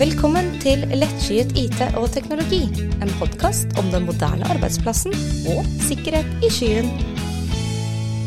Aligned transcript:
Velkommen 0.00 0.46
til 0.62 0.86
Lettskyet 0.96 1.50
IT 1.60 1.80
og 2.00 2.06
teknologi, 2.08 2.62
en 3.04 3.10
podkast 3.18 3.74
om 3.76 3.90
den 3.92 4.06
moderne 4.08 4.46
arbeidsplassen 4.48 5.12
og 5.52 5.66
sikkerhet 5.84 6.46
i 6.46 6.48
skyen. 6.48 6.88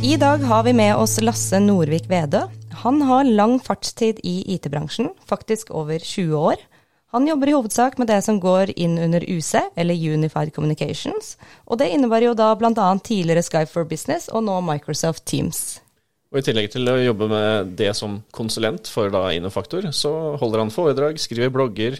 I 0.06 0.12
dag 0.22 0.44
har 0.46 0.68
vi 0.68 0.76
med 0.78 0.94
oss 0.94 1.16
Lasse 1.26 1.58
Norvik 1.58 2.06
Vedø. 2.12 2.44
Han 2.84 3.02
har 3.10 3.26
lang 3.26 3.56
fartstid 3.58 4.22
i 4.22 4.36
IT-bransjen, 4.54 5.10
faktisk 5.26 5.74
over 5.74 5.98
20 5.98 6.38
år. 6.38 6.62
Han 7.10 7.26
jobber 7.26 7.50
i 7.50 7.58
hovedsak 7.58 7.98
med 7.98 8.12
det 8.14 8.22
som 8.22 8.38
går 8.38 8.76
inn 8.78 9.00
under 9.02 9.26
UC, 9.26 9.56
eller 9.74 9.98
Unified 9.98 10.54
Communications, 10.54 11.40
og 11.66 11.82
det 11.82 11.90
innebærer 11.90 12.30
jo 12.30 12.38
da 12.38 12.54
bl.a. 12.54 12.92
tidligere 13.02 13.42
Skype 13.50 13.74
for 13.74 13.90
Business 13.90 14.30
og 14.30 14.46
nå 14.46 14.62
Microsoft 14.62 15.26
Teams. 15.26 15.82
Og 16.34 16.40
I 16.42 16.46
tillegg 16.48 16.72
til 16.74 16.90
å 16.90 16.96
jobbe 16.98 17.28
med 17.30 17.76
det 17.78 17.92
som 17.94 18.16
konsulent 18.34 18.90
for 18.90 19.12
da 19.14 19.28
Innofaktor, 19.36 19.86
så 19.94 20.34
holder 20.42 20.64
han 20.64 20.74
foredrag, 20.74 21.20
skriver 21.22 21.52
blogger, 21.54 22.00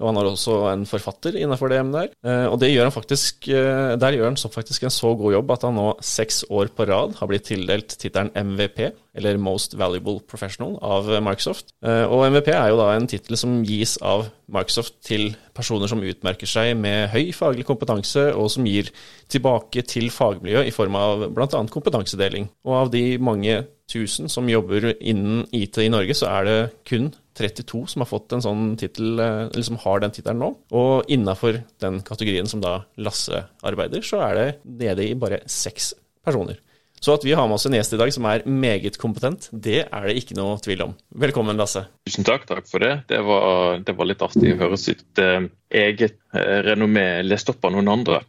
og 0.00 0.06
han 0.08 0.18
har 0.20 0.28
også 0.30 0.54
en 0.70 0.86
forfatter 0.88 1.36
innenfor 1.36 1.68
det 1.68 1.82
emnet 1.82 1.98
der. 1.98 2.14
Eh, 2.24 2.46
og 2.48 2.64
gjør 2.64 2.88
faktisk, 2.94 3.50
eh, 3.52 3.92
der 4.00 4.16
gjør 4.16 4.30
han 4.30 4.40
så 4.40 4.48
faktisk 4.48 4.88
en 4.88 4.94
så 4.94 5.12
god 5.20 5.36
jobb 5.36 5.52
at 5.52 5.68
han 5.68 5.76
nå 5.76 5.86
seks 6.00 6.46
år 6.48 6.72
på 6.72 6.88
rad 6.88 7.18
har 7.20 7.28
blitt 7.28 7.44
tildelt 7.50 7.92
tittelen 8.00 8.32
MVP, 8.32 8.88
eller 9.20 9.36
Most 9.36 9.76
Valuable 9.76 10.22
Professional, 10.32 10.78
av 10.80 11.12
Microsoft. 11.20 11.76
Eh, 11.84 12.08
og 12.08 12.24
MVP 12.32 12.54
er 12.56 12.72
jo 12.72 12.80
da 12.80 12.88
en 12.96 13.10
tittel 13.10 13.36
som 13.36 13.60
gis 13.68 13.98
av 14.00 14.30
Microsoft 14.48 14.96
til 15.04 15.34
personer 15.54 15.90
som 15.90 16.02
utmerker 16.02 16.50
seg 16.50 16.74
med 16.78 17.08
høy 17.12 17.32
faglig 17.36 17.66
kompetanse, 17.68 18.26
og 18.34 18.50
som 18.52 18.66
gir 18.68 18.90
tilbake 19.30 19.84
til 19.88 20.10
fagmiljøet 20.12 20.68
i 20.68 20.74
form 20.74 20.98
av 20.98 21.28
bl.a. 21.34 21.64
kompetansedeling. 21.70 22.50
Og 22.66 22.78
av 22.82 22.92
de 22.94 23.04
mange 23.22 23.60
tusen 23.90 24.30
som 24.32 24.48
jobber 24.48 24.92
innen 24.96 25.44
IT 25.54 25.78
i 25.82 25.90
Norge, 25.92 26.16
så 26.16 26.30
er 26.32 26.48
det 26.48 26.58
kun 26.88 27.10
32 27.34 27.84
som 27.90 28.04
har 28.04 28.10
fått 28.10 28.34
en 28.34 28.44
sånn 28.44 28.76
titel, 28.80 29.18
eh, 29.20 29.46
eller 29.48 29.66
som 29.66 29.80
har 29.82 30.02
den 30.02 30.14
tittelen 30.14 30.42
nå. 30.42 30.52
Og 30.76 31.10
innafor 31.12 31.62
den 31.82 32.00
kategorien 32.06 32.48
som 32.50 32.62
da 32.64 32.80
Lasse 33.02 33.44
arbeider, 33.66 34.04
så 34.06 34.22
er 34.28 34.38
det 34.38 34.48
nede 34.64 35.08
i 35.08 35.18
bare 35.18 35.42
seks 35.50 35.92
personer. 36.24 36.60
Så 37.04 37.12
at 37.18 37.24
vi 37.26 37.34
har 37.36 37.44
med 37.44 37.58
oss 37.58 37.66
en 37.68 37.74
gjest 37.76 37.92
i 37.92 37.98
dag 38.00 38.10
som 38.14 38.24
er 38.30 38.46
meget 38.48 38.94
kompetent, 38.96 39.50
det 39.52 39.82
er 39.84 40.06
det 40.08 40.14
ikke 40.16 40.36
noe 40.38 40.56
tvil 40.64 40.86
om. 40.86 40.94
Velkommen, 41.20 41.58
Lasse. 41.60 41.82
Tusen 42.08 42.24
takk, 42.24 42.46
takk 42.48 42.64
for 42.70 42.80
det. 42.80 42.94
Det 43.10 43.18
var, 43.26 43.82
det 43.84 43.92
var 43.98 44.08
litt 44.08 44.24
artig 44.24 44.54
å 44.54 44.60
høre 44.62 44.78
sitt 44.80 45.20
eh, 45.20 45.44
eget 45.68 46.16
uh, 46.32 46.62
renommé 46.64 47.20
lest 47.26 47.52
opp 47.52 47.66
av 47.68 47.74
noen 47.74 47.90
andre. 47.92 48.22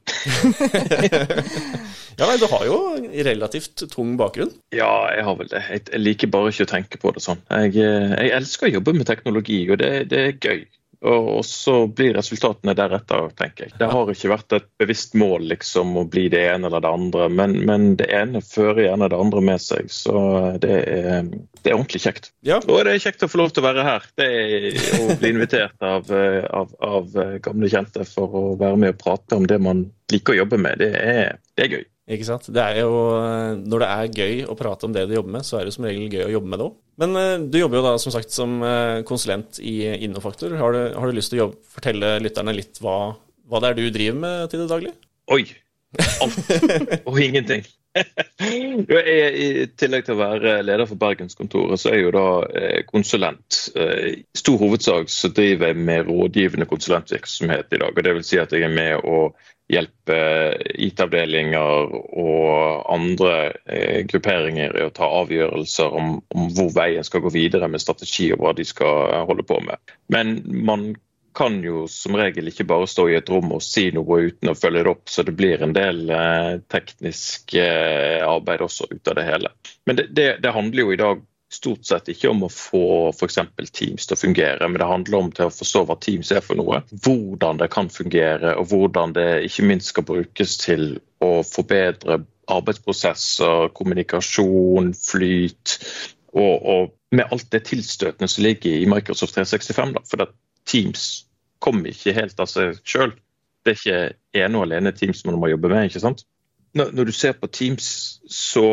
ja, 2.19 2.27
nei, 2.27 2.35
Du 2.41 2.49
har 2.51 2.67
jo 2.67 2.81
relativt 3.29 3.85
tung 3.93 4.17
bakgrunn? 4.19 4.51
Ja, 4.75 4.91
jeg 5.15 5.23
har 5.29 5.39
vel 5.39 5.53
det. 5.53 5.63
Jeg, 5.71 5.87
liker 6.03 6.33
bare 6.35 6.51
ikke 6.51 6.67
å 6.67 6.73
tenke 6.75 6.99
på 6.99 7.15
det 7.15 7.23
sånn. 7.23 7.39
Jeg, 7.47 7.77
eh, 7.79 8.11
jeg 8.25 8.35
elsker 8.41 8.67
å 8.67 8.75
jobbe 8.75 8.97
med 8.99 9.07
teknologi, 9.07 9.61
og 9.69 9.79
det, 9.79 9.93
det 10.11 10.25
er 10.25 10.35
gøy. 10.35 10.67
Og 11.05 11.45
så 11.45 11.75
blir 11.87 12.15
resultatene 12.17 12.73
deretter, 12.77 13.29
tenker 13.37 13.67
jeg. 13.67 13.75
Det 13.79 13.89
har 13.91 14.11
ikke 14.11 14.31
vært 14.31 14.55
et 14.57 14.67
bevisst 14.81 15.13
mål 15.17 15.47
liksom 15.51 15.95
å 16.01 16.05
bli 16.09 16.27
det 16.33 16.41
ene 16.49 16.69
eller 16.69 16.81
det 16.81 16.93
andre, 16.97 17.27
men, 17.29 17.57
men 17.67 17.87
det 17.99 18.09
ene 18.15 18.41
fører 18.45 18.87
gjerne 18.87 19.09
det 19.11 19.19
andre 19.19 19.43
med 19.45 19.61
seg. 19.61 19.91
Så 19.93 20.15
det 20.63 20.79
er, 20.81 21.29
det 21.61 21.71
er 21.71 21.77
ordentlig 21.77 22.01
kjekt. 22.07 22.31
Ja. 22.47 22.61
Og 22.63 22.85
det 22.87 22.95
er 22.95 23.03
kjekt 23.05 23.25
å 23.25 23.31
få 23.31 23.43
lov 23.43 23.53
til 23.53 23.63
å 23.63 23.67
være 23.67 23.85
her. 23.85 24.07
Det 24.17 24.29
er 24.29 24.69
Å 24.95 25.17
bli 25.19 25.33
invitert 25.35 25.85
av, 25.85 26.09
av, 26.09 26.71
av 26.83 27.19
gamle 27.45 27.69
kjente 27.71 28.05
for 28.09 28.39
å 28.39 28.45
være 28.59 28.79
med 28.81 28.95
og 28.95 29.01
prate 29.01 29.37
om 29.37 29.45
det 29.49 29.59
man 29.61 29.85
liker 30.11 30.35
å 30.35 30.41
jobbe 30.43 30.59
med, 30.61 30.81
det 30.81 30.93
er, 30.99 31.37
det 31.57 31.65
er 31.65 31.77
gøy. 31.77 31.85
Ikke 32.05 32.25
sant? 32.27 32.45
Det 32.53 32.61
er 32.61 32.83
jo, 32.83 32.97
Når 33.65 33.81
det 33.81 33.89
er 33.89 34.17
gøy 34.19 34.41
å 34.45 34.55
prate 34.57 34.85
om 34.85 34.93
det 34.93 35.07
du 35.09 35.15
jobber 35.15 35.39
med, 35.39 35.45
så 35.47 35.57
er 35.59 35.65
det 35.65 35.73
som 35.73 35.87
regel 35.87 36.11
gøy 36.11 36.27
å 36.27 36.33
jobbe 36.35 36.51
med 36.51 36.61
det 36.61 36.67
òg. 36.67 36.75
Men 37.01 37.17
uh, 37.17 37.45
du 37.49 37.57
jobber 37.59 37.81
jo 37.81 37.85
da 37.87 37.93
som 38.01 38.13
sagt 38.13 38.33
som 38.33 38.59
uh, 38.61 39.01
konsulent 39.07 39.59
i 39.59 39.79
Innofaktor. 40.05 40.53
Har 40.59 40.75
du, 40.75 40.81
har 40.93 41.09
du 41.09 41.17
lyst 41.17 41.33
til 41.33 41.41
å 41.41 41.45
jobbe, 41.45 41.63
fortelle 41.75 42.17
lytterne 42.21 42.53
litt 42.55 42.77
hva, 42.83 43.15
hva, 43.49 43.63
det 43.63 43.71
er 43.71 43.79
du 43.79 43.87
driver 43.89 44.21
med 44.21 44.51
til 44.51 44.61
det 44.63 44.69
daglig? 44.69 44.93
Oi! 45.33 45.47
Alt 46.21 46.37
og 47.09 47.17
ingenting. 47.23 47.65
I 47.95 49.65
tillegg 49.79 50.05
til 50.05 50.17
å 50.17 50.19
være 50.19 50.57
leder 50.67 50.85
for 50.89 50.99
Bergenskontoret, 50.99 51.79
så 51.79 51.89
er 51.89 51.95
jeg 51.95 52.05
jo 52.09 52.11
da 52.11 52.25
eh, 52.59 52.81
konsulent. 52.89 53.59
I 53.71 54.17
stor 54.35 54.59
hovedsak 54.59 55.07
så 55.13 55.31
driver 55.31 55.71
jeg 55.71 55.79
med 55.87 56.09
rådgivende 56.09 56.67
konsulentvirksomhet 56.67 57.71
i 57.71 57.79
dag. 57.79 57.95
og 57.95 58.03
det 58.03 58.17
vil 58.17 58.27
si 58.27 58.41
at 58.41 58.51
jeg 58.51 58.67
er 58.67 58.75
med 58.75 58.99
å 59.07 59.29
hjelpe 59.71 60.17
IT-avdelinger 60.77 61.95
og 62.21 62.91
andre 62.91 63.31
eh, 63.65 64.03
grupperinger 64.09 64.75
i 64.77 64.85
å 64.85 64.93
ta 64.93 65.07
avgjørelser 65.23 65.95
om, 65.97 66.19
om, 66.35 66.51
hvor 66.53 66.69
veien 66.75 67.05
skal 67.05 67.23
gå 67.25 67.33
videre 67.33 67.69
med 67.71 67.81
strategi 67.81 68.29
og 68.35 68.43
hva 68.43 68.53
de 68.57 68.65
skal 68.67 69.25
holde 69.29 69.45
på 69.47 69.57
med. 69.65 69.95
Men 70.13 70.37
man 70.45 70.91
kan 71.35 71.57
jo 71.65 71.83
som 71.91 72.15
regel 72.15 72.47
ikke 72.47 72.67
bare 72.69 72.87
stå 72.87 73.09
i 73.11 73.17
et 73.17 73.29
rom 73.29 73.51
og 73.57 73.63
si 73.63 73.89
noe 73.95 74.21
uten 74.29 74.53
å 74.53 74.55
følge 74.55 74.85
det 74.85 74.93
opp, 74.93 75.09
så 75.11 75.25
det 75.27 75.35
blir 75.35 75.63
en 75.65 75.75
del 75.75 76.05
eh, 76.13 76.51
teknisk 76.71 77.57
eh, 77.59 78.21
arbeid 78.23 78.63
også 78.63 78.87
ut 78.93 79.11
av 79.11 79.17
det 79.19 79.25
hele. 79.27 79.51
Men 79.89 79.99
det, 79.99 80.11
det, 80.15 80.29
det 80.45 80.53
handler 80.55 80.85
jo 80.85 80.93
i 80.93 81.01
dag 81.01 81.25
stort 81.53 81.85
sett 81.85 82.09
ikke 82.09 82.29
om 82.31 82.45
å 82.45 82.51
få 82.51 82.85
f.eks. 83.13 83.37
Teams 83.71 84.07
til 84.07 84.15
å 84.15 84.19
fungere, 84.19 84.67
men 84.67 84.79
det 84.81 84.89
handler 84.89 85.17
om 85.19 85.31
til 85.35 85.47
å 85.47 85.53
forstå 85.53 85.83
hva 85.87 85.97
Teams 86.01 86.31
er 86.33 86.43
for 86.45 86.57
noe. 86.59 86.81
Hvordan 87.05 87.61
det 87.61 87.69
kan 87.73 87.89
fungere, 87.93 88.55
og 88.59 88.71
hvordan 88.71 89.13
det 89.15 89.27
ikke 89.49 89.67
minst 89.69 89.93
skal 89.93 90.07
brukes 90.07 90.57
til 90.61 90.97
å 91.23 91.39
forbedre 91.47 92.23
arbeidsprosesser, 92.51 93.69
kommunikasjon, 93.77 94.91
flyt. 94.97 95.77
Og, 96.35 96.55
og 96.65 97.15
med 97.15 97.31
alt 97.31 97.47
det 97.53 97.65
tilstøtende 97.69 98.29
som 98.31 98.45
ligger 98.45 98.81
i 98.81 98.89
Microsoft 98.89 99.37
365. 99.37 99.95
Da, 99.95 100.03
for 100.09 100.33
Teams 100.69 101.25
kommer 101.63 101.93
ikke 101.93 102.15
helt 102.17 102.41
av 102.41 102.49
seg 102.51 102.81
sjøl. 102.85 103.13
Det 103.65 103.73
er 103.73 103.79
ikke 103.79 104.43
ene 104.43 104.59
og 104.59 104.67
alene 104.67 104.93
Teams 104.93 105.23
man 105.25 105.39
må 105.41 105.49
jobbe 105.53 105.71
med. 105.71 105.89
ikke 105.89 106.03
sant? 106.03 106.25
Når, 106.75 106.91
når 106.91 107.07
du 107.07 107.15
ser 107.15 107.37
på 107.39 107.47
Teams, 107.47 107.87
så 108.29 108.65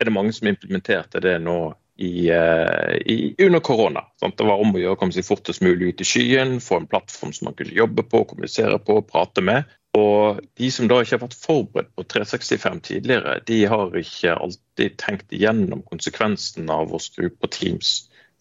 er 0.00 0.08
det 0.08 0.14
mange 0.14 0.32
som 0.36 0.48
implementerte 0.48 1.20
det 1.24 1.38
nå 1.42 1.74
i, 1.96 2.28
eh, 2.28 2.96
i, 3.06 3.34
under 3.38 3.60
korona. 3.60 4.04
Sant? 4.20 4.38
Det 4.38 4.44
var 4.44 4.60
om 4.60 4.74
å 4.74 4.80
gjøre 4.80 4.96
å 4.96 5.00
komme 5.00 5.14
seg 5.14 5.26
fortest 5.26 5.62
mulig 5.62 5.92
ut 5.92 6.02
i 6.02 6.08
skyen, 6.08 6.58
få 6.62 6.80
en 6.80 6.90
plattform 6.90 7.34
som 7.36 7.48
man 7.48 7.56
kunne 7.58 7.76
jobbe 7.76 8.02
på, 8.10 8.24
kommunisere 8.30 8.78
på, 8.82 8.98
prate 9.06 9.44
med. 9.44 9.70
Og 9.94 10.40
De 10.58 10.70
som 10.74 10.88
da 10.90 10.98
ikke 11.02 11.14
har 11.14 11.22
vært 11.22 11.38
forberedt 11.38 11.92
på 11.94 12.06
365 12.10 12.80
tidligere, 12.88 13.36
de 13.46 13.60
har 13.70 13.94
ikke 13.98 14.34
alltid 14.34 14.96
tenkt 14.98 15.30
igjennom 15.34 15.84
konsekvensen 15.86 16.70
av 16.72 16.90
å 16.90 17.02
skru 17.02 17.28
på 17.30 17.50
Teams. 17.54 17.94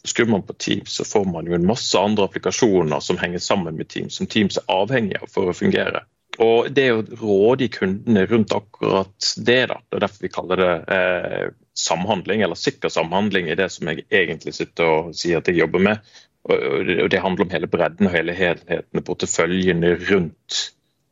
Skrur 0.04 0.32
man 0.34 0.44
på 0.44 0.56
Teams, 0.58 0.98
så 0.98 1.06
får 1.08 1.30
man 1.30 1.46
jo 1.48 1.54
en 1.56 1.68
masse 1.68 2.00
andre 2.00 2.26
applikasjoner 2.26 3.00
som 3.06 3.22
henger 3.22 3.40
sammen 3.40 3.78
med 3.78 3.88
Teams, 3.94 4.18
som 4.18 4.28
Teams 4.28 4.58
er 4.58 4.66
avhengig 4.74 5.22
av 5.22 5.30
for 5.32 5.52
å 5.52 5.56
fungere. 5.56 6.04
Og 6.42 6.72
Det 6.74 6.88
å 6.90 7.04
råde 7.22 7.70
kundene 7.70 8.26
rundt 8.26 8.56
akkurat 8.56 9.34
det, 9.38 9.62
da, 9.70 9.78
det 9.78 10.00
er 10.00 10.06
derfor 10.08 10.26
vi 10.26 10.34
kaller 10.34 10.64
det 10.64 10.74
eh, 10.96 11.46
samhandling, 11.78 12.44
eller 12.46 12.60
sikker 12.60 12.92
samhandling, 12.94 13.50
i 13.50 13.58
det 13.60 13.70
som 13.74 13.90
jeg 13.90 14.06
egentlig 14.12 14.54
sitter 14.56 14.90
og 14.90 15.18
sier 15.18 15.42
at 15.42 15.50
jeg 15.50 15.62
jobber 15.64 15.84
med. 15.90 16.14
Og 16.44 17.10
Det 17.10 17.22
handler 17.24 17.46
om 17.46 17.54
hele 17.54 17.70
bredden 17.72 18.10
og 18.10 18.16
hele 18.16 18.36
helheten, 18.36 19.04
porteføljene 19.08 19.96
rundt 20.10 20.64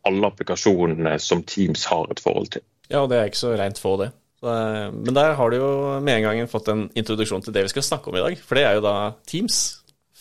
alle 0.07 0.27
applikasjonene 0.27 1.17
som 1.21 1.43
Teams 1.47 1.85
har 1.89 2.09
et 2.11 2.19
forhold 2.19 2.51
til. 2.57 2.65
Ja, 2.91 3.03
og 3.03 3.11
det 3.11 3.19
er 3.19 3.29
ikke 3.29 3.39
så 3.39 3.53
rent 3.55 3.79
få, 3.79 3.95
det. 4.01 4.11
Eh, 4.41 4.87
men 4.93 5.13
der 5.13 5.35
har 5.37 5.51
du 5.51 5.59
jo 5.59 5.71
med 6.01 6.17
en 6.17 6.25
gang 6.25 6.49
fått 6.49 6.71
en 6.73 6.87
introduksjon 6.97 7.45
til 7.45 7.55
det 7.55 7.67
vi 7.67 7.73
skal 7.75 7.85
snakke 7.85 8.09
om 8.09 8.17
i 8.17 8.23
dag. 8.25 8.39
For 8.41 8.57
det 8.57 8.65
er 8.67 8.77
jo 8.77 8.85
da 8.85 8.95
Teams 9.29 9.61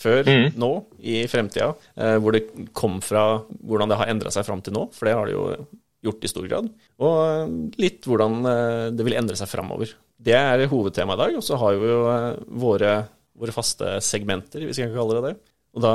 før 0.01 0.25
mm. 0.25 0.47
nå, 0.57 0.71
i 1.05 1.21
fremtida, 1.29 1.73
eh, 1.97 2.17
hvor 2.21 2.33
det 2.33 2.47
kom 2.77 3.01
fra 3.05 3.43
hvordan 3.61 3.91
det 3.91 3.99
har 3.99 4.13
endra 4.13 4.33
seg 4.33 4.47
fram 4.47 4.63
til 4.65 4.73
nå, 4.77 4.87
for 4.95 5.07
det 5.07 5.17
har 5.17 5.29
det 5.29 5.35
jo 5.35 5.43
gjort 6.01 6.23
i 6.25 6.31
stor 6.31 6.47
grad, 6.49 6.69
og 7.05 7.17
eh, 7.21 7.51
litt 7.83 8.07
hvordan 8.09 8.39
det 8.97 9.05
vil 9.05 9.19
endre 9.19 9.37
seg 9.37 9.49
framover. 9.51 9.93
Det 10.21 10.35
er 10.37 10.67
hovedtemaet 10.69 11.17
i 11.17 11.23
dag, 11.23 11.37
og 11.39 11.45
så 11.45 11.57
har 11.61 11.79
vi 11.81 11.87
jo 11.89 12.01
våre, 12.61 12.91
våre 13.37 13.55
faste 13.55 13.95
segmenter, 14.05 14.67
hvis 14.67 14.79
jeg 14.81 14.91
kan 14.91 14.99
kalle 14.99 15.17
det 15.17 15.31
det. 15.31 15.33
Og 15.71 15.83
Da 15.85 15.93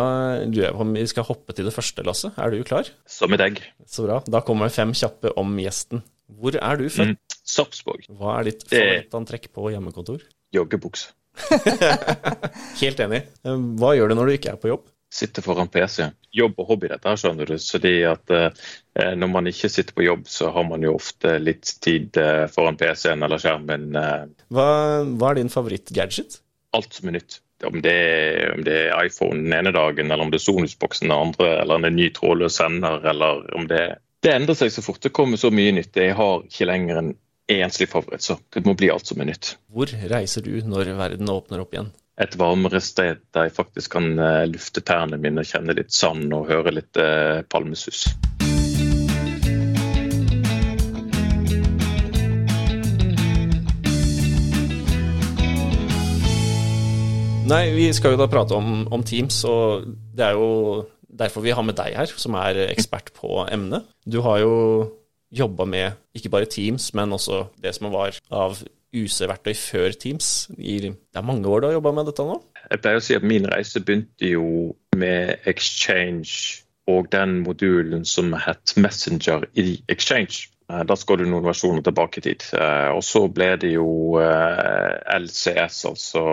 lurer 0.48 0.70
jeg 0.70 0.74
på 0.74 0.84
om 0.86 0.94
vi 0.96 1.04
skal 1.10 1.26
hoppe 1.28 1.54
til 1.54 1.66
det 1.68 1.74
første, 1.76 2.02
Lasse. 2.06 2.30
Er 2.40 2.50
du 2.50 2.62
klar? 2.64 2.88
Som 3.06 3.34
i 3.36 3.38
dag. 3.40 3.60
Så 3.86 4.06
bra. 4.06 4.22
Da 4.24 4.40
kommer 4.46 4.72
fem 4.72 4.94
kjappe 4.96 5.34
om 5.36 5.52
gjesten. 5.60 6.02
Hvor 6.26 6.56
er 6.58 6.80
du 6.80 6.88
født? 6.90 7.12
Mm. 7.14 7.38
Sarpsborg. 7.46 8.08
Hva 8.18 8.38
er 8.40 8.48
ditt 8.48 8.64
favorittantrekk 8.66 9.50
på 9.54 9.68
hjemmekontor? 9.74 10.24
Joggebukse. 10.56 11.12
Helt 12.82 13.00
enig. 13.04 13.22
Eh, 13.44 13.64
hva 13.78 13.92
gjør 13.96 14.10
du 14.10 14.16
når 14.18 14.30
du 14.30 14.36
ikke 14.38 14.54
er 14.54 14.60
på 14.60 14.72
jobb? 14.72 14.88
Sitter 15.12 15.44
foran 15.44 15.70
PC. 15.70 16.08
Jobb 16.34 16.56
og 16.60 16.72
hobby, 16.72 16.88
dette 16.90 17.12
skjønner 17.20 17.52
du. 17.52 17.54
fordi 17.62 17.94
at 18.08 18.32
eh, 18.34 18.64
Når 18.96 19.28
man 19.28 19.48
ikke 19.50 19.68
sitter 19.68 19.92
på 19.96 20.06
jobb, 20.06 20.28
så 20.30 20.48
har 20.54 20.64
man 20.64 20.84
jo 20.84 20.94
ofte 20.96 21.34
litt 21.42 21.74
tid 21.84 22.16
eh, 22.20 22.46
foran 22.52 22.78
PC-en 22.80 23.26
eller 23.26 23.42
skjermen. 23.42 23.90
Eh. 23.92 24.22
Hva, 24.48 24.68
hva, 25.04 25.32
er 25.32 25.40
din 25.42 25.52
favorittgadget? 25.52 26.38
Alt 26.76 26.96
som 26.96 27.10
er 27.10 27.18
nytt. 27.18 27.42
Om 27.64 27.80
det, 27.84 27.92
er, 27.92 28.54
om 28.54 28.64
det 28.64 28.78
er 28.86 29.06
iPhone 29.08 29.44
den 29.44 29.54
ene 29.56 29.72
dagen, 29.76 30.10
eller 30.10 30.24
om 30.24 30.32
det 30.32 30.40
er 30.40 30.46
Sonusboksen 30.46 31.08
den 31.08 31.16
andre, 31.16 31.52
eller 31.62 31.84
er 31.88 31.92
ny 31.92 32.08
trådløs 32.16 32.58
sender, 32.60 33.04
eller 33.12 33.46
om 33.56 33.68
det 33.68 33.84
Det 34.24 34.32
endrer 34.32 34.56
seg 34.58 34.72
så 34.72 34.84
fort. 34.84 35.02
Det 35.04 35.12
kommer 35.16 35.40
så 35.40 35.52
mye 35.52 35.76
nytt. 35.76 35.96
Jeg 35.96 36.16
har 36.16 36.42
ikke 36.48 36.68
lenger 36.68 37.00
en 37.02 37.12
enslig 37.52 37.88
favoritt, 37.92 38.24
så 38.24 38.38
det 38.52 38.64
må 38.66 38.74
bli 38.76 38.90
alt 38.92 39.06
som 39.06 39.20
er 39.22 39.28
nytt. 39.28 39.54
Hvor 39.72 39.92
reiser 40.10 40.44
du 40.44 40.56
når 40.64 40.96
verden 40.98 41.30
åpner 41.32 41.62
opp 41.62 41.76
igjen? 41.76 41.92
et 42.16 42.36
varmere 42.40 42.80
sted 42.80 43.20
der 43.36 43.48
jeg 43.48 43.56
faktisk 43.58 43.96
kan 43.98 44.06
eh, 44.16 44.46
lufte 44.48 44.80
tærne 44.80 45.18
mine, 45.20 45.44
kjenne 45.44 45.76
litt 45.76 45.92
sand 45.92 46.32
og 46.32 46.48
høre 46.48 46.72
litt 46.78 46.96
eh, 47.00 47.42
palmesus. 47.52 48.06
Nei, 57.46 57.70
vi 57.70 57.86
skal 57.94 58.16
jo 58.16 58.18
da 58.18 58.26
prate 58.26 58.56
om, 58.56 58.86
om, 58.90 59.02
Teams, 59.06 59.38
og 59.46 59.84
det 59.86 60.24
er 60.26 60.34
jo 60.34 60.86
derfor 61.06 61.44
vi 61.44 61.54
har 61.54 61.62
med 61.62 61.76
deg 61.78 61.94
her, 61.94 62.10
som 62.18 62.34
er 62.40 62.58
ekspert 62.66 63.12
på 63.14 63.44
emnet. 63.46 63.86
Du 64.02 64.18
har 64.24 64.40
jo 64.42 64.54
jobba 65.30 65.66
med 65.68 65.94
ikke 66.16 66.32
bare 66.32 66.48
Teams, 66.50 66.90
men 66.98 67.14
også 67.14 67.44
det 67.62 67.76
som 67.76 67.92
var 67.94 68.18
av 68.34 68.58
UC-verktøy 68.96 69.54
før 69.54 69.94
Teams. 69.94 70.48
det 70.58 70.96
er 71.14 71.22
mange 71.22 71.46
år 71.46 71.60
du 71.60 71.68
har 71.68 71.76
jobba 71.78 71.92
med 71.94 72.10
dette 72.10 72.26
nå? 72.26 72.40
Jeg 72.70 72.82
pleier 72.82 72.98
å 72.98 73.06
si 73.06 73.14
at 73.14 73.26
min 73.26 73.46
reise 73.46 73.82
begynte 73.82 74.32
jo 74.32 74.74
med 74.96 75.46
Exchange 75.46 76.64
og 76.90 77.10
den 77.12 77.40
modulen 77.46 78.04
som 78.04 78.34
het 78.34 78.74
Messenger 78.76 79.46
i 79.54 79.82
Exchange. 79.88 80.48
Eh, 80.66 80.82
da 80.82 80.96
skal 80.98 81.20
du 81.20 81.28
noen 81.30 81.46
versjoner 81.46 81.84
tilbake 81.86 82.20
i 82.20 82.24
tid. 82.26 82.46
Eh, 82.58 82.90
og 82.94 83.04
så 83.06 83.26
ble 83.32 83.52
det 83.62 83.72
jo 83.76 84.18
eh, 84.22 84.96
LCS, 85.20 85.84
altså. 85.92 86.24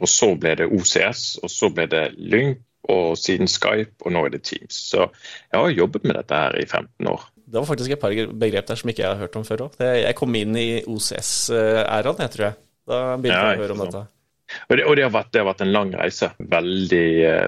Og 0.00 0.10
så 0.10 0.30
ble 0.38 0.54
det 0.60 0.70
OCS, 0.70 1.26
og 1.42 1.52
så 1.52 1.70
ble 1.74 1.88
det 1.90 2.04
Lynk, 2.18 2.62
og 2.92 3.14
siden 3.16 3.48
Skype, 3.48 3.96
og 4.04 4.12
nå 4.12 4.26
er 4.26 4.34
det 4.34 4.42
Teams. 4.44 4.76
Så 4.90 5.06
jeg 5.06 5.56
har 5.56 5.70
jobbet 5.72 6.04
med 6.04 6.18
dette 6.20 6.36
her 6.36 6.58
i 6.60 6.66
15 6.66 7.08
år. 7.08 7.22
Det 7.44 7.56
var 7.56 7.68
faktisk 7.68 7.94
et 7.94 8.00
par 8.00 8.12
begrep 8.12 8.66
der 8.68 8.76
som 8.76 8.90
ikke 8.92 9.02
jeg 9.02 9.08
har 9.08 9.22
hørt 9.22 9.38
om 9.40 9.46
før 9.46 9.66
òg. 9.66 9.78
Jeg 9.80 10.16
kom 10.18 10.36
inn 10.36 10.56
i 10.58 10.68
OCS-æraen, 10.84 12.20
jeg 12.26 12.32
tror 12.34 12.44
jeg. 12.44 12.58
Da 12.84 13.00
begynte 13.16 13.40
jeg 13.40 13.56
ja, 13.56 13.56
å 13.56 13.64
høre 13.64 13.76
om 13.76 13.82
dette. 13.86 14.04
Og, 14.68 14.76
det, 14.76 14.84
og 14.84 14.96
det, 14.98 15.04
har 15.06 15.12
vært, 15.14 15.30
det, 15.32 15.40
har 15.40 15.48
vært, 15.48 15.64
en 15.64 15.72
lang 15.72 15.94
reise. 15.96 16.28
Veldig, 16.38 17.06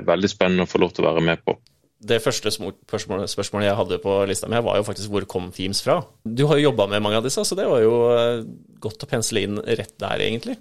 veldig 0.08 0.30
spennende 0.32 0.64
å 0.64 0.70
få 0.70 0.80
lov 0.80 0.96
til 0.96 1.04
å 1.04 1.10
være 1.10 1.24
med 1.28 1.44
på 1.44 1.58
det 1.96 2.18
første 2.20 2.50
spørsmålet 2.52 3.64
jeg 3.64 3.76
hadde 3.78 3.98
på 4.02 4.14
lista 4.28 4.50
mi, 4.52 4.58
var 4.64 4.76
jo 4.78 4.84
faktisk 4.84 5.12
hvor 5.12 5.24
kom 5.30 5.48
Teams 5.54 5.80
fra? 5.84 6.02
Du 6.24 6.44
har 6.50 6.60
jo 6.60 6.68
jobba 6.68 6.88
med 6.92 7.02
mange 7.04 7.20
av 7.20 7.24
disse, 7.24 7.44
så 7.44 7.56
det 7.56 7.64
var 7.70 7.80
jo 7.80 7.94
eh, 8.12 8.42
godt 8.84 9.06
å 9.06 9.08
pensle 9.10 9.46
inn 9.46 9.60
rett 9.64 9.94
der, 10.02 10.24
egentlig. 10.26 10.58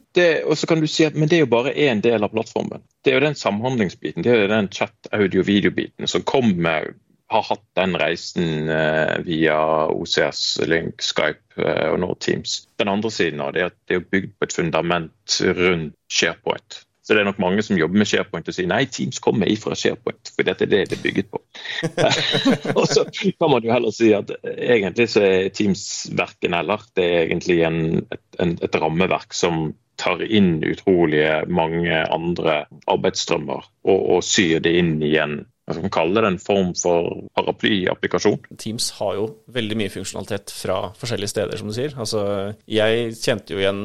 og 0.48 0.56
så 0.56 0.70
kan 0.72 0.80
du 0.80 0.88
si 0.88 1.06
at, 1.08 1.18
Men 1.20 1.30
det 1.32 1.40
er 1.40 1.46
jo 1.46 1.52
bare 1.52 1.76
én 1.76 2.04
del 2.04 2.24
av 2.24 2.32
plattformen. 2.32 2.86
Det 3.04 3.12
er 3.12 3.20
jo 3.20 3.26
den 3.28 3.40
samhandlingsbiten, 3.40 4.24
det 4.24 4.32
er 4.32 4.46
jo 4.46 4.54
den 4.54 4.72
chat, 4.72 4.96
audio, 5.12 5.44
video-biten 5.44 6.08
som 6.08 6.24
kommer 6.24 6.94
har 7.28 7.42
hatt 7.42 7.64
den 7.74 7.96
reisen 7.98 8.70
eh, 8.70 9.18
via 9.26 9.58
OCS, 9.90 10.60
Link, 10.70 11.02
Skype 11.02 11.58
eh, 11.58 11.88
og 11.90 12.00
nå 12.04 12.12
Teams. 12.22 12.66
Den 12.80 12.92
andre 12.92 13.12
siden 13.12 13.42
av 13.42 13.56
det 13.56 13.64
er 13.64 13.72
at 13.72 13.80
det 13.90 13.98
er 13.98 14.10
bygd 14.14 14.36
på 14.38 14.48
et 14.48 14.56
fundament 14.56 15.40
rundt 15.58 15.96
SharePoint. 16.12 16.85
Så 17.06 17.14
det 17.14 17.22
er 17.22 17.28
nok 17.28 17.40
mange 17.42 17.62
som 17.62 17.78
jobber 17.78 18.02
med 18.02 18.10
SharePoint 18.10 18.48
og 18.50 18.56
sier 18.56 18.70
nei, 18.70 18.82
Teams 18.90 19.22
kommer 19.22 19.50
ifra 19.52 19.78
SharePoint, 19.78 20.32
for 20.34 20.48
dette 20.48 20.66
er 20.66 20.72
det 20.72 20.82
det 20.90 20.98
er 20.98 21.04
bygget 21.04 21.28
på. 21.30 21.42
og 22.80 22.88
så 22.90 23.06
kan 23.14 23.52
man 23.52 23.66
jo 23.66 23.74
heller 23.76 23.94
si 23.94 24.10
at 24.18 24.34
egentlig 24.56 25.12
så 25.14 25.22
er 25.28 25.50
Teams 25.54 25.86
verken 26.18 26.58
eller. 26.58 26.82
Det 26.98 27.06
er 27.06 27.28
egentlig 27.28 27.60
en, 27.68 27.82
et, 28.10 28.56
et 28.66 28.80
rammeverk 28.82 29.38
som 29.38 29.68
tar 30.02 30.24
inn 30.26 30.58
utrolige 30.66 31.44
mange 31.48 32.02
andre 32.12 32.64
arbeidsstrømmer 32.92 33.70
og, 33.86 34.00
og 34.18 34.26
syr 34.26 34.60
det 34.66 34.74
inn 34.82 34.98
i 35.06 35.14
en 35.22 35.44
skal 35.74 35.86
man 35.88 35.94
kalle 35.94 36.22
det, 36.22 36.30
en 36.30 36.42
form 36.42 36.72
for 36.78 37.08
paraplyapplikasjon. 37.38 38.44
Teams 38.62 38.92
har 39.00 39.16
jo 39.18 39.26
veldig 39.56 39.78
mye 39.80 39.94
funksjonalitet 39.94 40.54
fra 40.54 40.78
forskjellige 41.00 41.32
steder, 41.34 41.58
som 41.58 41.72
du 41.72 41.74
sier. 41.74 41.96
Altså, 41.98 42.22
jeg 42.70 43.16
kjente 43.18 43.56
jo 43.56 43.62
igjen, 43.64 43.82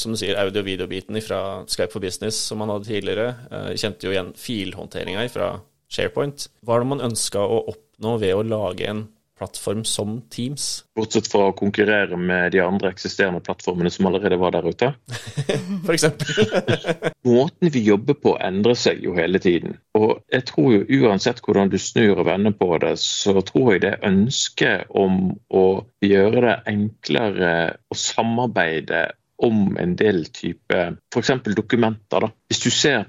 som 0.00 0.14
du 0.14 0.20
sier, 0.20 0.38
audio-video-biten 0.40 1.20
fra 1.24 1.42
Skype 1.68 1.92
for 1.92 2.00
Business, 2.00 2.40
som 2.48 2.62
man 2.62 2.72
hadde 2.72 2.88
tidligere. 2.88 3.34
Jeg 3.50 3.76
eh, 3.76 3.82
kjente 3.84 4.08
jo 4.08 4.14
igjen 4.14 4.32
filhåndteringa 4.40 5.26
fra 5.34 5.52
SharePoint. 5.92 6.48
Hva 6.64 6.78
er 6.78 6.84
det 6.84 6.92
man 6.94 7.08
ønska 7.10 7.44
å 7.44 7.64
oppnå 7.74 8.16
ved 8.22 8.36
å 8.38 8.46
lage 8.46 8.88
en 8.88 9.04
plattform 9.40 9.84
som 9.88 10.18
Teams. 10.30 10.84
Bortsett 10.96 11.30
fra 11.32 11.48
å 11.48 11.56
konkurrere 11.56 12.18
med 12.20 12.52
de 12.52 12.60
andre 12.60 12.90
eksisterende 12.92 13.40
plattformene 13.44 13.90
som 13.92 14.10
allerede 14.10 14.36
var 14.40 14.52
der 14.52 14.68
ute? 14.68 14.90
For 15.86 15.94
eksempel. 15.96 16.52
Måten 17.30 17.72
vi 17.72 17.84
jobber 17.86 18.18
på 18.20 18.34
endrer 18.40 18.76
seg 18.76 19.00
jo 19.04 19.16
hele 19.16 19.40
tiden. 19.40 19.78
Og 19.96 20.20
jeg 20.32 20.44
tror 20.50 20.74
jo 20.74 21.06
uansett 21.06 21.40
hvordan 21.44 21.72
du 21.72 21.78
snur 21.80 22.20
og 22.20 22.28
vender 22.28 22.52
på 22.56 22.68
det, 22.84 22.94
så 23.00 23.40
tror 23.40 23.74
jeg 23.74 23.84
det 23.86 23.96
ønsket 24.06 24.92
om 24.92 25.32
å 25.48 25.64
gjøre 26.04 26.44
det 26.44 26.56
enklere 26.74 27.54
å 27.88 27.96
samarbeide 27.96 29.06
om 29.42 29.76
en 29.80 29.94
del 29.96 30.24
type 30.34 30.78
f.eks. 31.14 31.30
dokumenter. 31.56 32.26
Da. 32.26 32.28
Hvis 32.50 32.60
du 32.60 32.70
ser 32.70 33.06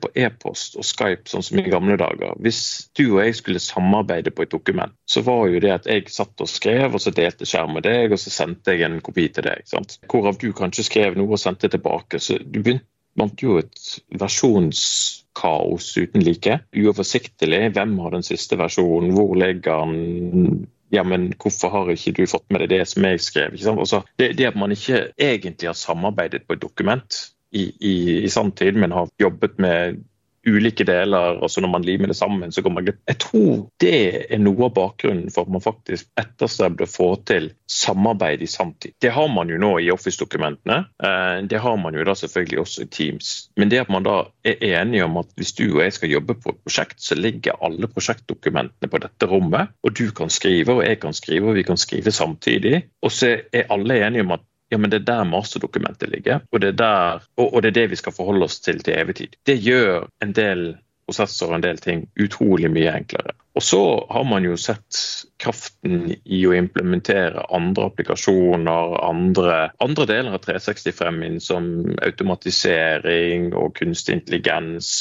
på 0.00 0.10
e-post 0.18 0.76
og 0.80 0.86
Skype 0.86 1.30
sånn 1.30 1.44
som 1.46 1.60
i 1.60 1.66
gamle 1.70 1.96
dager. 2.00 2.34
Hvis 2.42 2.90
du 2.98 3.04
og 3.12 3.20
jeg 3.22 3.36
skulle 3.38 3.62
samarbeide 3.62 4.32
på 4.34 4.42
et 4.46 4.52
dokument, 4.52 4.94
så 5.06 5.22
var 5.26 5.46
jo 5.52 5.62
det 5.62 5.72
at 5.76 5.86
jeg 5.90 6.10
satt 6.10 6.42
og 6.42 6.50
skrev, 6.50 6.94
og 6.94 7.02
så 7.02 7.14
delte 7.14 7.46
skjerm 7.48 7.76
med 7.78 7.86
deg, 7.86 8.10
og 8.10 8.18
så 8.22 8.32
sendte 8.34 8.74
jeg 8.74 8.88
en 8.88 8.98
kopi 9.04 9.28
til 9.30 9.46
deg. 9.46 9.62
Sant? 9.70 10.00
Hvorav 10.10 10.40
du 10.42 10.50
kanskje 10.56 10.88
skrev 10.88 11.18
noe 11.18 11.36
og 11.36 11.42
sendte 11.42 11.70
tilbake. 11.70 12.18
Så 12.18 12.40
du 12.42 12.58
begynte 12.58 13.46
jo 13.46 13.60
et 13.62 13.86
versjonskaos 14.18 15.92
uten 16.00 16.26
like. 16.26 16.58
Uoversiktlig. 16.74 17.62
Hvem 17.76 17.96
har 18.02 18.18
den 18.18 18.26
siste 18.26 18.58
versjonen? 18.58 19.14
Hvor 19.14 19.38
ligger 19.38 19.86
den? 19.94 20.66
Ja, 20.90 21.04
men 21.06 21.30
hvorfor 21.38 21.70
har 21.72 21.90
ikke 21.92 22.12
du 22.18 22.24
fått 22.30 22.46
med 22.50 22.64
deg 22.64 22.72
det 22.72 22.84
som 22.90 23.06
jeg 23.06 23.22
skrev? 23.22 23.56
Altså, 23.72 24.02
det, 24.18 24.32
det, 24.38 24.48
at 24.50 24.58
man 24.58 24.74
ikke 24.74 25.04
egentlig 25.18 25.70
har 25.70 25.78
samarbeidet 25.78 26.46
på 26.46 26.56
et 26.56 26.62
dokument 26.62 27.20
i, 27.50 27.68
i, 27.78 27.94
i 28.24 28.30
sanntid, 28.30 28.78
men 28.78 28.94
har 28.94 29.10
jobbet 29.20 29.58
med 29.62 30.00
ulike 30.48 30.84
deler, 30.88 31.38
og 31.42 31.50
så 31.50 31.60
når 31.60 31.72
man 31.74 31.84
limer 31.84 32.10
det 32.10 32.16
sammen, 32.16 32.52
så 32.52 32.62
går 32.64 32.72
man 32.72 32.86
glipp. 32.86 33.00
Jeg 33.08 33.18
tror 33.20 33.54
det 33.82 33.96
er 34.32 34.40
noe 34.40 34.68
av 34.68 34.74
bakgrunnen 34.76 35.32
for 35.32 35.46
at 35.46 35.52
man 35.52 35.64
faktisk 35.64 36.08
etterstreber 36.20 36.86
å 36.86 36.90
få 36.90 37.08
til 37.28 37.50
samarbeid 37.70 38.42
i 38.44 38.48
samtid. 38.50 38.96
Det 39.02 39.12
har 39.14 39.28
man 39.32 39.52
jo 39.52 39.60
nå 39.60 39.74
i 39.80 39.90
Office-dokumentene. 39.92 40.78
Eh, 41.02 41.36
det 41.50 41.60
har 41.60 41.76
man 41.80 41.96
jo 41.96 42.06
da 42.06 42.16
selvfølgelig 42.16 42.62
også 42.64 42.86
i 42.86 42.90
Teams. 42.96 43.32
Men 43.60 43.72
det 43.72 43.82
at 43.84 43.92
man 43.92 44.06
da 44.06 44.16
er 44.46 44.64
enige 44.80 45.06
om 45.06 45.20
at 45.20 45.32
hvis 45.36 45.54
du 45.58 45.66
og 45.68 45.82
jeg 45.84 45.96
skal 45.98 46.14
jobbe 46.14 46.38
på 46.40 46.54
et 46.54 46.62
prosjekt, 46.64 47.00
så 47.04 47.18
ligger 47.18 47.60
alle 47.60 47.90
prosjektdokumentene 47.90 48.90
på 48.90 49.02
dette 49.02 49.28
rommet, 49.30 49.74
og 49.84 49.96
du 49.96 50.08
kan 50.16 50.32
skrive, 50.32 50.78
og 50.78 50.86
jeg 50.86 51.00
kan 51.02 51.16
skrive, 51.16 51.50
og 51.50 51.58
vi 51.60 51.66
kan 51.68 51.80
skrive 51.80 52.14
samtidig. 52.14 52.84
Og 53.04 53.12
så 53.12 53.36
er 53.52 53.68
alle 53.72 54.00
enige 54.06 54.24
om 54.24 54.38
at 54.38 54.46
ja, 54.70 54.78
men 54.78 54.90
det 54.90 55.02
er 55.02 55.08
der 55.08 55.24
masterdokumentet 55.26 56.12
ligger, 56.12 56.44
og 56.52 56.62
det 56.62 56.74
er, 56.74 56.78
der, 56.78 57.26
og, 57.36 57.48
og 57.54 57.62
det, 57.62 57.72
er 57.72 57.80
det 57.80 57.90
vi 57.90 57.98
skal 57.98 58.14
forholde 58.14 58.46
oss 58.46 58.60
til 58.62 58.78
til 58.84 58.98
evig 58.98 59.16
tid. 59.18 59.36
Det 59.46 59.58
gjør 59.58 60.06
en 60.22 60.34
del 60.36 60.64
prosesser 61.10 61.50
og 61.50 61.58
en 61.58 61.64
del 61.64 61.80
ting 61.82 62.04
utrolig 62.22 62.70
mye 62.70 62.92
enklere. 62.94 63.34
Og 63.58 63.64
så 63.66 63.80
har 64.12 64.26
man 64.30 64.44
jo 64.46 64.54
sett 64.60 64.98
kraften 65.42 66.12
i 66.22 66.44
å 66.46 66.54
implementere 66.54 67.48
andre 67.50 67.88
applikasjoner, 67.90 68.94
andre, 69.02 69.56
andre 69.82 70.06
deler 70.06 70.36
av 70.38 70.44
365 70.44 71.24
inn 71.26 71.40
som 71.42 71.66
automatisering 71.98 73.50
og 73.58 73.74
kunstig 73.80 74.20
intelligens, 74.20 74.92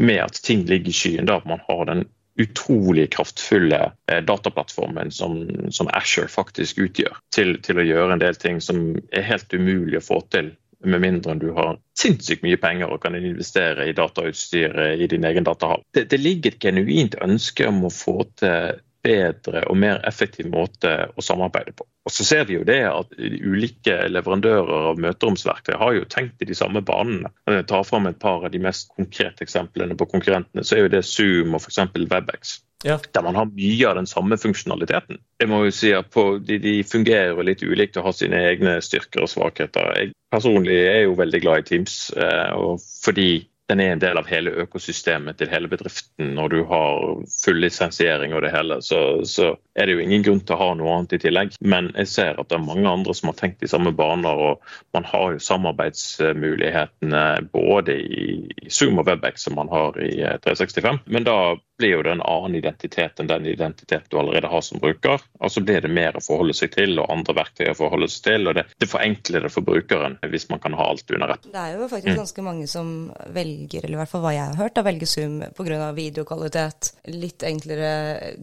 med 0.00 0.22
at 0.24 0.40
ting 0.46 0.64
ligger 0.70 0.94
i 0.94 0.96
skyen. 0.96 1.28
da 1.28 1.42
Man 1.44 1.60
har 1.68 1.84
den 1.90 2.06
utrolig 2.40 3.12
kraftfulle 3.12 3.92
eh, 4.12 4.22
dataplattformen 4.24 5.10
som, 5.10 5.42
som 5.70 5.90
Asher 5.92 6.26
faktisk 6.26 6.78
utgjør, 6.78 7.18
til, 7.34 7.56
til, 7.62 7.80
å 7.80 7.86
gjøre 7.86 8.16
en 8.16 8.22
del 8.22 8.38
ting 8.40 8.60
som 8.64 8.94
er 9.12 9.26
helt 9.28 9.52
umulig 9.52 10.00
å 10.00 10.06
få 10.06 10.20
til. 10.32 10.54
Med 10.80 11.02
mindre 11.04 11.34
du 11.36 11.50
har 11.52 11.76
sinnssykt 12.00 12.40
mye 12.40 12.56
penger 12.56 12.88
og 12.88 13.02
kan 13.02 13.16
investere 13.18 13.84
i 13.90 13.96
datautstyret 13.96 15.02
i 15.02 15.08
din 15.12 15.26
egen 15.28 15.44
datahall. 15.44 15.82
Det, 15.92 16.06
det 16.08 16.20
ligger 16.22 16.54
et 16.54 16.62
genuint 16.64 17.18
ønske 17.20 17.68
om 17.68 17.82
å 17.84 17.92
få 17.92 18.22
til 18.40 18.80
bedre 19.04 19.64
og 19.70 19.78
mer 19.80 20.00
effektiv 20.08 20.50
måte 20.52 20.92
å 21.16 21.24
samarbeide 21.24 21.74
på. 21.76 21.86
Og 22.08 22.12
så 22.12 22.24
ser 22.24 22.46
vi 22.48 22.56
jo 22.56 22.64
det 22.66 22.80
at 22.88 23.12
Ulike 23.18 23.96
leverandører 24.08 24.88
av 24.90 25.00
møteromsverktøy 25.02 25.76
har 25.80 25.96
jo 25.96 26.08
tenkt 26.10 26.40
i 26.42 26.48
de 26.48 26.56
samme 26.56 26.82
banene. 26.84 27.32
Når 27.46 27.60
jeg 27.60 27.68
tar 27.72 27.86
fram 27.88 28.08
et 28.08 28.20
par 28.22 28.46
av 28.46 28.52
de 28.52 28.62
mest 28.62 28.90
konkrete 28.96 29.44
eksemplene 29.44 29.96
på 29.98 30.08
konkurrentene, 30.10 30.64
så 30.64 30.76
er 30.76 30.86
jo 30.86 30.92
det 30.96 31.04
Zoom 31.08 31.56
og 31.56 31.64
f.eks. 31.64 31.82
Webex. 32.00 32.58
Ja. 32.84 32.96
Der 33.12 33.22
man 33.22 33.36
har 33.36 33.50
mye 33.52 33.88
av 33.90 33.98
den 33.98 34.08
samme 34.08 34.38
funksjonaliteten. 34.40 35.20
Jeg 35.40 35.50
må 35.52 35.66
jo 35.66 35.74
si 35.74 35.92
at 35.92 36.08
på, 36.14 36.38
de, 36.40 36.56
de, 36.62 36.78
fungerer 36.88 37.34
jo 37.34 37.44
litt 37.44 37.60
ulikt 37.60 37.98
og 38.00 38.08
har 38.08 38.16
sine 38.16 38.40
egne 38.48 38.78
styrker 38.84 39.26
og 39.26 39.32
svakheter. 39.32 39.92
Jeg 39.98 40.14
personlig 40.32 40.78
er 40.88 41.02
jo 41.04 41.18
veldig 41.18 41.42
glad 41.44 41.60
i 41.60 41.68
Teams, 41.68 41.98
eh, 42.16 42.56
og 42.56 42.80
fordi 43.04 43.44
den 43.70 43.80
er 43.80 43.92
en 43.94 44.02
del 44.02 44.18
av 44.18 44.26
hele 44.26 44.50
økosystemet 44.64 45.38
til 45.38 45.50
hele 45.52 45.70
bedriften. 45.70 46.32
Når 46.34 46.54
du 46.54 46.60
har 46.66 47.20
full 47.30 47.60
lisensiering 47.62 48.34
og 48.34 48.42
det 48.42 48.50
hele, 48.54 48.80
så, 48.82 49.20
så 49.22 49.52
er 49.74 49.86
det 49.86 49.92
jo 49.96 50.02
ingen 50.04 50.22
grunn 50.26 50.40
til 50.44 50.56
å 50.56 50.60
ha 50.60 50.70
noe 50.76 50.94
annet 50.96 51.16
i 51.16 51.20
tillegg. 51.22 51.54
Men 51.60 51.90
jeg 51.94 52.08
ser 52.10 52.40
at 52.40 52.48
det 52.50 52.56
er 52.58 52.64
mange 52.64 52.90
andre 52.90 53.14
som 53.16 53.30
har 53.30 53.38
tenkt 53.38 53.62
i 53.64 53.70
samme 53.70 53.92
baner. 53.96 54.34
og 54.50 54.54
Man 54.96 55.04
har 55.08 55.32
jo 55.34 55.46
samarbeidsmulighetene 55.46 57.24
både 57.52 57.92
i 58.00 58.26
Zoom 58.68 58.98
og 59.02 59.06
Webex 59.08 59.34
som 59.46 59.54
man 59.58 59.68
har 59.72 59.98
i 60.02 60.12
365. 60.44 60.94
Eh, 60.94 61.00
Men 61.06 61.24
da 61.28 61.38
blir 61.80 61.94
jo 61.96 62.02
det 62.04 62.12
en 62.12 62.22
annen 62.22 62.58
identitet 62.58 63.20
enn 63.20 63.30
den 63.30 63.46
identitet 63.48 64.10
du 64.10 64.18
allerede 64.20 64.50
har 64.52 64.60
som 64.60 64.80
bruker. 64.82 65.22
Altså 65.40 65.62
blir 65.64 65.80
det 65.80 65.92
mer 65.92 66.16
å 66.18 66.22
forholde 66.24 66.54
seg 66.56 66.74
til 66.74 66.98
og 67.00 67.08
andre 67.12 67.34
verktøy 67.38 67.70
å 67.70 67.76
forholde 67.78 68.08
seg 68.12 68.26
til. 68.26 68.48
og 68.50 68.58
Det, 68.58 68.66
det 68.82 68.90
forenkler 68.90 69.46
det 69.46 69.52
for 69.54 69.64
brukeren 69.64 70.18
hvis 70.28 70.48
man 70.52 70.60
kan 70.60 70.76
ha 70.76 70.90
alt 70.92 71.10
under 71.14 71.34
ett. 71.34 71.48
Det 71.48 71.62
er 71.62 71.78
jo 71.78 71.88
faktisk 71.88 72.12
mm. 72.12 72.20
ganske 72.20 72.44
mange 72.44 72.66
som 72.70 72.92
velger, 73.32 73.86
eller 73.86 73.96
i 73.96 74.00
hvert 74.02 74.12
fall 74.12 74.24
hva 74.26 74.34
jeg 74.36 74.52
har 74.52 74.60
hørt, 74.60 74.76
da 74.76 74.84
velger 74.84 75.08
Zoom 75.08 75.40
pga. 75.56 75.90
videokvalitet. 75.96 76.92
Litt 77.16 77.46
enklere 77.48 77.90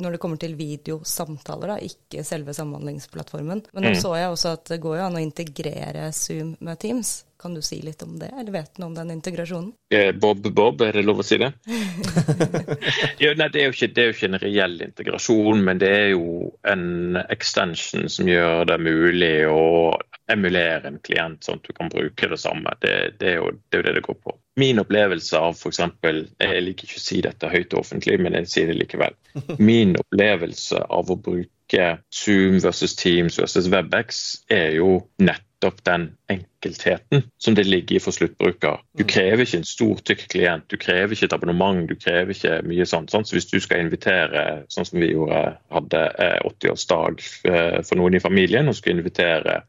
når 0.02 0.18
det 0.18 0.24
kommer 0.24 0.42
til 0.42 0.58
videosamtaler, 1.28 1.68
da, 1.68 1.78
ikke 1.80 2.24
selve 2.24 2.54
samhandlingsplattformen. 2.54 3.64
Men 3.74 3.84
nå 3.84 3.90
mm. 3.90 4.02
så 4.02 4.16
jeg 4.18 4.32
også 4.32 4.54
at 4.56 4.68
det 4.72 4.82
går 4.82 4.98
jo 4.98 5.08
an 5.08 5.18
å 5.18 5.24
integrere 5.24 6.12
Zoom 6.14 6.56
med 6.60 6.80
Teams. 6.80 7.24
Kan 7.38 7.54
du 7.54 7.62
si 7.62 7.78
litt 7.86 8.02
om 8.02 8.16
det, 8.18 8.32
eller 8.34 8.50
vet 8.52 8.72
du 8.74 8.82
noe 8.82 8.90
om 8.90 8.96
den 8.98 9.12
integrasjonen? 9.14 9.70
Eh, 9.94 10.10
Bob 10.10 10.42
Bob, 10.42 10.82
er 10.82 10.96
det 10.98 11.04
lov 11.06 11.20
å 11.22 11.26
si 11.26 11.38
det? 11.38 11.52
ja, 13.22 13.36
nei, 13.38 13.50
det, 13.54 13.62
er 13.62 13.70
ikke, 13.70 13.92
det, 13.94 14.02
er 14.02 14.08
jo 14.08 14.16
ikke, 14.16 14.30
en 14.32 14.40
reell 14.42 14.82
integrasjon, 14.82 15.62
men 15.68 15.78
det 15.78 15.92
er 15.94 16.08
jo 16.16 16.50
en 16.66 17.20
extension 17.28 18.10
som 18.10 18.32
gjør 18.32 18.66
det 18.72 18.80
mulig 18.82 19.36
å 19.54 19.62
emulere 20.32 20.88
en 20.90 21.00
klient 21.04 21.46
sånn 21.46 21.62
at 21.62 21.68
du 21.68 21.74
kan 21.78 21.92
bruke 21.92 22.30
det 22.32 22.40
samme. 22.42 22.74
Det, 22.84 22.94
det 23.22 23.34
er, 23.34 23.40
jo, 23.42 23.54
det 23.70 23.80
er, 23.80 23.82
jo, 23.82 23.88
det 23.88 23.96
det 24.00 24.06
går 24.08 24.20
på. 24.24 24.36
Min 24.58 24.82
opplevelse 24.82 25.38
av 25.38 25.54
f.eks. 25.54 25.84
Jeg 26.42 26.64
liker 26.66 26.88
ikke 26.88 26.98
å 26.98 27.04
si 27.04 27.22
dette 27.22 27.52
høyt 27.52 27.76
offentlig, 27.78 28.18
men 28.24 28.34
jeg 28.40 28.50
sier 28.50 28.72
det 28.72 28.80
likevel. 28.80 29.14
Min 29.70 29.94
opplevelse 30.00 30.82
av 30.82 31.12
å 31.14 31.20
bruke 31.20 31.90
Zoom 32.14 32.58
versus 32.64 32.96
Teams 32.98 33.38
versus 33.38 33.68
WebEx 33.70 34.24
er 34.50 34.80
jo 34.80 35.04
nettopp 35.22 35.84
den 35.86 36.08
enkeltheten 36.32 37.28
som 37.38 37.56
det 37.56 37.68
ligger 37.68 38.00
i 38.00 38.02
for 38.02 38.18
sluttbruker. 38.18 38.82
Du 38.98 39.04
mm. 39.04 39.10
krever 39.12 39.44
ikke 39.46 39.60
en 39.62 39.70
stor, 39.70 40.02
tykk 40.10 40.26
klient, 40.32 40.66
du 40.74 40.78
krever 40.82 41.14
ikke 41.14 41.30
et 41.30 41.36
abonnement, 41.38 41.84
du 41.86 41.94
krever 41.94 42.34
ikke 42.34 42.62
mye 42.66 42.88
sånt. 42.90 43.14
sånt. 43.14 43.30
Så 43.30 43.38
hvis 43.38 43.50
du 43.52 43.60
skal 43.62 43.86
invitere, 43.86 44.64
sånn 44.74 44.90
som 44.90 45.04
vi 45.04 45.12
gjorde, 45.12 45.44
hadde 45.76 46.04
80-årsdag 46.50 47.22
eh, 47.22 47.54
eh, 47.54 47.80
for 47.86 48.02
noen 48.02 48.18
i 48.18 48.24
familien, 48.24 48.70
og 48.72 48.80
skulle 48.80 49.04
invitere 49.04 49.62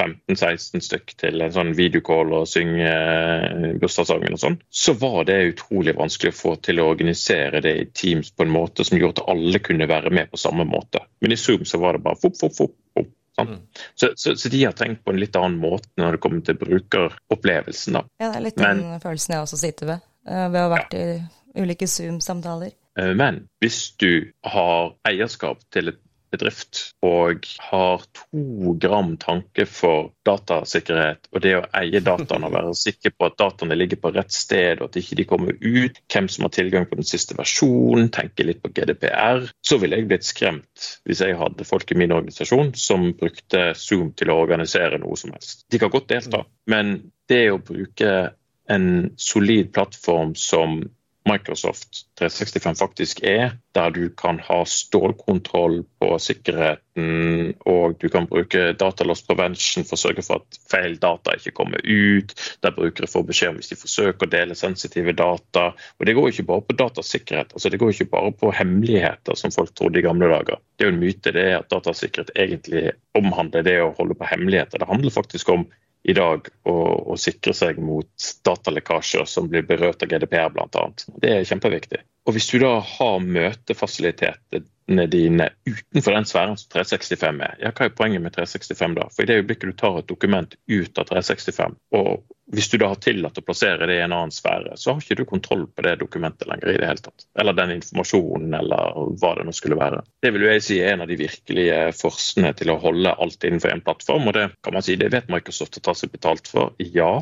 15-16 0.00 0.84
stykk 0.84 1.14
til 1.20 1.44
en 1.44 1.52
sånn 1.52 1.72
videocall 1.76 2.32
og 2.38 2.48
synge 2.48 2.88
eh, 2.88 3.72
bursdagssangen 3.80 4.36
og 4.36 4.40
sånn, 4.40 4.58
så 4.72 4.94
var 4.98 5.26
det 5.28 5.40
utrolig 5.52 5.96
vanskelig 5.98 6.32
å 6.32 6.38
få 6.38 6.54
til 6.64 6.80
å 6.80 6.88
organisere 6.94 7.60
det 7.64 7.74
i 7.78 7.88
Teams 7.92 8.32
på 8.32 8.46
en 8.46 8.54
måte 8.54 8.86
som 8.88 8.98
gjorde 8.98 9.22
at 9.22 9.34
alle 9.34 9.62
kunne 9.64 9.90
være 9.90 10.14
med 10.14 10.32
på 10.32 10.40
samme 10.40 10.64
måte. 10.68 11.04
Men 11.20 11.36
i 11.36 11.40
Zoom 11.40 11.66
så 11.68 11.82
var 11.82 11.98
det 11.98 12.06
bare 12.06 12.20
fopp, 12.22 12.38
fopp, 12.40 12.56
fopp, 12.56 12.78
fopp 12.96 13.10
Mm. 13.40 13.60
Så, 13.94 14.12
så, 14.16 14.36
så, 14.36 14.48
de 14.48 14.64
har 14.64 14.72
tenkt 14.76 15.04
på 15.04 15.10
en 15.10 15.20
litt 15.20 15.36
annen 15.40 15.56
måte 15.60 15.88
når 15.96 16.16
det 16.16 16.20
kommer 16.20 16.42
til 16.44 16.58
brukeropplevelsen. 16.60 17.96
Da. 17.96 18.02
Ja, 18.20 18.28
det 18.28 18.36
er 18.36 18.44
litt 18.44 18.60
Men, 18.60 18.82
den 18.84 19.02
følelsen 19.02 19.34
jeg 19.34 19.46
også 19.46 19.60
sitter 19.62 19.88
ved, 19.88 20.06
eh, 20.28 20.46
ved 20.52 20.60
å 20.60 20.66
ha 20.66 20.72
vært 20.74 20.96
ja. 20.96 21.16
i 21.16 21.62
ulike 21.64 21.88
Zoom-samtaler. 21.88 22.74
Eh, 23.00 23.12
men 23.16 23.44
hvis 23.62 23.80
du 24.00 24.28
har 24.44 24.92
eierskap 25.08 25.64
til 25.72 25.94
et 25.94 26.00
bedrift 26.32 26.80
og 27.04 27.46
har 27.68 28.04
to 28.16 28.74
gram 28.80 29.14
tanke 29.20 29.66
for 29.68 30.10
datasikkerhet 30.26 31.28
og 31.32 31.44
det 31.44 31.54
å 31.58 31.64
eie 31.78 32.02
dataene 32.04 32.48
og 32.48 32.56
være 32.56 32.74
sikker 32.78 33.14
på 33.16 33.28
at 33.28 33.38
dataene 33.40 33.76
ligger 33.78 34.00
på 34.02 34.12
rett 34.14 34.32
sted 34.34 34.80
og 34.80 34.90
at 34.90 35.00
ikke 35.02 35.18
de 35.20 35.28
kommer 35.28 35.58
ut, 35.60 36.00
hvem 36.12 36.30
som 36.32 36.46
har 36.46 36.54
tilgang 36.56 36.88
på 36.88 36.98
den 36.98 37.08
siste 37.08 37.36
versjonen, 37.38 38.10
tenke 38.14 38.46
litt 38.46 38.62
på 38.64 38.72
GDPR, 38.74 39.46
så 39.64 39.78
ville 39.82 40.00
jeg 40.00 40.08
blitt 40.10 40.28
skremt 40.28 40.88
hvis 41.08 41.22
jeg 41.24 41.38
hadde 41.38 41.68
folk 41.68 41.92
i 41.92 41.98
min 42.00 42.14
organisasjon 42.16 42.72
som 42.78 43.10
brukte 43.18 43.72
Zoom 43.78 44.12
til 44.16 44.32
å 44.32 44.40
organisere 44.42 45.00
noe 45.02 45.18
som 45.20 45.34
helst. 45.34 45.66
De 45.70 45.80
kan 45.82 45.92
godt 45.92 46.10
delta, 46.12 46.44
men 46.70 46.98
det 47.30 47.44
å 47.52 47.60
bruke 47.62 48.32
en 48.72 48.90
solid 49.20 49.72
plattform 49.74 50.34
som 50.38 50.82
Microsoft 51.28 51.88
365 52.18 52.78
faktisk 52.78 53.20
er, 53.22 53.52
der 53.74 53.90
du 53.94 54.08
kan 54.18 54.40
ha 54.42 54.62
stålkontroll 54.66 55.84
på 56.02 56.08
sikkerheten, 56.18 57.52
og 57.68 57.94
du 58.02 58.08
kan 58.10 58.26
bruke 58.26 58.72
dataloss 58.78 59.22
prevention 59.28 59.86
for 59.86 59.94
å 59.94 60.02
sørge 60.02 60.24
for 60.26 60.42
at 60.42 60.58
feil 60.70 60.96
data 61.02 61.36
ikke 61.38 61.54
kommer 61.54 61.84
ut, 61.86 62.34
der 62.64 62.74
brukere 62.74 63.10
får 63.10 63.26
beskjed 63.28 63.52
om 63.52 63.60
hvis 63.60 63.70
de 63.70 63.78
forsøker 63.78 64.26
å 64.26 64.32
dele 64.34 64.58
sensitive 64.58 65.14
data. 65.18 65.68
Og 66.00 66.06
Det 66.06 66.16
går 66.18 66.32
ikke 66.32 66.48
bare 66.50 66.66
på 66.66 66.78
datasikkerhet, 66.80 67.54
altså 67.54 67.70
det 67.70 67.80
går 67.80 67.94
ikke 67.94 68.10
bare 68.16 68.34
på 68.42 68.50
hemmeligheter, 68.58 69.38
som 69.38 69.54
folk 69.54 69.70
trodde 69.78 70.02
i 70.02 70.06
gamle 70.08 70.30
dager. 70.32 70.58
Det 70.76 70.86
er 70.86 70.90
jo 70.90 70.96
en 70.96 71.04
myte 71.04 71.36
det 71.38 71.48
at 71.60 71.70
datasikkerhet 71.70 72.34
egentlig 72.34 72.96
omhandler 73.18 73.62
det 73.62 73.78
å 73.84 73.94
holde 73.94 74.18
på 74.18 74.26
hemmeligheter. 74.26 74.82
Det 74.82 74.90
handler 74.90 75.14
faktisk 75.14 75.54
om 75.54 75.68
i 76.02 76.14
dag 76.16 76.48
å, 76.66 76.76
å 77.12 77.16
sikre 77.20 77.54
seg 77.54 77.78
mot 77.82 78.30
datalekkasjer 78.46 79.28
som 79.28 79.48
blir 79.50 79.66
berørt 79.66 80.02
av 80.02 80.10
GDPR 80.10 80.50
bl.a. 80.54 80.86
Det 81.22 81.30
er 81.30 81.46
kjempeviktig. 81.46 82.02
Og 82.26 82.36
Hvis 82.36 82.52
du 82.52 82.60
da 82.62 82.76
har 82.86 83.22
møtefasilitetene 83.24 85.06
dine 85.10 85.48
utenfor 85.66 86.14
den 86.14 86.26
sfæren 86.28 86.58
som 86.58 86.70
365 86.70 87.40
er, 87.42 87.56
ja, 87.64 87.72
hva 87.74 87.88
er 87.88 87.96
poenget 87.98 88.22
med 88.22 88.34
365 88.36 88.94
da? 88.98 89.08
For 89.10 89.24
I 89.24 89.30
det 89.30 89.40
øyeblikket 89.40 89.72
du 89.72 89.78
tar 89.80 89.98
et 89.98 90.10
dokument 90.10 90.54
ut 90.70 91.00
av 91.02 91.08
365, 91.10 91.74
og 91.98 92.22
hvis 92.52 92.68
du 92.68 92.76
da 92.78 92.92
har 92.92 93.00
tillatt 93.00 93.38
å 93.40 93.44
plassere 93.46 93.86
det 93.88 93.96
i 93.96 94.04
en 94.04 94.12
annen 94.12 94.34
sfære, 94.34 94.76
så 94.76 94.92
har 94.92 95.02
ikke 95.02 95.18
du 95.22 95.24
kontroll 95.26 95.64
på 95.66 95.84
det 95.86 95.96
dokumentet 96.02 96.46
lenger 96.50 96.72
i 96.72 96.78
det 96.78 96.88
hele 96.90 97.04
tatt. 97.04 97.26
Eller 97.40 97.56
den 97.56 97.74
informasjonen, 97.78 98.54
eller 98.58 98.98
hva 99.18 99.34
det 99.38 99.46
nå 99.48 99.54
skulle 99.56 99.78
være. 99.80 100.02
Det 100.22 100.34
vil 100.34 100.46
jeg 100.50 100.64
si 100.66 100.80
er 100.82 100.92
en 100.92 101.04
av 101.06 101.10
de 101.10 101.18
virkelige 101.22 101.78
forsene 101.96 102.52
til 102.58 102.74
å 102.74 102.80
holde 102.82 103.14
alt 103.24 103.46
innenfor 103.48 103.72
en 103.72 103.84
plattform, 103.86 104.28
og 104.28 104.36
det 104.36 104.48
kan 104.62 104.76
man 104.76 104.84
si, 104.84 104.98
det 105.00 105.10
vet 105.14 105.30
Microsoft 105.32 105.80
å 105.80 105.86
ta 105.88 105.96
seg 105.96 106.12
betalt 106.12 106.50
for, 106.50 106.74
ja. 106.78 107.14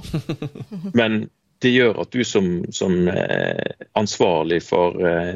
Men 0.99 1.28
det 1.61 1.75
gjør 1.75 2.02
at 2.02 2.12
du 2.14 2.25
som, 2.25 2.47
som 2.73 2.95
ansvarlig 3.99 4.61
for 4.64 4.99
eh, 5.07 5.35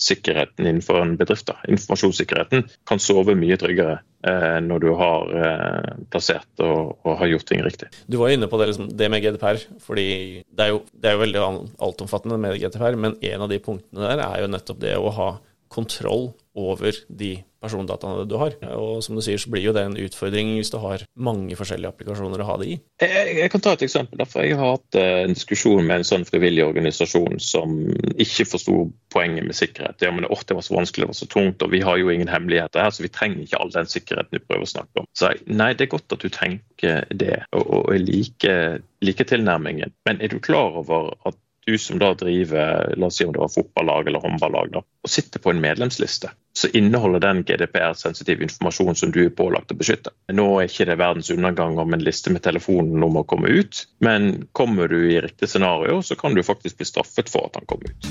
sikkerheten 0.00 0.66
innenfor 0.66 1.00
en 1.00 1.14
bedrift, 1.18 1.46
da, 1.48 1.58
informasjonssikkerheten, 1.70 2.66
kan 2.88 3.02
sove 3.02 3.36
mye 3.38 3.58
tryggere 3.60 3.98
eh, 4.26 4.58
når 4.64 4.84
du 4.84 4.88
har 4.98 5.34
eh, 5.40 5.90
plassert 6.12 6.64
og, 6.64 6.96
og, 7.02 7.12
har 7.20 7.32
gjort 7.32 7.48
ting 7.50 7.64
riktig. 7.66 7.90
Du 8.06 8.18
var 8.22 8.34
inne 8.34 8.48
på 8.50 8.60
det, 8.60 8.70
liksom, 8.72 8.90
det 8.96 9.10
med 9.12 9.24
GDPR, 9.24 9.60
fordi 9.84 10.08
det 10.46 10.68
er, 10.68 10.72
jo, 10.74 10.82
det 10.92 11.10
er 11.10 11.18
jo 11.18 11.24
veldig 11.24 11.44
altomfattende 11.88 12.40
med 12.42 12.60
GDPR, 12.62 12.98
men 13.00 13.18
en 13.32 13.46
av 13.46 13.52
de 13.52 13.60
punktene 13.62 14.06
der 14.06 14.24
er 14.28 14.44
jo 14.44 14.52
nettopp 14.52 14.82
det 14.82 14.96
å 14.98 15.12
ha 15.18 15.30
kontroll 15.72 16.30
over 16.56 16.94
de 17.08 17.36
persondataene 17.66 18.26
du 18.28 18.36
har. 18.40 18.56
Og 18.76 19.02
som 19.04 19.18
du 19.18 19.24
sier, 19.24 19.40
så 19.42 19.52
blir 19.52 19.66
jo 19.66 19.74
det 19.76 19.84
en 19.86 19.98
utfordring 20.00 20.54
hvis 20.56 20.72
du 20.72 20.78
har 20.82 21.04
mange 21.14 21.58
forskjellige 21.58 21.92
applikasjoner 21.92 22.42
å 22.42 22.48
ha 22.48 22.58
det 22.62 22.70
i. 22.72 22.78
Jeg, 23.02 23.36
jeg 23.42 23.52
kan 23.52 23.64
ta 23.64 23.74
et 23.76 23.86
eksempel. 23.86 24.20
Derfor 24.22 24.46
jeg 24.46 24.58
har 24.58 24.76
hatt 24.76 24.98
eh, 25.00 25.22
en 25.26 25.36
diskusjon 25.36 25.84
med 25.84 26.00
en 26.00 26.08
sånn 26.08 26.26
frivillig 26.28 26.64
organisasjon 26.66 27.40
som 27.42 27.76
ikke 28.16 28.48
forsto 28.48 28.78
poenget 29.12 29.46
med 29.46 29.58
sikkerhet. 29.58 30.00
Ja, 30.04 30.12
men 30.14 30.26
det, 30.26 30.32
det 30.48 30.58
var 30.58 30.66
så 30.66 30.76
vanskelig, 30.76 31.06
det 31.06 31.12
var 31.14 31.20
så 31.20 31.30
tungt, 31.32 31.64
og 31.64 31.72
vi 31.72 31.82
har 31.84 32.00
jo 32.00 32.12
ingen 32.12 32.30
hemmeligheter 32.30 32.84
her, 32.84 32.92
så 32.94 33.04
vi 33.04 33.12
trenger 33.12 33.44
ikke 33.44 33.62
all 33.62 33.72
den 33.74 33.90
sikkerheten 33.90 34.36
du 34.36 34.44
prøver 34.44 34.66
å 34.66 34.72
snakke 34.74 35.02
om. 35.02 35.08
Så 35.16 35.32
jeg, 35.32 35.46
nei, 35.48 35.72
det 35.76 35.86
er 35.86 35.94
godt 35.96 36.16
at 36.16 36.24
du 36.24 36.32
tenker 36.32 37.08
det, 37.10 37.40
og, 37.56 37.66
og, 37.80 37.90
liker 38.06 38.80
like 39.04 39.26
tilnærmingen. 39.28 39.92
Men 40.08 40.22
er 40.22 40.32
du 40.32 40.40
klar 40.42 40.78
over 40.82 41.12
at 41.28 41.38
du 41.66 41.74
som 41.82 41.98
da 41.98 42.12
driver 42.14 42.92
la 42.94 43.08
oss 43.08 43.18
si 43.18 43.26
om 43.26 43.32
det 43.34 43.42
var 43.42 43.50
fotballag 43.50 44.06
eller 44.06 44.22
håndballag, 44.22 44.70
da, 44.76 44.84
og 44.86 45.10
sitter 45.10 45.42
på 45.42 45.50
en 45.50 45.62
medlemsliste, 45.62 46.30
så 46.56 46.68
inneholder 46.72 47.20
den 47.20 47.42
GDPR-sensitiv 47.44 48.42
informasjon 48.42 48.96
som 48.96 49.10
du 49.12 49.26
er 49.26 49.34
pålagt 49.36 49.74
å 49.74 49.76
beskytte. 49.76 50.14
Nå 50.32 50.46
er 50.56 50.70
ikke 50.70 50.86
det 50.88 50.96
verdens 50.96 51.28
undergang 51.34 51.76
om 51.78 51.92
en 51.92 52.04
liste 52.04 52.32
med 52.32 52.46
telefonnummer 52.46 53.26
kommer 53.28 53.52
ut, 53.52 53.82
men 54.00 54.46
kommer 54.56 54.88
du 54.88 54.96
i 55.10 55.20
riktig 55.20 55.50
scenario, 55.52 56.00
så 56.02 56.16
kan 56.16 56.34
du 56.34 56.40
faktisk 56.46 56.78
bli 56.80 56.88
straffet 56.88 57.28
for 57.28 57.50
at 57.50 57.60
han 57.60 57.68
kommer 57.68 57.92
ut. 57.92 58.08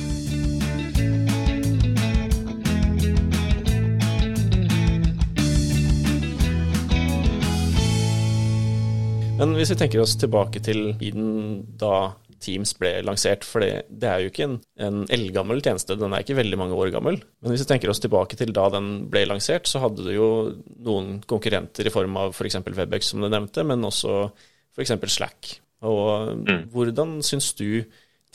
Men 9.35 9.57
hvis 9.57 9.73
vi 9.73 9.79
tenker 9.81 10.05
oss 10.05 10.13
tilbake 10.21 10.61
til 10.63 10.93
tiden 11.01 11.65
da 11.81 12.13
Teams 12.45 12.75
ble 12.77 12.91
lansert. 13.05 13.45
For 13.47 13.63
det, 13.63 14.05
er 14.05 14.23
jo 14.23 14.31
ikke 14.31 14.47
en, 14.47 14.57
en 14.81 15.03
eldgammel 15.13 15.63
tjeneste, 15.65 15.97
den 15.99 16.13
er 16.13 16.23
ikke 16.23 16.37
veldig 16.37 16.59
mange 16.61 16.77
år 16.77 16.93
gammel. 16.93 17.19
Men 17.41 17.53
hvis 17.53 17.65
vi 17.65 17.69
tenker 17.73 17.91
oss 17.91 18.03
tilbake 18.03 18.37
til 18.39 18.53
da 18.55 18.67
den 18.73 19.09
ble 19.11 19.25
lansert, 19.29 19.69
så 19.69 19.81
hadde 19.83 20.05
du 20.05 20.13
jo 20.13 20.29
noen 20.85 21.19
konkurrenter 21.27 21.89
i 21.89 21.93
form 21.93 22.17
av 22.21 22.35
f.eks. 22.35 22.59
For 22.61 22.77
Webex, 22.77 23.11
som 23.11 23.25
du 23.25 23.29
nevnte, 23.31 23.65
men 23.67 23.85
også 23.87 24.25
f.eks. 24.77 24.97
Slack. 25.15 25.55
Og 25.85 26.35
mm. 26.45 26.67
hvordan 26.73 27.19
syns 27.25 27.51
du 27.57 27.83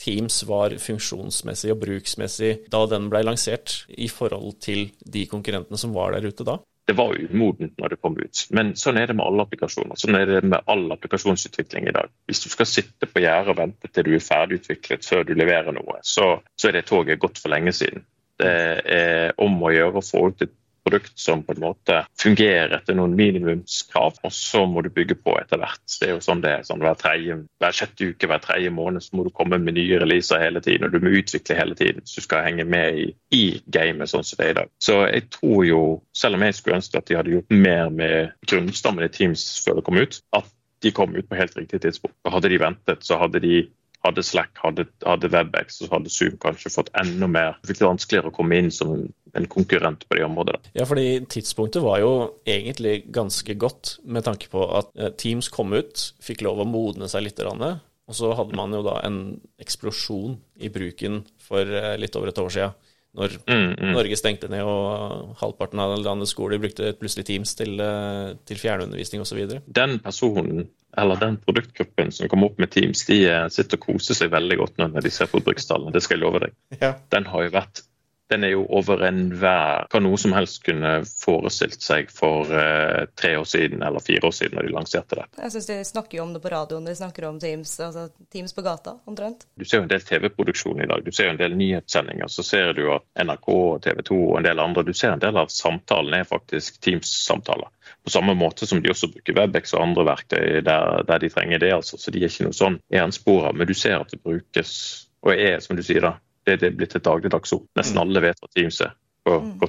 Teams 0.01 0.39
var 0.49 0.73
funksjonsmessig 0.81 1.69
og 1.73 1.81
bruksmessig 1.83 2.51
da 2.73 2.81
den 2.89 3.09
ble 3.11 3.21
lansert, 3.25 3.83
i 3.93 4.09
forhold 4.09 4.57
til 4.63 4.87
de 5.05 5.27
konkurrentene 5.29 5.77
som 5.77 5.93
var 5.93 6.15
der 6.15 6.25
ute 6.25 6.47
da? 6.47 6.57
Det 6.89 6.95
var 6.97 7.15
umodent 7.15 7.77
når 7.79 7.93
det 7.93 7.99
kom 8.01 8.15
ut. 8.17 8.45
Men 8.49 8.73
sånn 8.79 8.97
er 8.99 9.11
det 9.11 9.15
med 9.17 9.25
alle 9.25 9.45
applikasjoner. 9.45 9.99
Sånn 9.99 10.17
er 10.17 10.25
det 10.27 10.39
med 10.43 10.65
all 10.71 10.87
applikasjonsutvikling 10.95 11.87
i 11.87 11.93
dag. 11.95 12.09
Hvis 12.27 12.41
du 12.43 12.49
skal 12.51 12.69
sitte 12.69 13.09
på 13.09 13.21
gjerdet 13.23 13.53
og 13.53 13.59
vente 13.61 13.91
til 13.91 14.07
du 14.07 14.15
er 14.17 14.25
ferdigutviklet 14.25 15.05
før 15.07 15.27
du 15.27 15.35
leverer 15.37 15.75
noe, 15.77 15.99
så, 16.01 16.33
så 16.57 16.69
er 16.69 16.79
det 16.79 16.87
toget 16.89 17.21
gått 17.21 17.39
for 17.41 17.53
lenge 17.53 17.73
siden. 17.77 18.03
Det 18.41 18.55
er 18.97 19.35
om 19.41 19.59
å 19.61 19.71
gjøre 19.73 20.01
å 20.01 20.05
få 20.05 20.25
ut 20.31 20.41
et 20.47 20.55
produkt 20.83 21.19
som 21.19 21.43
på 21.45 21.55
en 21.55 21.61
måte 21.63 21.97
fungerer 22.19 22.73
etter 22.77 22.97
noen 22.97 23.13
minimumskrav, 23.17 24.19
og 24.23 24.33
så 24.35 24.63
må 24.69 24.83
du 24.85 24.89
bygge 24.93 25.17
på 25.21 25.35
etter 25.39 25.61
hvert. 25.61 25.83
Det 25.99 26.09
er 26.09 26.15
jo 26.15 26.23
sånn 26.25 26.43
det 26.43 26.53
er. 26.55 26.63
sånn 26.67 26.83
Hver, 26.83 26.97
tredje, 26.99 27.37
hver 27.61 27.77
sjette 27.77 28.11
uke, 28.11 28.29
hver 28.29 28.43
tredje 28.43 28.73
måned 28.73 29.05
så 29.05 29.17
må 29.17 29.25
du 29.27 29.33
komme 29.35 29.59
med 29.61 29.77
nye 29.77 29.99
releaser 30.01 30.41
hele 30.43 30.63
tiden, 30.63 30.87
og 30.87 30.95
du 30.95 31.03
må 31.03 31.13
utvikle 31.21 31.59
hele 31.59 31.77
tiden 31.77 32.01
hvis 32.01 32.17
du 32.17 32.25
skal 32.25 32.45
henge 32.47 32.65
med 32.65 33.01
i, 33.01 33.09
i 33.35 33.43
gamet 33.71 34.11
sånn 34.11 34.25
som 34.25 34.41
det 34.41 34.47
er 34.47 34.55
i 34.55 34.59
dag. 34.61 34.71
Så 34.81 34.97
jeg 35.07 35.27
tror 35.33 35.67
jo, 35.67 35.83
selv 36.17 36.39
om 36.39 36.47
jeg 36.47 36.57
skulle 36.57 36.79
ønske 36.81 37.01
at 37.01 37.09
de 37.09 37.19
hadde 37.19 37.35
gjort 37.35 37.59
mer 37.67 37.93
med 37.93 38.33
grunnstammen 38.49 39.05
i 39.05 39.13
Teams 39.13 39.45
før 39.65 39.79
det 39.79 39.85
kom 39.87 40.01
ut, 40.01 40.21
at 40.37 40.49
de 40.81 40.91
kom 40.95 41.13
ut 41.15 41.27
på 41.29 41.37
helt 41.37 41.57
riktig 41.57 41.81
tidspunkt. 41.83 42.17
Og 42.25 42.33
Hadde 42.33 42.49
de 42.49 42.59
ventet, 42.61 43.05
så 43.05 43.19
hadde 43.21 43.41
de 43.43 43.67
hadde 44.05 44.23
Slack, 44.25 44.57
hadde, 44.63 44.85
hadde 45.05 45.29
Webex, 45.31 45.81
og 45.85 45.95
hadde 45.95 46.11
Zoom 46.13 46.37
kanskje 46.41 46.73
fått 46.73 46.89
enda 46.97 47.29
mer 47.29 47.57
Det 47.61 47.71
fikk 47.71 47.81
det 47.81 47.89
vanskeligere 47.89 48.31
å 48.31 48.35
komme 48.35 48.57
inn 48.57 48.71
som 48.73 48.95
en 49.37 49.47
konkurrent 49.51 50.03
på 50.07 50.17
de 50.17 50.25
områdene. 50.25 50.73
Ja, 50.75 50.87
fordi 50.89 51.21
tidspunktet 51.31 51.83
var 51.85 52.01
jo 52.01 52.11
egentlig 52.49 53.05
ganske 53.13 53.55
godt, 53.59 53.97
med 54.03 54.25
tanke 54.27 54.49
på 54.51 54.65
at 54.79 54.91
eh, 54.97 55.13
Teams 55.21 55.51
kom 55.53 55.75
ut, 55.77 56.11
fikk 56.23 56.43
lov 56.45 56.63
å 56.63 56.67
modne 56.67 57.09
seg 57.11 57.27
litt. 57.27 57.39
Og 57.41 58.17
så 58.17 58.33
hadde 58.35 58.57
man 58.59 58.73
jo 58.75 58.81
da 58.85 58.99
en 59.07 59.21
eksplosjon 59.61 60.35
i 60.59 60.71
bruken 60.73 61.21
for 61.39 61.63
eh, 61.63 61.95
litt 62.01 62.17
over 62.19 62.33
et 62.33 62.41
år 62.41 62.51
siden. 62.57 62.90
Når 63.17 63.33
mm, 63.43 63.71
mm. 63.75 63.89
Norge 63.91 64.17
stengte 64.19 64.47
ned 64.51 64.63
og 64.63 65.33
halvparten 65.41 65.81
av 65.83 65.97
landets 65.99 66.31
skoler 66.31 66.61
brukte 66.63 66.93
plutselig 66.95 67.25
Teams 67.27 67.51
til, 67.59 67.75
eh, 67.83 68.37
til 68.47 68.59
fjernundervisning 68.61 69.23
osv. 69.25 69.41
Den 69.67 69.97
personen 70.03 70.69
eller 70.99 71.19
den 71.19 71.37
produktgruppen 71.43 72.11
som 72.11 72.29
kommer 72.31 72.51
opp 72.51 72.59
med 72.59 72.71
Teams, 72.71 73.03
de 73.07 73.21
eh, 73.27 73.45
sitter 73.51 73.79
og 73.79 73.85
koser 73.89 74.17
seg 74.17 74.31
veldig 74.31 74.57
godt 74.63 74.79
nå 74.79 74.89
når 74.93 75.07
de 75.07 75.13
ser 75.13 75.31
på 75.31 75.43
brukstallene. 75.43 75.93
Det 75.95 76.03
skal 76.03 76.17
jeg 76.17 76.23
love 76.23 76.43
deg. 76.45 76.55
Ja. 76.79 76.93
Den 77.11 77.27
har 77.31 77.47
jo 77.47 77.53
vært 77.55 77.83
den 78.31 78.45
er 78.47 78.53
jo 78.53 78.63
over 78.71 79.03
enhver 79.05 79.87
hva 79.91 80.01
noe 80.01 80.19
som 80.19 80.33
helst 80.35 80.61
kunne 80.65 81.01
forestilt 81.05 81.83
seg 81.83 82.11
for 82.13 82.47
uh, 82.47 83.03
tre 83.19 83.33
år 83.39 83.47
siden 83.47 83.83
eller 83.83 84.03
fire 84.03 84.29
år 84.29 84.35
siden 84.35 84.57
når 84.57 84.67
de 84.67 84.75
lanserte 84.75 85.19
det. 85.19 85.27
Jeg 85.37 85.53
syns 85.55 85.69
de 85.69 85.77
snakker 85.91 86.19
jo 86.19 86.25
om 86.25 86.33
det 86.35 86.43
på 86.43 86.53
radioen, 86.53 86.87
de 86.87 86.95
snakker 86.97 87.27
om 87.29 87.39
Teams, 87.41 87.73
altså 87.83 88.07
Teams 88.31 88.55
på 88.55 88.63
gata, 88.65 88.95
omtrent. 89.09 89.45
Du 89.59 89.65
ser 89.65 89.81
jo 89.81 89.87
en 89.87 89.91
del 89.91 90.05
TV-produksjon 90.07 90.83
i 90.83 90.89
dag, 90.89 91.03
du 91.05 91.11
ser 91.11 91.29
jo 91.29 91.35
en 91.35 91.41
del 91.41 91.57
nyhetssendinger. 91.59 92.31
Så 92.31 92.47
ser 92.47 92.73
du 92.77 92.85
at 92.95 93.05
NRK, 93.19 93.51
TV 93.83 94.01
2 94.11 94.21
og 94.29 94.39
en 94.39 94.47
del 94.47 94.63
andre, 94.63 94.85
du 94.87 94.93
ser 94.95 95.15
en 95.15 95.23
del 95.23 95.37
av 95.41 95.51
samtalen 95.53 96.17
er 96.21 96.27
faktisk 96.29 96.81
Teams-samtaler. 96.85 97.69
På 98.03 98.09
samme 98.13 98.33
måte 98.37 98.67
som 98.67 98.81
de 98.81 98.91
også 98.91 99.11
bruker 99.11 99.35
Webex 99.37 99.75
og 99.75 99.83
andre 99.83 100.07
verktøy 100.07 100.61
der, 100.65 101.03
der 101.07 101.21
de 101.21 101.29
trenger 101.29 101.61
det. 101.61 101.73
altså. 101.75 101.99
Så 101.99 102.13
de 102.13 102.23
er 102.23 102.31
ikke 102.31 102.47
noe 102.47 102.57
sånn 102.57 102.79
enspora, 103.01 103.51
men 103.53 103.69
du 103.69 103.75
ser 103.77 103.99
at 103.99 104.13
det 104.13 104.21
brukes 104.23 104.73
og 105.21 105.35
er, 105.35 105.59
som 105.61 105.77
du 105.77 105.83
sier, 105.85 106.01
da, 106.01 106.15
det, 106.57 106.71
er 106.71 106.75
blitt 106.77 106.97
et 106.97 107.05
dagligdags 107.05 107.53
ord. 107.55 107.67
Nesten 107.79 107.99
mm. 107.99 108.03
alle 108.03 108.25
vet 108.27 108.41
hva 108.41 108.51
Teams 108.55 108.81
er. 108.85 108.97
Mm. 109.29 109.59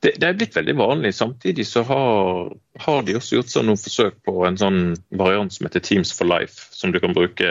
Det, 0.00 0.10
det, 0.20 0.26
er 0.26 0.34
blitt 0.36 0.56
veldig 0.56 0.74
vanlig. 0.76 1.14
Samtidig 1.14 1.66
så 1.66 1.82
har, 1.82 2.50
har, 2.78 3.02
de 3.02 3.14
også 3.16 3.38
gjort 3.38 3.52
sånn 3.52 3.66
noen 3.70 3.80
forsøk 3.80 4.18
på 4.26 4.34
en 4.44 4.58
sånn 4.60 4.80
variant 5.16 5.52
som 5.54 5.64
heter 5.64 5.80
Teams 5.84 6.12
for 6.12 6.28
life, 6.28 6.68
som 6.76 6.92
du 6.92 7.00
kan 7.00 7.16
bruke 7.16 7.48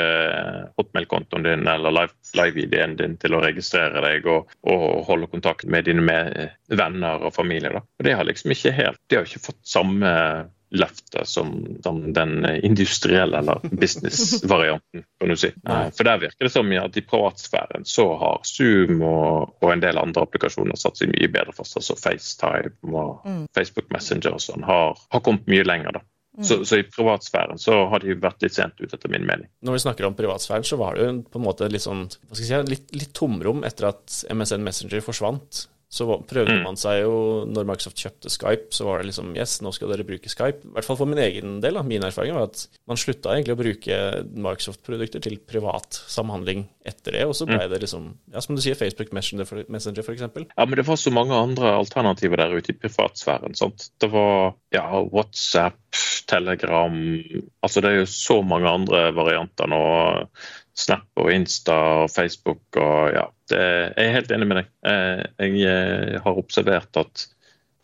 hotmail-kontoen 0.78 1.48
din 1.48 1.66
eller 1.72 1.96
live-ID-en 2.38 2.94
live 2.94 3.00
din 3.02 3.18
til 3.18 3.34
å 3.34 3.42
registrere 3.42 4.04
deg 4.06 4.30
og, 4.30 4.54
og, 4.70 4.86
holde 5.10 5.32
kontakt 5.34 5.66
med 5.66 5.90
dine 5.90 6.06
med 6.06 6.54
venner 6.70 7.26
og 7.26 7.34
familie. 7.36 7.74
Da. 7.74 7.82
Og 7.82 8.06
Det 8.06 8.14
har 8.20 8.30
liksom 8.30 8.54
ikke 8.54 8.76
helt, 8.78 9.02
de 9.10 9.18
har 9.20 9.26
ikke 9.26 9.48
fått 9.50 9.64
samme 9.66 10.14
løftet 10.70 11.28
som, 11.28 11.54
som, 11.84 12.02
den 12.14 12.46
industrielle 12.46 13.38
eller 13.38 13.60
business-varianten, 13.72 15.04
kan 15.20 15.30
du 15.30 15.36
si. 15.40 15.52
Nei. 15.64 15.86
For 15.96 16.08
der 16.08 16.20
virker 16.22 16.48
det 16.48 16.52
som 16.54 16.72
at 16.82 17.00
i 17.00 17.06
privatsfæren 17.08 17.88
så 17.88 18.08
har 18.20 18.44
Zoom 18.48 19.02
og, 19.02 19.56
og, 19.62 19.70
en 19.72 19.84
del 19.84 20.00
andre 20.02 20.26
applikasjoner 20.28 20.80
satt 20.80 21.00
seg 21.00 21.14
mye 21.14 21.32
bedre 21.32 21.56
fast. 21.56 21.78
Altså 21.80 21.96
FaceTime 22.00 22.76
og 22.92 23.24
mm. 23.24 23.42
Facebook 23.56 23.90
Messenger 23.96 24.36
og 24.36 24.44
sånn 24.44 24.68
har, 24.68 25.00
har, 25.14 25.24
kommet 25.24 25.48
mye 25.52 25.66
lenger, 25.68 26.00
da. 26.00 26.04
Mm. 26.38 26.44
Så, 26.46 26.60
så, 26.70 26.78
i 26.78 26.86
privatsfæren 26.86 27.58
så 27.58 27.80
har 27.90 28.04
de 28.04 28.14
vært 28.22 28.44
litt 28.46 28.54
sent 28.54 28.78
ute, 28.78 28.92
etter 28.94 29.10
min 29.10 29.26
mening. 29.26 29.48
Når 29.66 29.80
vi 29.80 29.86
snakker 29.88 30.06
om 30.06 30.18
privatsfæren, 30.20 30.68
så 30.68 30.78
var 30.78 30.98
det 30.98 31.08
jo 31.08 31.16
på 31.32 31.40
en 31.40 31.48
måte 31.48 31.72
litt 31.72 31.86
sånn, 31.86 32.06
hva 32.06 32.38
skal 32.38 32.44
jeg 32.44 32.68
si, 32.68 32.76
litt, 32.76 32.94
litt 32.94 33.16
tomrom 33.18 33.64
etter 33.66 33.90
at 33.90 34.20
MSN 34.36 34.68
Messenger 34.68 35.02
forsvant. 35.06 35.66
Så 35.88 36.04
prøvde 36.28 36.58
mm. 36.58 36.66
man 36.66 36.76
seg 36.76 36.98
jo 37.06 37.12
Når 37.48 37.68
Microsoft 37.70 38.02
kjøpte 38.02 38.32
Skype, 38.32 38.74
så 38.76 38.84
var 38.90 39.00
det 39.00 39.08
liksom 39.08 39.30
Yes, 39.38 39.58
nå 39.64 39.72
skal 39.76 39.94
dere 39.94 40.06
bruke 40.08 40.32
Skype. 40.32 40.68
I 40.68 40.74
hvert 40.76 40.88
fall 40.88 41.00
for 41.00 41.10
min 41.10 41.22
egen 41.24 41.62
del. 41.64 41.80
Da. 41.80 41.84
Min 41.88 42.04
erfaring 42.04 42.36
var 42.36 42.50
at 42.50 42.66
man 42.90 43.00
slutta 43.00 43.32
egentlig 43.32 43.56
å 43.56 43.60
bruke 43.62 44.00
Microsoft-produkter 44.28 45.24
til 45.24 45.38
privat 45.48 46.00
samhandling 46.12 46.66
etter 46.88 47.16
det. 47.16 47.24
Og 47.30 47.36
så 47.40 47.48
ble 47.48 47.62
mm. 47.62 47.68
det 47.72 47.82
liksom, 47.86 48.10
ja, 48.34 48.44
som 48.44 48.58
du 48.58 48.64
sier, 48.64 48.76
Facebook 48.80 49.14
Messenger 49.16 49.48
f.eks. 49.48 50.28
Ja, 50.28 50.66
men 50.66 50.76
det 50.80 50.88
var 50.90 51.00
så 51.00 51.14
mange 51.16 51.40
andre 51.40 51.72
alternativer 51.78 52.44
der 52.44 52.58
ute 52.58 52.76
i 52.76 52.80
privatsfæren. 52.84 53.56
sant? 53.56 53.90
Det 54.02 54.12
var 54.12 54.58
ja, 54.76 54.88
WhatsApp, 55.08 55.80
Telegram 56.28 56.94
Altså 57.64 57.82
det 57.82 57.90
er 57.90 58.02
jo 58.02 58.08
så 58.12 58.42
mange 58.46 58.68
andre 58.70 59.08
varianter 59.16 59.70
nå. 59.72 59.80
Snap 60.78 61.08
og 61.18 61.32
Insta 61.34 61.78
og 62.04 62.12
Facebook 62.14 62.78
og 62.78 63.16
ja. 63.16 63.26
Det, 63.48 63.64
jeg 63.96 64.04
er 64.04 64.16
helt 64.18 64.32
enig 64.36 64.48
med 64.50 64.58
deg. 64.60 64.70
Eh, 64.92 65.22
jeg 65.40 65.68
eh, 65.72 66.18
har 66.20 66.40
observert 66.42 67.00
at 67.00 67.28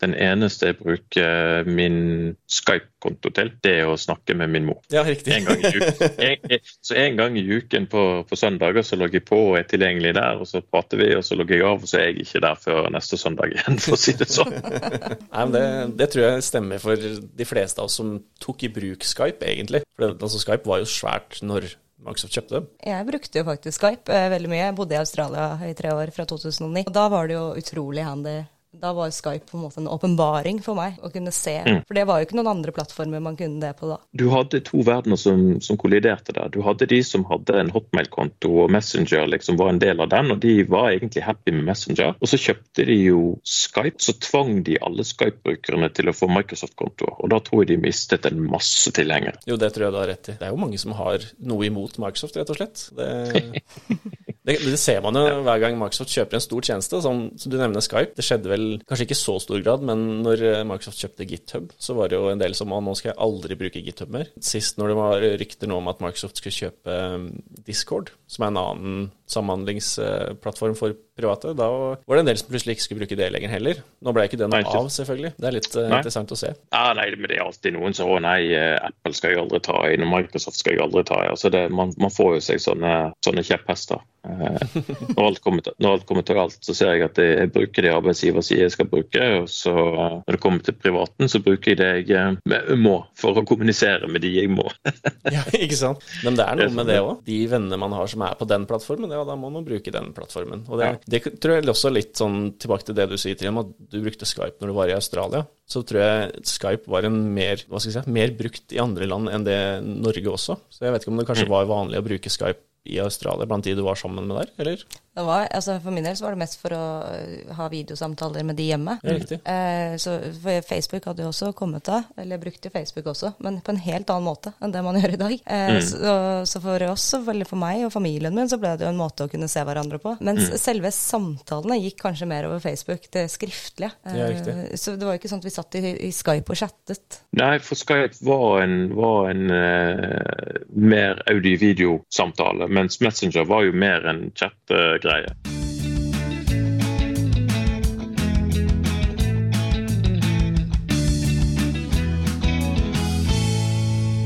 den 0.02 0.14
eneste 0.18 0.68
jeg 0.68 0.76
bruker 0.76 1.68
min 1.70 2.34
Skype-konto 2.50 3.30
til, 3.34 3.52
det 3.64 3.72
er 3.80 3.88
å 3.88 3.96
snakke 4.00 4.34
med 4.36 4.50
min 4.52 4.66
mor. 4.68 4.80
Ja, 4.92 5.04
riktig. 5.06 5.32
En 5.36 5.46
gang 5.46 5.62
i 5.62 5.70
uken. 5.70 6.18
En, 6.24 6.58
så 6.84 6.96
en 7.00 7.18
gang 7.18 7.38
i 7.38 7.44
uken 7.44 7.86
på, 7.90 8.02
på 8.28 8.38
søndager 8.38 8.84
så 8.86 8.98
logger 9.00 9.20
jeg 9.20 9.26
på 9.28 9.38
og 9.50 9.58
er 9.58 9.68
tilgjengelig 9.70 10.14
der, 10.18 10.40
og 10.40 10.48
så 10.50 10.60
prater 10.64 11.00
vi, 11.00 11.08
og 11.16 11.24
så 11.26 11.38
logger 11.38 11.56
jeg 11.56 11.66
av, 11.68 11.84
og 11.84 11.90
så 11.90 12.00
er 12.00 12.10
jeg 12.10 12.26
ikke 12.26 12.42
der 12.44 12.60
før 12.66 12.90
neste 12.94 13.20
søndag 13.20 13.54
igjen, 13.54 13.80
for 13.84 13.96
å 13.96 14.00
si 14.00 14.16
det 14.18 14.28
sånn. 14.32 14.52
Nei, 14.52 15.46
men 15.46 15.54
det, 15.56 15.64
det, 16.02 16.10
tror 16.12 16.26
jeg 16.26 16.48
stemmer 16.50 16.82
for 16.82 17.08
de 17.40 17.48
fleste 17.48 17.82
av 17.82 17.88
oss 17.88 17.98
som 18.00 18.16
tok 18.42 18.66
i 18.66 18.72
bruk 18.74 19.06
Skype, 19.06 19.46
egentlig. 19.46 19.84
For 19.94 20.06
det, 20.06 20.18
altså, 20.18 20.42
Skype 20.42 20.68
var 20.68 20.82
jo 20.82 20.90
svært 20.90 21.40
når 21.46 21.70
Microsoft 22.04 22.36
kjøpte? 22.36 22.62
Jeg 22.84 23.06
brukte 23.08 23.40
jo 23.40 23.46
faktisk 23.48 23.80
Skype 23.80 24.12
eh, 24.12 24.30
veldig 24.32 24.50
mye. 24.52 24.62
Jeg 24.66 24.76
bodde 24.78 24.96
i 24.96 25.00
Australia 25.00 25.46
i 25.68 25.76
tre 25.78 25.94
år 25.96 26.12
fra 26.14 26.26
2009. 26.28 26.84
Og 26.88 26.92
da 26.96 27.06
var 27.12 27.30
det 27.30 27.38
jo 27.38 27.46
utrolig 27.60 28.04
handy 28.04 28.42
da 28.80 28.92
var 28.96 29.10
Skype 29.14 29.46
på 29.50 29.56
en 29.56 29.64
måte 29.64 29.80
en 29.80 29.88
åpenbaring 29.88 30.60
for 30.64 30.78
meg 30.78 30.98
å 31.04 31.10
kunne 31.12 31.32
se. 31.34 31.56
Mm. 31.64 31.82
For 31.86 31.96
det 31.96 32.04
var 32.08 32.20
jo 32.20 32.28
ikke 32.28 32.38
noen 32.38 32.50
andre 32.52 32.74
plattformer 32.74 33.22
man 33.24 33.38
kunne 33.38 33.62
det 33.62 33.74
på 33.78 33.88
da. 33.90 33.98
Du 34.16 34.26
hadde 34.32 34.60
to 34.66 34.82
verdener 34.86 35.20
som, 35.20 35.44
som 35.64 35.78
kolliderte 35.80 36.34
der. 36.36 36.50
Du 36.52 36.60
hadde 36.66 36.88
de 36.90 37.00
som 37.06 37.26
hadde 37.30 37.56
en 37.60 37.72
hotmail-konto 37.74 38.52
og 38.64 38.72
Messenger 38.74 39.28
liksom 39.30 39.58
var 39.60 39.72
en 39.72 39.82
del 39.82 40.02
av 40.04 40.10
den, 40.12 40.32
og 40.34 40.42
de 40.42 40.56
var 40.68 40.90
egentlig 40.92 41.24
happy 41.26 41.54
med 41.56 41.68
Messenger. 41.70 42.14
Og 42.20 42.30
så 42.30 42.40
kjøpte 42.40 42.86
de 42.88 42.98
jo 43.00 43.22
Skype, 43.46 44.02
så 44.02 44.16
tvang 44.20 44.62
de 44.66 44.78
alle 44.84 45.06
Skype-brukerne 45.06 45.90
til 45.94 46.10
å 46.10 46.16
få 46.16 46.30
Microsoft-kontoer. 46.32 47.18
Og 47.20 47.32
da 47.32 47.40
tror 47.44 47.64
jeg 47.64 47.74
de 47.74 47.80
mistet 47.86 48.28
en 48.30 48.42
masse 48.50 48.92
tilhengere. 48.94 49.40
Jo, 49.48 49.58
det 49.60 49.72
tror 49.74 49.88
jeg 49.88 49.96
du 49.96 50.00
har 50.02 50.10
rett 50.12 50.32
i. 50.32 50.38
Det 50.40 50.48
er 50.48 50.54
jo 50.54 50.60
mange 50.60 50.80
som 50.80 50.96
har 50.98 51.24
noe 51.44 51.68
imot 51.68 52.00
Microsoft, 52.02 52.38
rett 52.40 52.54
og 52.54 52.60
slett. 52.60 52.88
Det... 52.94 54.33
Det, 54.44 54.58
det, 54.60 54.76
ser 54.76 55.00
man 55.00 55.16
jo 55.16 55.40
hver 55.46 55.60
gang 55.62 55.78
Microsoft 55.80 56.12
kjøper 56.12 56.36
en 56.36 56.44
stor 56.44 56.66
tjeneste, 56.68 56.98
som, 57.00 57.20
som, 57.40 57.52
du 57.52 57.56
nevner 57.56 57.84
Skype. 57.84 58.12
Det 58.18 58.26
skjedde 58.26 58.50
vel 58.52 58.66
kanskje 58.84 59.06
ikke 59.06 59.16
i 59.16 59.20
så 59.22 59.38
stor 59.40 59.62
grad, 59.64 59.86
men 59.88 60.02
når 60.24 60.44
eh, 60.50 60.64
Microsoft 60.68 61.00
kjøpte 61.00 61.26
GitHub, 61.30 61.72
så 61.80 61.96
var 61.96 62.12
det 62.12 62.18
jo 62.20 62.28
en 62.28 62.42
del 62.42 62.56
som 62.58 62.74
nå 62.74 62.92
skal 62.98 63.14
jeg 63.14 63.20
aldri 63.24 63.56
bruke 63.62 63.80
GitHub 63.86 64.12
mer. 64.12 64.28
Sist 64.44 64.76
når 64.80 64.92
det 64.92 64.98
var 65.00 65.26
rykter 65.40 65.70
nå 65.70 65.80
om 65.80 65.88
at 65.88 66.04
Microsoft 66.04 66.42
skulle 66.42 66.58
kjøpe 66.58 66.98
um, 67.16 67.30
Discord, 67.64 68.12
som 68.28 68.44
er 68.44 68.52
en 68.52 68.60
annen 68.60 69.08
samhandlingsplattform 69.32 70.76
for 70.76 70.92
private, 71.16 71.54
da 71.56 71.68
var 71.70 72.16
det 72.18 72.22
en 72.24 72.30
del 72.30 72.40
som 72.40 72.50
plutselig 72.50 72.76
ikke 72.76 72.86
skulle 72.86 73.04
bruke 73.04 73.18
det 73.18 73.30
lenger 73.34 73.52
heller. 73.54 73.82
Nå 74.04 74.14
ble 74.16 74.26
ikke 74.28 74.40
det 74.40 74.48
noe 74.50 74.62
av, 74.64 74.88
selvfølgelig. 74.92 75.34
Det 75.38 75.50
er 75.50 75.56
litt 75.56 75.70
nei. 75.76 75.86
interessant 75.98 76.34
å 76.34 76.38
se. 76.38 76.54
Ja, 76.74 76.86
nei, 76.98 77.06
men 77.16 77.30
det 77.30 77.38
er 77.38 77.44
alltid 77.46 77.76
noen 77.76 77.96
som 77.96 78.10
å 78.12 78.18
nei, 78.22 78.40
eh, 78.56 78.74
Apple 78.80 79.14
skal 79.16 79.34
jeg 79.34 79.44
aldri 79.44 79.62
ta 79.64 79.78
inn, 79.90 80.04
og 80.06 80.12
Microsoft 80.12 80.60
skal 80.60 80.76
jeg 80.76 80.84
aldri 80.84 81.04
ta 81.06 81.20
inn. 81.22 81.34
Altså 81.34 81.52
det, 81.54 81.66
man, 81.74 81.94
man, 82.00 82.12
får 82.14 82.36
jo 82.38 82.42
seg 82.50 82.64
sånne, 82.64 82.96
sånne 83.26 83.46
kjepphester. 83.46 84.02
Eh, 84.24 84.76
når 85.16 85.26
alt, 85.26 85.40
kommer 85.44 85.64
til, 85.64 85.74
alt 85.84 86.06
kommer 86.08 86.24
til 86.26 86.40
alt, 86.40 86.56
så 86.64 86.74
ser 86.76 86.94
jeg 86.94 87.04
at 87.08 87.20
jeg, 87.20 87.50
bruker 87.54 87.84
det 87.84 87.92
arbeidsgiver 87.92 88.44
sier 88.44 88.64
jeg 88.64 88.74
skal 88.74 88.88
bruke. 88.90 89.24
Og 89.40 89.48
så 89.52 89.74
eh, 89.74 90.16
når 90.24 90.38
det 90.38 90.42
kommer 90.42 90.64
til 90.64 90.78
privaten, 90.78 91.30
så 91.30 91.40
bruker 91.44 91.74
jeg 91.74 91.80
det 91.82 91.90
jeg 92.10 92.38
eh, 92.40 92.74
må 92.80 92.96
for 93.20 93.40
å 93.40 93.44
kommunisere 93.46 94.08
med 94.10 94.24
de 94.24 94.32
jeg 94.38 94.52
må. 94.52 94.66
ja, 95.34 95.44
ikke 95.58 95.78
sant. 95.78 96.04
Men 96.24 96.38
det 96.38 96.48
er 96.48 96.60
noe 96.60 96.76
med 96.78 96.90
det 96.90 97.00
òg. 97.02 97.24
De 97.28 97.40
vennene 97.50 97.80
man 97.80 97.96
har 97.96 98.10
som 98.10 98.24
er 98.26 98.38
på 98.38 98.48
den 98.48 98.66
plattformen, 98.70 99.12
ja, 99.12 99.24
da 99.28 99.36
må 99.38 99.52
man 99.52 99.66
bruke 99.66 99.92
den 99.94 100.12
plattformen. 100.16 100.64
Og 100.70 100.80
det, 100.80 100.90
ja. 100.94 101.03
Det 101.10 101.20
tror 101.42 101.58
jeg 101.58 101.68
også 101.68 101.92
litt 101.92 102.16
sånn 102.16 102.54
tilbake 102.60 102.88
til 102.88 102.96
det 102.96 103.08
du 103.10 103.18
sier, 103.20 103.36
Trine, 103.36 103.64
at 103.64 103.92
du 103.92 104.00
brukte 104.00 104.28
Skype 104.28 104.60
når 104.60 104.70
du 104.70 104.76
var 104.76 104.92
i 104.92 104.96
Australia 104.96 105.44
så 105.64 105.80
tror 105.86 106.02
jeg 106.02 106.44
Skype 106.48 106.90
var 106.92 107.06
en 107.08 107.16
mer, 107.34 107.62
hva 107.70 107.80
skal 107.80 107.90
jeg 107.90 108.04
si, 108.04 108.14
mer 108.14 108.32
brukt 108.36 108.74
i 108.74 108.80
andre 108.82 109.08
land 109.08 109.30
enn 109.32 109.46
det 109.46 109.58
Norge 109.86 110.34
også. 110.34 110.58
Så 110.68 110.84
jeg 110.84 110.92
vet 110.92 111.04
ikke 111.04 111.14
om 111.14 111.20
det 111.20 111.26
kanskje 111.30 111.46
mm. 111.48 111.54
var 111.54 111.70
vanlig 111.70 112.00
å 112.00 112.04
bruke 112.04 112.32
Skype 112.32 112.60
i 112.84 113.00
Australia 113.00 113.46
blant 113.48 113.64
de 113.64 113.74
du 113.74 113.82
var 113.82 113.98
sammen 113.98 114.26
med 114.28 114.36
der, 114.42 114.54
eller? 114.64 114.84
Var, 115.14 115.46
altså 115.54 115.76
for 115.78 115.94
min 115.94 116.02
del 116.02 116.16
så 116.18 116.24
var 116.26 116.34
det 116.34 116.40
mest 116.40 116.56
for 116.58 116.74
å 116.74 116.84
øh, 117.06 117.50
ha 117.54 117.68
videosamtaler 117.70 118.42
med 118.46 118.56
de 118.58 118.64
hjemme. 118.66 118.96
Ja, 118.98 119.12
riktig. 119.14 119.38
Eh, 119.46 119.94
så 120.02 120.16
for 120.42 120.66
Facebook 120.66 121.06
hadde 121.06 121.22
jo 121.22 121.30
også 121.30 121.52
kommet 121.54 121.86
da, 121.86 122.00
eller 122.18 122.34
jeg 122.34 122.42
brukte 122.42 122.72
Facebook 122.74 123.12
også, 123.12 123.30
men 123.44 123.60
på 123.62 123.70
en 123.70 123.78
helt 123.84 124.10
annen 124.10 124.26
måte 124.26 124.50
enn 124.58 124.74
det 124.74 124.82
man 124.82 124.98
gjør 125.00 125.14
i 125.14 125.20
dag. 125.20 125.36
Eh, 125.46 125.78
så, 125.86 126.16
så, 126.50 126.62
for 126.64 126.86
oss, 126.88 127.06
eller 127.20 127.46
for 127.46 127.62
meg 127.62 127.84
og 127.86 127.92
familien 127.94 128.34
min, 128.34 128.50
så 128.50 128.58
ble 128.58 128.74
det 128.74 128.88
jo 128.88 128.90
en 128.90 128.98
måte 128.98 129.28
å 129.28 129.30
kunne 129.30 129.48
se 129.50 129.62
hverandre 129.62 130.00
på. 130.02 130.16
Mens 130.26 130.50
selve 130.58 130.90
samtalene 130.94 131.78
gikk 131.84 132.02
kanskje 132.02 132.28
mer 132.30 132.50
over 132.50 132.58
Facebook, 132.64 133.06
det 133.14 133.28
skriftlige. 133.30 133.92
Ja, 134.10 134.26
riktig. 134.32 134.56
Eh, 134.66 134.74
så 134.80 134.96
det 134.98 135.06
var 135.06 135.14
jo 135.14 135.22
ikke 135.22 135.30
sånn 135.30 135.44
at 135.44 135.48
vi 135.48 135.54
satt 135.54 135.78
i, 135.78 135.94
i 136.08 136.10
Skype 136.14 136.50
og 136.50 136.58
chattet. 136.58 137.20
Nei, 137.38 137.54
for 137.62 137.78
Skype 137.78 138.18
var 138.26 138.64
en, 138.66 138.76
var 138.98 139.30
en 139.30 139.46
uh, 139.46 140.58
mer 140.74 141.22
audio-video-samtale, 141.30 142.66
mens 142.74 143.00
Messenger 143.00 143.46
var 143.48 143.64
jo 143.66 143.74
mer 143.76 144.06
en 144.10 144.26
chat-greie. 144.36 145.32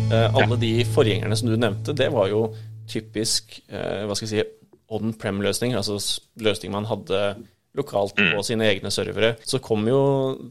Eh, 0.08 0.34
alle 0.34 0.56
de 0.56 0.72
forgjengerne 0.88 1.36
som 1.36 1.50
du 1.50 1.56
nevnte, 1.60 1.92
det 1.92 2.08
var 2.14 2.30
jo 2.32 2.46
typisk 2.88 3.58
eh, 3.68 4.06
hva 4.08 4.16
skal 4.16 4.28
jeg 4.28 4.32
si, 4.32 4.74
on-prem-løsning, 4.88 5.74
altså 5.76 5.98
løsninger 5.98 6.46
løsning 6.48 6.72
man 6.72 6.88
hadde 6.88 7.22
lokalt 7.76 8.16
på 8.16 8.42
sine 8.42 8.66
egne 8.72 8.90
servere. 8.90 9.34
Så 9.44 9.60
kom 9.62 9.84
jo 9.88 10.00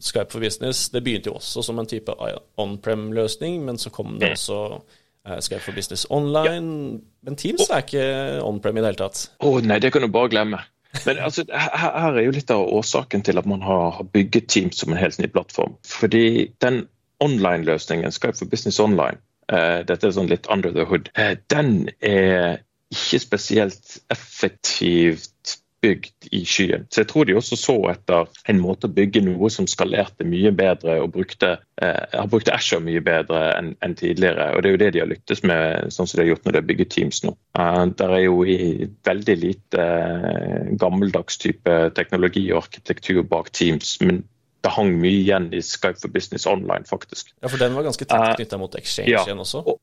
Skype 0.00 0.30
for 0.32 0.40
Business. 0.40 0.88
Det 0.94 1.02
begynte 1.04 1.32
jo 1.32 1.38
også 1.40 1.64
som 1.66 1.80
en 1.80 1.90
type 1.90 2.14
on-prem-løsning, 2.56 3.60
men 3.66 3.80
så 3.82 3.90
kom 3.94 4.16
det 4.20 4.32
også 4.36 4.60
eh, 4.76 4.97
Skype 5.44 5.62
for 5.64 5.76
Business 5.76 6.06
online. 6.10 7.00
Men 7.26 7.38
Teams 7.40 7.68
er 7.68 7.84
ikke 7.84 8.08
on-prem 8.46 8.78
i 8.78 8.82
det 8.82 8.92
hele 8.92 9.00
tatt. 9.02 9.24
Å 9.44 9.54
nei, 9.64 9.80
det 9.82 9.92
kan 9.94 10.04
du 10.04 10.10
bare 10.12 10.32
glemme. 10.32 10.62
Men 11.04 11.20
altså, 11.20 11.44
her, 11.52 11.74
her 12.00 12.16
er 12.16 12.24
jo 12.24 12.34
litt 12.34 12.50
av 12.52 12.64
årsaken 12.78 13.24
til 13.26 13.40
at 13.40 13.48
man 13.48 13.62
har, 13.62 13.90
har 13.98 14.08
bygget 14.14 14.48
Teams 14.48 14.80
som 14.80 14.94
en 14.94 15.00
helt 15.00 15.18
ny 15.20 15.28
plattform. 15.30 15.76
Fordi 15.86 16.48
den 16.64 16.86
online-løsningen, 17.24 18.14
Skype 18.14 18.38
for 18.38 18.50
Business 18.50 18.80
Online, 18.80 19.20
uh, 19.52 19.84
dette 19.86 20.08
er 20.08 20.16
sånn 20.16 20.30
litt 20.30 20.48
under 20.52 20.72
the 20.74 20.86
hood, 20.88 21.10
uh, 21.18 21.34
den 21.52 21.90
er 22.00 22.62
ikke 22.94 23.20
spesielt 23.20 23.98
effektivt 24.12 25.58
bygd 25.88 26.28
i 26.36 26.42
skyen. 26.48 26.86
Så 26.92 27.02
jeg 27.02 27.10
tror 27.10 27.28
de 27.28 27.36
også 27.38 27.58
så 27.58 27.76
etter 27.92 28.28
en 28.52 28.60
måte 28.62 28.88
å 28.88 28.94
bygge 28.94 29.22
noe 29.24 29.50
som 29.52 29.68
skalerte 29.70 30.26
mye 30.28 30.52
bedre 30.56 30.98
og 31.02 31.12
brukte, 31.16 31.56
eh, 31.82 32.04
har 32.12 32.30
brukt 32.30 32.52
Asher 32.52 32.82
mye 32.84 33.02
bedre 33.04 33.42
enn 33.56 33.74
en 33.84 33.98
tidligere. 33.98 34.50
Og 34.54 34.62
det 34.62 34.70
er 34.70 34.76
jo 34.76 34.82
det 34.84 34.92
de 34.94 35.02
har 35.04 35.10
lyktes 35.10 35.44
med, 35.46 35.92
sånn 35.94 36.08
som 36.08 36.18
de 36.18 36.26
har 36.26 36.32
gjort 36.32 36.46
når 36.46 36.56
de 36.56 36.62
har 36.62 36.70
bygget 36.70 36.94
Teams 36.94 37.22
nå. 37.26 37.34
Eh, 37.58 37.84
der 38.00 38.16
er 38.16 38.24
jo 38.26 38.40
i 38.44 38.88
veldig 39.08 39.38
lite 39.42 39.84
eh, 39.84 40.72
gammeldags 40.80 41.40
type 41.42 41.78
teknologi 41.98 42.48
og 42.52 42.64
arkitektur 42.66 43.24
bak 43.26 43.52
Teams. 43.52 43.98
men 44.00 44.24
det 44.64 44.72
hang 44.74 44.96
mye 44.98 45.20
igjen 45.20 45.48
i 45.54 45.60
Skype 45.62 46.00
for 46.02 46.10
Business 46.12 46.46
Online, 46.50 46.84
faktisk. 46.88 47.30
Ja, 47.40 47.48
for 47.48 47.60
den 47.62 47.76
var 47.78 47.86
ganske 47.86 48.04
tett 48.04 48.40
knytta 48.40 48.58
mot 48.58 48.74
Exchange 48.74 49.12
ja. 49.12 49.22
også. 49.22 49.62
Og, 49.62 49.77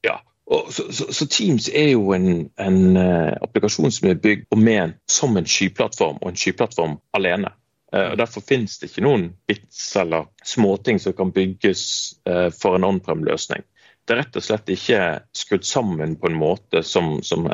så, 0.72 1.14
så 1.14 1.28
Teams 1.28 1.70
er 1.70 1.92
jo 1.94 2.14
en, 2.16 2.50
en 2.62 2.98
eh, 2.98 3.34
applikasjon 3.42 3.92
som 3.92 4.10
er 4.10 4.20
bygd 4.22 4.48
og 4.54 4.62
ment 4.62 4.98
som 5.12 5.38
en 5.38 5.48
skyplattform, 5.50 6.22
og 6.22 6.32
en 6.32 6.40
skyplattform 6.40 6.98
alene. 7.18 7.52
Eh, 7.94 8.12
og 8.12 8.18
Derfor 8.22 8.44
finnes 8.46 8.80
det 8.80 8.92
ikke 8.92 9.06
noen 9.06 9.30
bits 9.48 9.88
eller 10.02 10.30
småting 10.46 11.00
som 11.02 11.16
kan 11.18 11.34
bygges 11.36 11.86
eh, 12.30 12.50
for 12.56 12.78
en 12.78 12.88
on-prem-løsning. 12.90 13.66
Det 14.06 14.14
er 14.14 14.20
rett 14.22 14.38
og 14.38 14.44
slett 14.46 14.70
ikke 14.70 15.02
skrudd 15.34 15.66
sammen 15.66 16.14
på 16.22 16.30
en 16.30 16.38
måte 16.38 16.84
som, 16.86 17.24
som, 17.26 17.48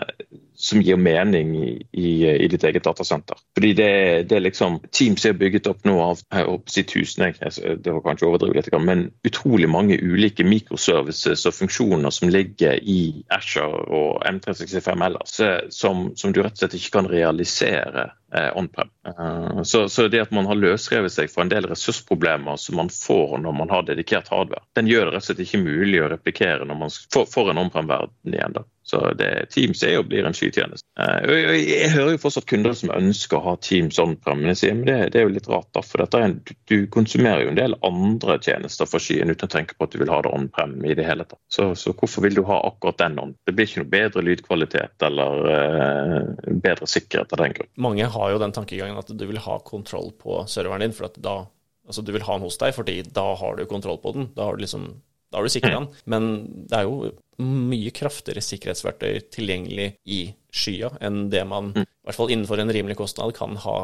som 0.61 0.81
gir 0.83 0.99
mening 0.99 1.53
i, 1.55 1.77
i, 1.95 2.47
ditt 2.51 2.65
eget 2.67 2.83
datasenter. 2.83 3.39
Fordi 3.55 3.71
det, 3.77 3.91
det 4.27 4.35
er 4.35 4.43
liksom, 4.43 4.81
Teams 4.91 5.23
er 5.25 5.37
bygget 5.39 5.69
opp 5.71 5.87
nå 5.87 5.95
av 6.03 6.19
si 6.67 6.83
tusen, 6.83 7.31
det 7.31 7.87
var 7.87 8.03
kanskje 8.03 8.27
overdrevet 8.27 8.67
litt, 8.67 8.79
men 8.83 9.07
utrolig 9.27 9.71
mange 9.71 9.99
ulike 10.03 10.43
microservices 10.43 11.47
og 11.47 11.55
funksjoner 11.55 12.11
som 12.11 12.33
ligger 12.33 12.83
i 12.83 13.23
Azure 13.31 13.85
og 13.87 14.25
M365 14.27 15.07
ellers, 15.07 15.39
eh, 15.39 15.61
som, 15.71 16.09
som 16.19 16.35
du 16.35 16.43
rett 16.43 16.57
og 16.57 16.65
slett 16.65 16.81
ikke 16.81 16.97
kan 16.99 17.11
realisere 17.11 18.11
on-prem. 18.55 18.89
Eh, 19.07 19.61
så, 19.63 19.89
så 19.89 20.07
det 20.07 20.21
at 20.21 20.31
man 20.31 20.47
har 20.47 20.59
løsrevet 20.59 21.13
seg 21.13 21.31
fra 21.31 21.45
en 21.45 21.51
del 21.51 21.67
ressursproblemer 21.69 22.59
som 22.61 22.79
man 22.79 22.91
får 22.93 23.37
når 23.43 23.57
man 23.57 23.73
har 23.73 23.87
dedikert 23.87 24.31
hardware, 24.31 24.63
den 24.77 24.87
gjør 24.87 25.09
det 25.09 25.15
rett 25.15 25.25
og 25.25 25.29
slett 25.29 25.43
ikke 25.45 25.63
mulig 25.65 26.03
å 26.03 26.11
replikere 26.13 26.67
når 26.67 26.79
man 26.85 26.93
får, 27.13 27.27
får 27.33 27.51
en 27.51 27.63
on-prem-verden 27.65 28.37
igjen. 28.37 28.55
da. 28.59 28.65
Så 28.83 29.13
det, 29.13 29.45
Teams 29.53 29.83
er 29.85 29.93
jo, 29.93 30.03
blir 30.07 30.25
en 30.25 30.35
skytjeneste. 30.35 30.87
Jeg, 30.97 31.35
jeg, 31.37 31.59
jeg 31.69 31.91
hører 31.93 32.15
jo 32.15 32.21
fortsatt 32.23 32.47
kunder 32.49 32.73
som 32.77 32.93
ønsker 32.95 33.37
å 33.37 33.43
ha 33.45 33.53
Teams 33.61 33.99
on-prem, 34.01 34.41
men 34.41 34.51
jeg 34.51 34.59
sier, 34.61 34.81
det, 34.87 34.95
det 35.13 35.21
er 35.21 35.27
jo 35.27 35.35
litt 35.35 35.49
rart. 35.51 35.69
da, 35.75 35.83
for 35.85 36.03
en, 36.17 36.39
du, 36.69 36.75
konsumerer 36.93 37.45
jo 37.45 37.53
en 37.53 37.59
del 37.59 37.77
andre 37.87 38.39
tjenester 38.41 38.89
fra 38.89 39.01
skyen 39.01 39.31
uten 39.31 39.47
å 39.47 39.53
tenke 39.53 39.77
på 39.77 39.87
at 39.87 39.93
du 39.93 40.01
vil 40.01 40.11
ha 40.11 40.19
det 40.25 40.33
on-prem 40.33 40.75
i 40.83 40.97
det 40.97 41.05
hele 41.07 41.27
tatt. 41.29 41.39
Så, 41.53 41.69
så 41.77 41.93
hvorfor 41.93 42.25
vil 42.25 42.39
du 42.39 42.43
ha 42.49 42.57
akkurat 42.71 42.99
den 43.03 43.21
on? 43.21 43.35
Det 43.45 43.55
blir 43.55 43.69
ikke 43.69 43.83
noe 43.83 43.93
bedre 43.93 44.25
lydkvalitet 44.25 45.07
eller 45.07 45.47
uh, 45.47 46.51
bedre 46.65 46.89
sikkerhet 46.89 47.37
av 47.37 47.45
den 47.45 47.57
grunn. 47.59 47.71
Mange 47.87 48.09
har 48.17 48.33
jo 48.33 48.41
den 48.41 48.55
tankegangen 48.55 48.99
at 48.99 49.13
du 49.13 49.25
vil 49.29 49.41
ha 49.45 49.61
kontroll 49.65 50.11
på 50.17 50.41
serveren 50.49 50.87
din, 50.87 50.95
for 50.97 51.11
da 51.21 51.43
Altså, 51.91 52.03
du 52.05 52.11
vil 52.13 52.23
ha 52.23 52.35
den 52.37 52.45
hos 52.45 52.55
deg, 52.61 52.75
fordi 52.77 52.93
da 53.09 53.23
har 53.35 53.57
du 53.57 53.65
kontroll 53.67 53.97
på 53.99 54.13
den. 54.15 54.27
Da 54.37 54.45
har 54.47 54.55
du 54.55 54.61
liksom 54.63 54.83
da 55.31 55.39
har 55.39 55.47
du 55.47 55.53
sikra 55.53 55.73
den. 55.77 55.89
Men 56.11 56.29
det 56.69 56.77
er 56.77 56.87
jo 56.87 57.11
mye 57.41 57.93
kraftigere 57.95 58.43
sikkerhetsverktøy 58.43 59.21
tilgjengelig 59.33 59.93
i 60.05 60.21
skya 60.53 60.91
enn 61.01 61.23
det 61.31 61.43
man, 61.47 61.71
i 61.73 61.85
hvert 62.05 62.17
fall 62.17 62.33
innenfor 62.33 62.61
en 62.61 62.73
rimelig 62.75 62.99
kostnad, 62.99 63.33
kan 63.37 63.55
ha 63.63 63.77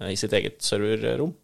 eh, 0.00 0.14
i 0.14 0.18
sitt 0.18 0.34
eget 0.36 0.64
serverrom. 0.64 1.34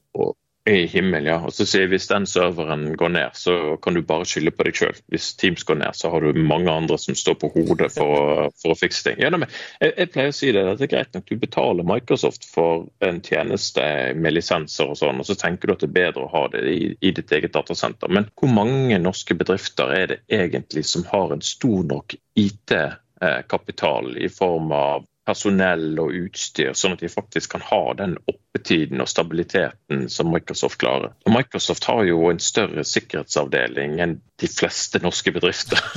I 0.71 0.87
himmel, 0.87 1.27
ja. 1.27 1.39
Og 1.43 1.53
så 1.55 1.65
sier 1.67 1.85
jeg, 1.85 1.91
Hvis 1.95 2.09
den 2.11 2.27
serveren 2.31 2.95
går 2.99 3.13
ned, 3.17 3.37
så 3.39 3.77
kan 3.83 3.97
du 3.97 4.03
bare 4.07 4.27
skylde 4.29 4.53
på 4.55 4.67
deg 4.67 4.79
sjøl. 4.79 5.01
Hvis 5.11 5.33
Teams 5.41 5.65
går 5.67 5.81
ned, 5.83 5.97
så 5.99 6.11
har 6.13 6.23
du 6.23 6.39
mange 6.39 6.71
andre 6.71 6.99
som 7.01 7.17
står 7.19 7.39
på 7.41 7.51
hodet 7.57 7.91
for, 7.97 8.51
for 8.61 8.75
å 8.75 8.79
fikse 8.79 9.03
ting. 9.09 9.19
Ja, 9.23 9.33
nei, 9.35 9.49
jeg, 9.83 9.95
jeg 9.97 10.13
pleier 10.15 10.33
å 10.33 10.37
si 10.37 10.53
det, 10.55 10.65
det 10.79 10.87
er 10.87 10.93
greit 10.95 11.17
nok. 11.17 11.27
Du 11.27 11.43
betaler 11.43 11.89
Microsoft 11.89 12.47
for 12.49 12.87
en 13.07 13.21
tjeneste 13.27 13.85
med 14.15 14.37
lisenser 14.37 14.93
og 14.93 15.01
sånn, 15.01 15.23
og 15.23 15.29
så 15.29 15.37
tenker 15.39 15.71
du 15.71 15.75
at 15.75 15.85
det 15.85 15.91
er 15.91 15.99
bedre 15.99 16.27
å 16.27 16.33
ha 16.35 16.47
det 16.55 16.65
i, 16.71 16.81
i 17.01 17.15
ditt 17.17 17.33
eget 17.35 17.57
datasenter. 17.57 18.13
Men 18.13 18.31
hvor 18.39 18.53
mange 18.55 19.01
norske 19.03 19.37
bedrifter 19.39 19.95
er 19.97 20.13
det 20.15 20.21
egentlig 20.31 20.87
som 20.89 21.07
har 21.11 21.35
en 21.35 21.45
stor 21.45 21.83
nok 21.91 22.15
IT-kapital 22.39 24.15
i 24.21 24.31
form 24.33 24.71
av 24.77 25.09
personell 25.31 25.99
og 26.03 26.14
utstyr, 26.27 26.73
sånn 26.77 26.97
at 26.97 27.05
de 27.05 27.11
faktisk 27.12 27.55
kan 27.55 27.62
ha 27.69 27.81
den 27.99 28.16
oppetiden 28.31 29.01
og 29.03 29.09
stabiliteten 29.11 30.09
som 30.11 30.31
Microsoft 30.35 30.81
klarer. 30.83 31.14
Og 31.27 31.35
Microsoft 31.37 31.87
har 31.88 32.03
jo 32.09 32.25
en 32.33 32.43
større 32.43 32.85
sikkerhetsavdeling 32.87 34.01
enn 34.03 34.16
de 34.40 34.51
fleste 34.51 35.01
norske 35.05 35.33
bedrifter 35.37 35.81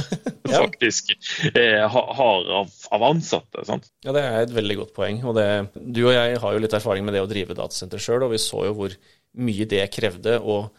Ja. 0.44 0.60
faktisk 0.60 1.14
eh, 1.56 1.82
har 1.90 2.50
av, 2.60 2.72
av 2.92 3.04
ansatte. 3.08 3.64
sant? 3.66 3.88
Ja, 4.06 4.12
det 4.14 4.22
er 4.28 4.42
et 4.44 4.54
veldig 4.54 4.76
godt 4.82 4.96
poeng. 4.98 5.22
Og 5.26 5.38
det, 5.38 5.48
du 5.74 6.04
og 6.04 6.14
jeg 6.14 6.40
har 6.44 6.56
jo 6.56 6.62
litt 6.62 6.76
erfaring 6.78 7.08
med 7.08 7.16
det 7.16 7.24
å 7.24 7.30
drive 7.32 7.56
datasenter 7.58 8.02
sjøl, 8.04 8.26
og 8.28 8.34
vi 8.36 8.42
så 8.44 8.66
jo 8.68 8.76
hvor 8.78 8.98
mye 9.40 9.66
det 9.72 9.86
krevde, 9.96 10.36
og 10.44 10.70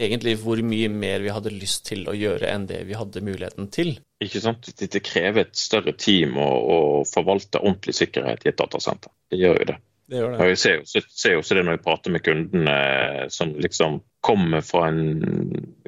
egentlig 0.00 0.36
hvor 0.42 0.60
mye 0.66 0.88
mer 0.90 1.22
vi 1.22 1.30
hadde 1.34 1.52
lyst 1.54 1.84
til 1.86 2.04
å 2.10 2.14
gjøre 2.16 2.48
enn 2.50 2.66
det 2.66 2.80
vi 2.88 2.96
hadde 2.98 3.22
muligheten 3.24 3.68
til. 3.74 3.94
Ikke 4.24 4.40
sant? 4.42 4.66
Det, 4.78 4.90
krever 5.04 5.44
et 5.46 5.56
større 5.58 5.92
team 5.98 6.36
å, 6.40 6.48
å 6.48 6.78
forvalte 7.08 7.60
ordentlig 7.62 7.94
sikkerhet 8.00 8.44
i 8.46 8.50
et 8.52 8.58
datasenter. 8.58 9.12
Det 9.30 9.38
gjør 9.38 9.60
jo 9.62 9.68
det. 9.72 9.76
Det 10.10 10.18
gjør 10.20 10.32
Og 10.34 10.38
det. 10.42 10.48
jeg 10.50 10.58
ser 10.60 10.74
jo 10.76 10.84
ser- 10.92 11.32
jo 11.32 11.40
også 11.40 11.54
det 11.56 11.64
når 11.64 11.78
jeg 11.78 11.84
prater 11.86 12.12
med 12.12 12.24
kundene 12.26 12.74
eh, 12.74 13.28
som 13.32 13.54
liksom 13.56 14.00
kommer 14.24 14.60
fra 14.66 14.88
en 14.90 15.00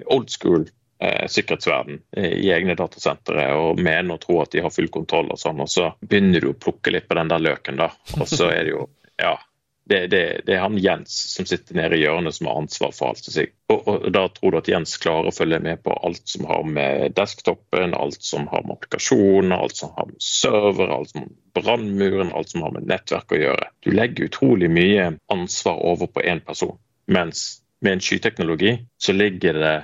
old 0.07 0.31
school 0.33 0.64
eh, 1.01 1.27
sikkerhetsverden 1.29 1.99
eh, 2.16 2.31
i 2.47 2.49
egne 2.55 2.77
datasentre 2.79 3.45
og 3.59 3.83
mener 3.83 4.16
og 4.16 4.23
tror 4.25 4.42
at 4.47 4.55
de 4.57 4.62
har 4.64 4.73
full 4.73 4.88
kontroll 4.95 5.29
og 5.35 5.40
sånn, 5.40 5.61
og 5.61 5.69
så 5.69 5.90
begynner 6.01 6.40
du 6.47 6.53
å 6.55 6.57
plukke 6.57 6.95
litt 6.95 7.09
på 7.11 7.19
den 7.19 7.29
der 7.33 7.45
løken, 7.45 7.77
da. 7.83 7.90
Og 8.21 8.25
så 8.31 8.49
er 8.55 8.62
det 8.69 8.73
jo 8.77 8.87
Ja. 9.21 9.35
Det, 9.88 10.07
det, 10.11 10.22
det 10.46 10.57
er 10.57 10.64
han 10.64 10.79
Jens 10.83 11.14
som 11.31 11.46
sitter 11.46 11.77
nede 11.79 11.94
i 11.94 12.01
hjørnet 12.03 12.35
som 12.35 12.49
har 12.51 12.59
ansvar 12.59 12.94
for 12.94 13.12
alt. 13.12 13.29
Og, 13.70 13.85
og 13.87 14.07
Da 14.12 14.25
tror 14.35 14.53
du 14.53 14.59
at 14.59 14.70
Jens 14.70 14.96
klarer 15.03 15.31
å 15.31 15.35
følge 15.35 15.61
med 15.62 15.85
på 15.85 15.94
alt 15.94 16.25
som 16.27 16.49
har 16.51 16.64
med 16.66 17.14
desktopen, 17.14 17.94
alt 17.94 18.27
som 18.27 18.49
har 18.51 18.66
med 18.66 18.75
applikasjoner, 18.77 19.55
alt 19.55 19.79
som 19.79 19.94
har 19.94 20.09
med 20.11 20.18
server, 20.22 20.90
alt 20.90 21.12
som 21.12 21.22
har 21.22 21.29
med 21.31 21.42
brannmuren, 21.61 22.33
alt 22.35 22.51
som 22.51 22.66
har 22.66 22.75
med 22.75 22.88
nettverk 22.90 23.37
å 23.37 23.42
gjøre. 23.44 23.70
Du 23.87 23.92
legger 23.94 24.27
utrolig 24.27 24.72
mye 24.75 25.12
ansvar 25.33 25.79
over 25.92 26.11
på 26.11 26.25
én 26.27 26.42
person. 26.42 26.75
Mens 27.07 27.46
med 27.81 27.96
en 27.96 28.03
skyteknologi 28.03 28.79
så 28.99 29.14
ligger 29.14 29.61
det 29.62 29.77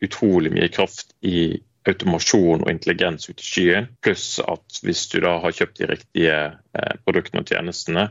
utrolig 0.00 0.52
mye 0.54 0.70
kraft 0.72 1.12
i 1.20 1.60
automasjon 1.88 2.64
og 2.64 2.70
intelligens 2.70 3.28
ute 3.28 3.40
i 3.40 3.46
skyen. 3.46 3.88
Pluss 4.04 4.38
at 4.40 4.80
hvis 4.84 5.06
du 5.12 5.20
da 5.24 5.36
har 5.42 5.54
kjøpt 5.56 5.80
de 5.80 5.88
riktige 5.90 6.36
eh, 6.48 6.96
produktene 7.04 7.44
og 7.44 7.52
tjenestene, 7.52 8.08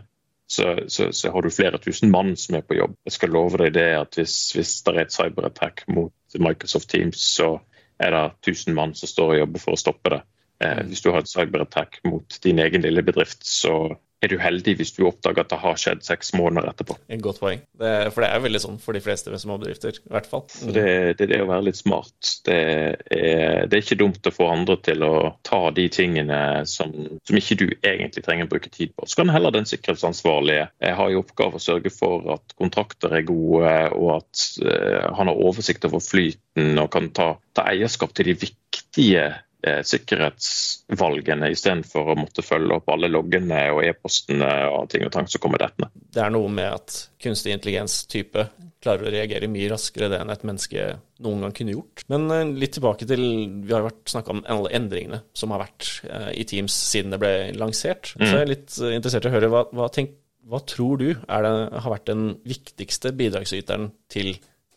så, 0.50 0.80
så, 0.88 1.12
så 1.14 1.32
har 1.32 1.46
du 1.46 1.52
flere 1.54 1.78
tusen 1.78 2.10
mann 2.12 2.34
som 2.38 2.58
er 2.58 2.66
på 2.66 2.80
jobb. 2.80 2.96
Jeg 3.06 3.14
skal 3.20 3.34
love 3.36 3.60
deg 3.62 3.76
det 3.76 3.90
at 4.00 4.18
hvis, 4.18 4.36
hvis 4.58 4.72
det 4.86 4.96
er 4.96 5.04
et 5.04 5.14
cyberattack 5.14 5.84
mot 5.94 6.40
Microsoft 6.42 6.90
Teams, 6.90 7.22
så 7.36 7.60
er 8.02 8.16
det 8.16 8.24
tusen 8.48 8.74
mann 8.78 8.96
som 8.98 9.12
står 9.12 9.36
og 9.36 9.42
jobber 9.44 9.62
for 9.62 9.78
å 9.78 9.82
stoppe 9.82 10.14
det. 10.16 10.22
Eh, 10.66 10.82
hvis 10.90 11.04
du 11.06 11.12
har 11.14 11.22
et 11.22 11.30
cyberattack 11.30 12.00
mot 12.10 12.40
din 12.44 12.62
egen 12.66 12.82
lille 12.82 13.04
bedrift, 13.06 13.46
så 13.46 13.76
er 14.20 14.32
du 14.32 14.40
heldig 14.42 14.76
hvis 14.80 14.92
du 14.98 15.06
oppdager 15.08 15.46
at 15.46 15.52
det 15.54 15.60
har 15.62 15.78
skjedd 15.80 16.04
seks 16.04 16.34
måneder 16.36 16.74
etterpå. 16.74 16.98
En 17.12 17.22
godt 17.24 17.40
poeng. 17.42 17.62
Det, 17.80 17.92
for 18.14 18.26
det 18.26 18.32
er 18.34 18.44
veldig 18.44 18.62
sånn 18.64 18.80
for 18.84 18.98
de 18.98 19.02
fleste 19.04 19.32
med 19.32 19.42
småbedrifter, 19.42 20.02
i 20.02 20.14
hvert 20.14 20.28
fall. 20.30 20.44
Mm. 20.60 20.74
Det, 20.76 20.86
det, 21.20 21.26
er 21.26 21.32
det 21.32 21.42
å 21.44 21.50
være 21.50 21.68
litt 21.70 21.80
smart. 21.80 22.34
Det 22.48 22.58
er, 22.58 22.98
det 23.08 23.78
er, 23.78 23.80
ikke 23.80 24.00
dumt 24.02 24.28
å 24.28 24.36
få 24.36 24.50
andre 24.52 24.78
til 24.84 25.06
å 25.08 25.14
ta 25.48 25.62
de 25.76 25.88
tingene 25.94 26.42
som, 26.70 26.94
som 27.28 27.40
ikke 27.40 27.60
du 27.62 27.68
egentlig 27.78 28.26
trenger 28.26 28.50
å 28.50 28.54
bruke 28.54 28.74
tid 28.74 28.94
på. 28.96 29.08
Så 29.08 29.22
kan 29.22 29.32
heller 29.34 29.56
den 29.56 29.70
sikkerhetsansvarlige 29.70 30.70
ha 31.00 31.10
i 31.10 31.20
oppgave 31.20 31.60
å 31.60 31.64
sørge 31.64 31.94
for 31.94 32.28
at 32.36 32.58
kontrakter 32.60 33.16
er 33.16 33.28
gode, 33.28 33.76
og 33.96 34.16
at 34.20 34.46
uh, 34.66 35.16
han 35.16 35.32
har 35.32 35.44
oversikt 35.48 35.88
over 35.88 36.04
flyten 36.04 36.80
og 36.82 36.92
kan 36.94 37.12
ta, 37.16 37.34
ta 37.56 37.70
eierskap 37.72 38.14
til 38.18 38.32
de 38.32 38.40
viktige 38.44 39.30
eh, 39.66 39.82
sikkerhetsvalgene 39.86 41.52
istedenfor 41.54 42.14
å 42.14 42.18
måtte 42.20 42.46
følge 42.46 42.80
opp 42.80 42.90
alle 42.94 43.12
loggene 43.12 43.66
og 43.74 43.84
e-postene 43.88 44.50
og 44.72 44.90
ting 44.94 45.06
og 45.08 45.14
tang 45.16 45.30
som 45.30 45.44
kommer 45.44 45.64
dettende. 45.64 45.92
Det 45.96 46.24
er 46.24 46.34
noe 46.34 46.50
med 46.54 46.72
at 46.72 46.98
kunstig 47.22 47.56
intelligens-type 47.56 48.48
klarer 48.84 49.10
å 49.10 49.12
reagere 49.12 49.50
mye 49.52 49.70
raskere 49.72 50.08
det 50.12 50.22
enn 50.22 50.32
et 50.32 50.46
menneske 50.48 50.86
noen 51.26 51.44
gang 51.44 51.56
kunne 51.56 51.76
gjort. 51.76 52.06
Men 52.12 52.30
eh, 52.32 52.54
litt 52.64 52.78
tilbake 52.78 53.08
til 53.10 53.24
Vi 53.66 53.76
har 53.76 53.86
vært 53.86 54.12
snakka 54.12 54.36
om 54.36 54.44
alle 54.48 54.72
endringene 54.78 55.22
som 55.38 55.54
har 55.54 55.64
vært 55.66 55.90
eh, 56.08 56.32
i 56.40 56.48
Teams 56.48 56.76
siden 56.94 57.16
det 57.16 57.22
ble 57.22 57.34
lansert. 57.60 58.14
Mm. 58.16 58.24
Så 58.24 58.32
jeg 58.32 58.46
er 58.46 58.54
litt 58.54 58.78
eh, 58.80 58.96
interessert 58.96 59.28
i 59.28 59.32
å 59.32 59.36
høre 59.36 59.52
hva, 59.52 59.66
hva, 59.76 59.90
tenk, 59.94 60.16
hva 60.50 60.64
tror 60.68 61.02
du 61.02 61.10
det, 61.12 61.20
har 61.28 61.92
vært 61.92 62.10
den 62.12 62.30
viktigste 62.48 63.12
bidragsyteren 63.20 63.92
til 64.12 64.36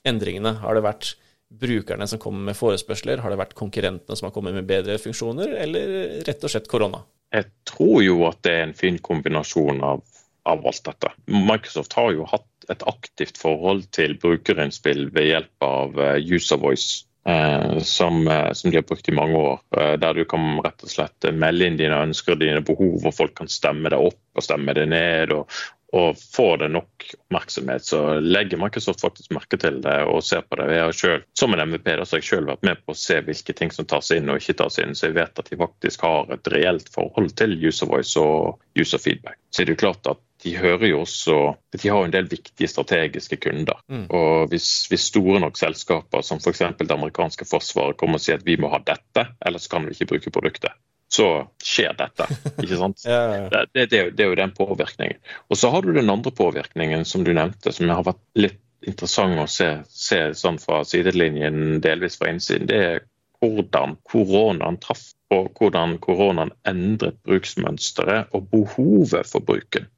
endringene? 0.09 0.57
Har 0.65 0.79
det 0.79 0.87
vært 0.87 1.15
brukerne 1.61 2.07
som 2.09 2.21
kommer 2.23 2.51
med 2.51 2.59
forespørsler? 2.59 3.23
Har 3.23 3.33
det 3.33 3.41
vært 3.41 3.57
konkurrentene 3.59 4.19
som 4.19 4.29
har 4.29 4.35
kommet 4.35 4.57
med 4.57 4.69
bedre 4.69 4.99
funksjoner, 5.03 5.57
eller 5.65 5.93
rett 6.27 6.45
og 6.45 6.53
slett 6.53 6.71
korona? 6.71 7.03
Jeg 7.33 7.49
tror 7.69 8.03
jo 8.05 8.25
at 8.29 8.43
det 8.45 8.55
er 8.55 8.67
en 8.67 8.77
fin 8.77 8.99
kombinasjon 9.01 9.81
av, 9.87 10.03
av 10.49 10.67
alt 10.69 10.83
dette. 10.89 11.13
Microsoft 11.33 11.97
har 11.97 12.13
jo 12.17 12.29
hatt 12.29 12.49
et 12.71 12.85
aktivt 12.87 13.41
forhold 13.41 13.87
til 13.97 14.19
brukerinnspill 14.23 15.09
ved 15.15 15.31
hjelp 15.31 15.67
av 15.67 15.97
uh, 15.99 16.19
user 16.21 16.61
voice. 16.63 17.07
Eh, 17.23 17.77
som, 17.87 18.25
uh, 18.27 18.51
som, 18.51 18.73
de 18.73 18.81
har 18.81 18.87
brukt 18.87 19.07
i 19.07 19.15
mange 19.15 19.39
år. 19.39 19.61
der 20.03 20.17
du 20.19 20.25
kan 20.27 20.59
rett 20.65 20.83
og 20.83 20.91
slett 20.91 21.29
melde 21.39 21.69
inn 21.69 21.77
dine 21.79 22.01
ønsker 22.03 22.35
og 22.35 22.41
dine 22.43 22.65
behov, 22.67 22.99
og 23.07 23.15
folk 23.15 23.37
kan 23.39 23.51
stemme 23.51 23.93
det 23.95 24.01
opp 24.03 24.19
og 24.35 24.45
stemme 24.45 24.75
det 24.75 24.89
ned. 24.91 25.33
Og, 25.37 25.47
og 25.93 26.17
får 26.37 26.57
det 26.63 26.69
nok 26.73 27.05
oppmerksomhet, 27.19 27.85
så 27.85 28.21
legger 28.21 28.61
Microsoft 28.61 29.03
faktisk 29.05 29.35
merke 29.37 29.59
til 29.61 29.83
det 29.85 29.99
og 30.09 30.23
ser 30.25 30.41
på 30.49 30.57
det. 30.57 30.71
Jeg 30.73 30.87
har 30.87 30.97
selv, 30.97 31.25
Som 31.37 31.53
en 31.53 31.69
MVP 31.69 31.85
da, 31.85 32.05
så 32.05 32.17
har 32.17 32.23
jeg 32.23 32.29
selv 32.31 32.49
vært 32.49 32.65
med 32.65 32.81
på 32.81 32.95
å 32.95 32.99
se 32.99 33.19
hvilke 33.21 33.53
ting 33.59 33.73
som 33.75 33.89
tas 33.89 34.09
inn 34.17 34.31
og 34.33 34.41
ikke 34.41 34.57
tas 34.63 34.79
inn, 34.81 34.97
så 34.97 35.11
jeg 35.11 35.19
vet 35.19 35.43
at 35.43 35.51
de 35.51 35.59
faktisk 35.61 36.05
har 36.07 36.33
et 36.33 36.53
reelt 36.55 36.89
forhold 36.95 37.35
til 37.37 37.59
user 37.61 37.91
voice 37.91 38.17
og 38.21 38.63
user 38.79 39.03
feedback. 39.03 39.37
Så 39.53 39.67
det 39.67 39.75
er 39.75 39.77
jo 39.77 39.83
klart 39.85 40.09
at 40.09 40.23
de 40.43 40.55
hører 40.57 40.89
jo 40.89 41.03
også 41.05 41.35
De 41.77 41.89
har 41.89 42.05
en 42.05 42.15
del 42.15 42.27
viktige 42.31 42.69
strategiske 42.69 43.37
kunder. 43.37 43.79
Mm. 43.93 44.07
Og 44.11 44.49
hvis, 44.51 44.87
hvis, 44.91 45.11
store 45.13 45.41
nok 45.45 45.61
selskaper 45.61 46.25
som 46.25 46.41
f.eks. 46.41 46.65
det 46.81 46.91
amerikanske 46.91 47.47
forsvaret 47.49 48.01
kommer 48.01 48.17
og 48.17 48.25
sier 48.25 48.41
at 48.41 48.49
vi 48.49 48.57
må 48.57 48.73
ha 48.73 48.81
dette, 48.81 49.29
ellers 49.45 49.69
kan 49.69 49.87
vi 49.87 49.95
ikke 49.95 50.15
bruke 50.15 50.33
produktet, 50.35 50.73
så 51.13 51.29
skjer 51.63 51.95
dette. 51.99 52.27
ikke 52.63 52.79
sant? 52.81 53.05
ja, 53.09 53.21
ja. 53.37 53.49
Det, 53.53 53.63
det, 53.75 53.87
det, 53.93 54.03
det, 54.17 54.25
er 54.25 54.33
jo 54.33 54.41
den 54.41 54.55
påvirkningen. 54.57 55.21
Og 55.53 55.61
så 55.61 55.71
har 55.75 55.85
du 55.85 55.93
den 55.93 56.11
andre 56.13 56.33
påvirkningen 56.35 57.05
som 57.09 57.25
du 57.27 57.33
nevnte, 57.37 57.73
som 57.75 57.93
har 57.93 58.07
vært 58.09 58.23
litt 58.39 58.61
interessant 58.89 59.39
å 59.39 59.47
se, 59.51 59.69
se 59.87 60.21
sånn 60.35 60.59
fra 60.63 60.83
sidelinjen, 60.89 61.81
delvis 61.85 62.19
fra 62.19 62.33
innsiden. 62.33 62.71
Det 62.71 62.81
er 62.87 63.03
hvordan 63.43 63.97
koronaen 64.09 64.79
traff 64.83 65.11
og 65.35 65.53
hvordan 65.59 65.99
koronaen 66.03 66.53
endret 66.69 67.19
bruksmønsteret 67.27 68.35
og 68.37 68.49
behovet 68.53 69.29
for 69.29 69.45
bruken 69.45 69.89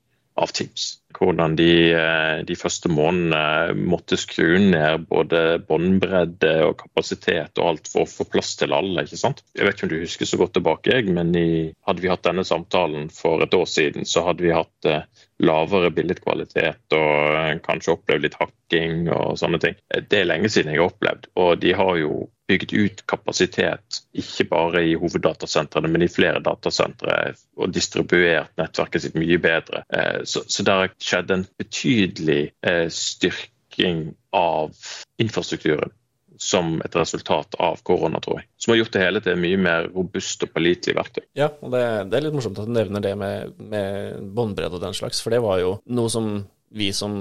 av 0.40 0.52
Teams 0.54 0.92
hvordan 1.18 1.56
de, 1.56 1.92
eh, 1.94 2.42
de 2.46 2.56
første 2.58 2.90
månedene 2.92 3.74
måtte 3.90 4.18
skru 4.20 4.56
ned 4.58 5.06
både 5.10 5.60
båndbredde 5.68 6.54
og 6.66 6.76
kapasitet 6.82 7.60
og 7.60 7.68
alt 7.70 7.90
for 7.90 8.04
å 8.04 8.10
få 8.10 8.26
plass 8.30 8.54
til 8.60 8.74
alle. 8.74 9.04
ikke 9.04 9.20
sant? 9.20 9.44
Jeg 9.54 9.66
vet 9.66 9.76
ikke 9.76 9.88
om 9.88 9.92
du 9.94 10.00
husker 10.02 10.28
så 10.28 10.40
godt 10.40 10.56
tilbake, 10.58 11.02
men 11.06 11.34
i, 11.38 11.72
hadde 11.86 12.04
vi 12.04 12.10
hatt 12.12 12.26
denne 12.26 12.46
samtalen 12.46 13.10
for 13.14 13.44
et 13.44 13.54
år 13.54 13.68
siden, 13.70 14.08
så 14.08 14.26
hadde 14.28 14.46
vi 14.46 14.54
hatt 14.54 14.90
eh, 14.90 15.06
lavere 15.44 15.92
billedkvalitet 15.94 16.98
og 16.98 17.38
eh, 17.38 17.56
kanskje 17.64 17.96
opplevd 17.96 18.26
litt 18.26 18.38
hakking 18.40 19.08
og 19.14 19.38
sånne 19.40 19.62
ting. 19.62 19.78
Det 19.90 20.22
er 20.22 20.30
lenge 20.30 20.50
siden 20.50 20.74
jeg 20.74 20.82
har 20.82 20.92
opplevd, 20.92 21.30
og 21.38 21.58
de 21.62 21.74
har 21.78 21.98
jo 22.00 22.24
bygd 22.48 22.74
ut 22.76 23.02
kapasitet, 23.08 24.02
ikke 24.12 24.46
bare 24.50 24.84
i 24.84 24.94
hoveddatasentrene, 25.00 25.88
men 25.88 26.04
i 26.04 26.10
flere 26.12 26.42
datasentre, 26.44 27.34
og 27.56 27.72
distribuert 27.72 28.52
nettverket 28.60 29.06
sitt 29.06 29.18
mye 29.18 29.38
bedre. 29.40 29.84
Så, 30.28 30.44
så 30.44 30.66
der 30.66 30.92
skjedd 31.00 31.32
en 31.32 31.46
betydelig 31.60 32.42
eh, 32.66 32.86
styrking 32.92 34.10
av 34.36 34.74
infrastrukturen 35.22 35.94
som 36.36 36.80
et 36.84 36.96
resultat 36.96 37.54
av 37.62 37.78
korona, 37.86 38.20
tror 38.20 38.40
jeg. 38.40 38.48
Som 38.58 38.72
har 38.72 38.80
gjort 38.82 38.96
det 38.96 39.02
hele 39.04 39.22
til 39.24 39.40
mye 39.40 39.60
mer 39.60 39.88
robust 39.94 40.42
og 40.44 40.52
pålitelig 40.54 40.96
verktøy. 40.98 41.22
Ja, 41.38 41.48
og 41.62 41.72
det, 41.74 41.84
det, 42.10 42.18
er 42.18 42.26
litt 42.26 42.36
morsomt 42.36 42.58
at 42.60 42.68
du 42.68 42.74
nevner 42.74 43.04
det 43.04 43.14
med, 43.18 43.54
med 43.58 44.20
båndbredde 44.34 44.80
og 44.80 44.84
den 44.84 44.96
slags, 44.96 45.22
for 45.24 45.34
det 45.34 45.42
var 45.44 45.62
jo 45.62 45.76
noe 45.94 46.12
som 46.12 46.32
vi 46.74 46.90
som 46.96 47.16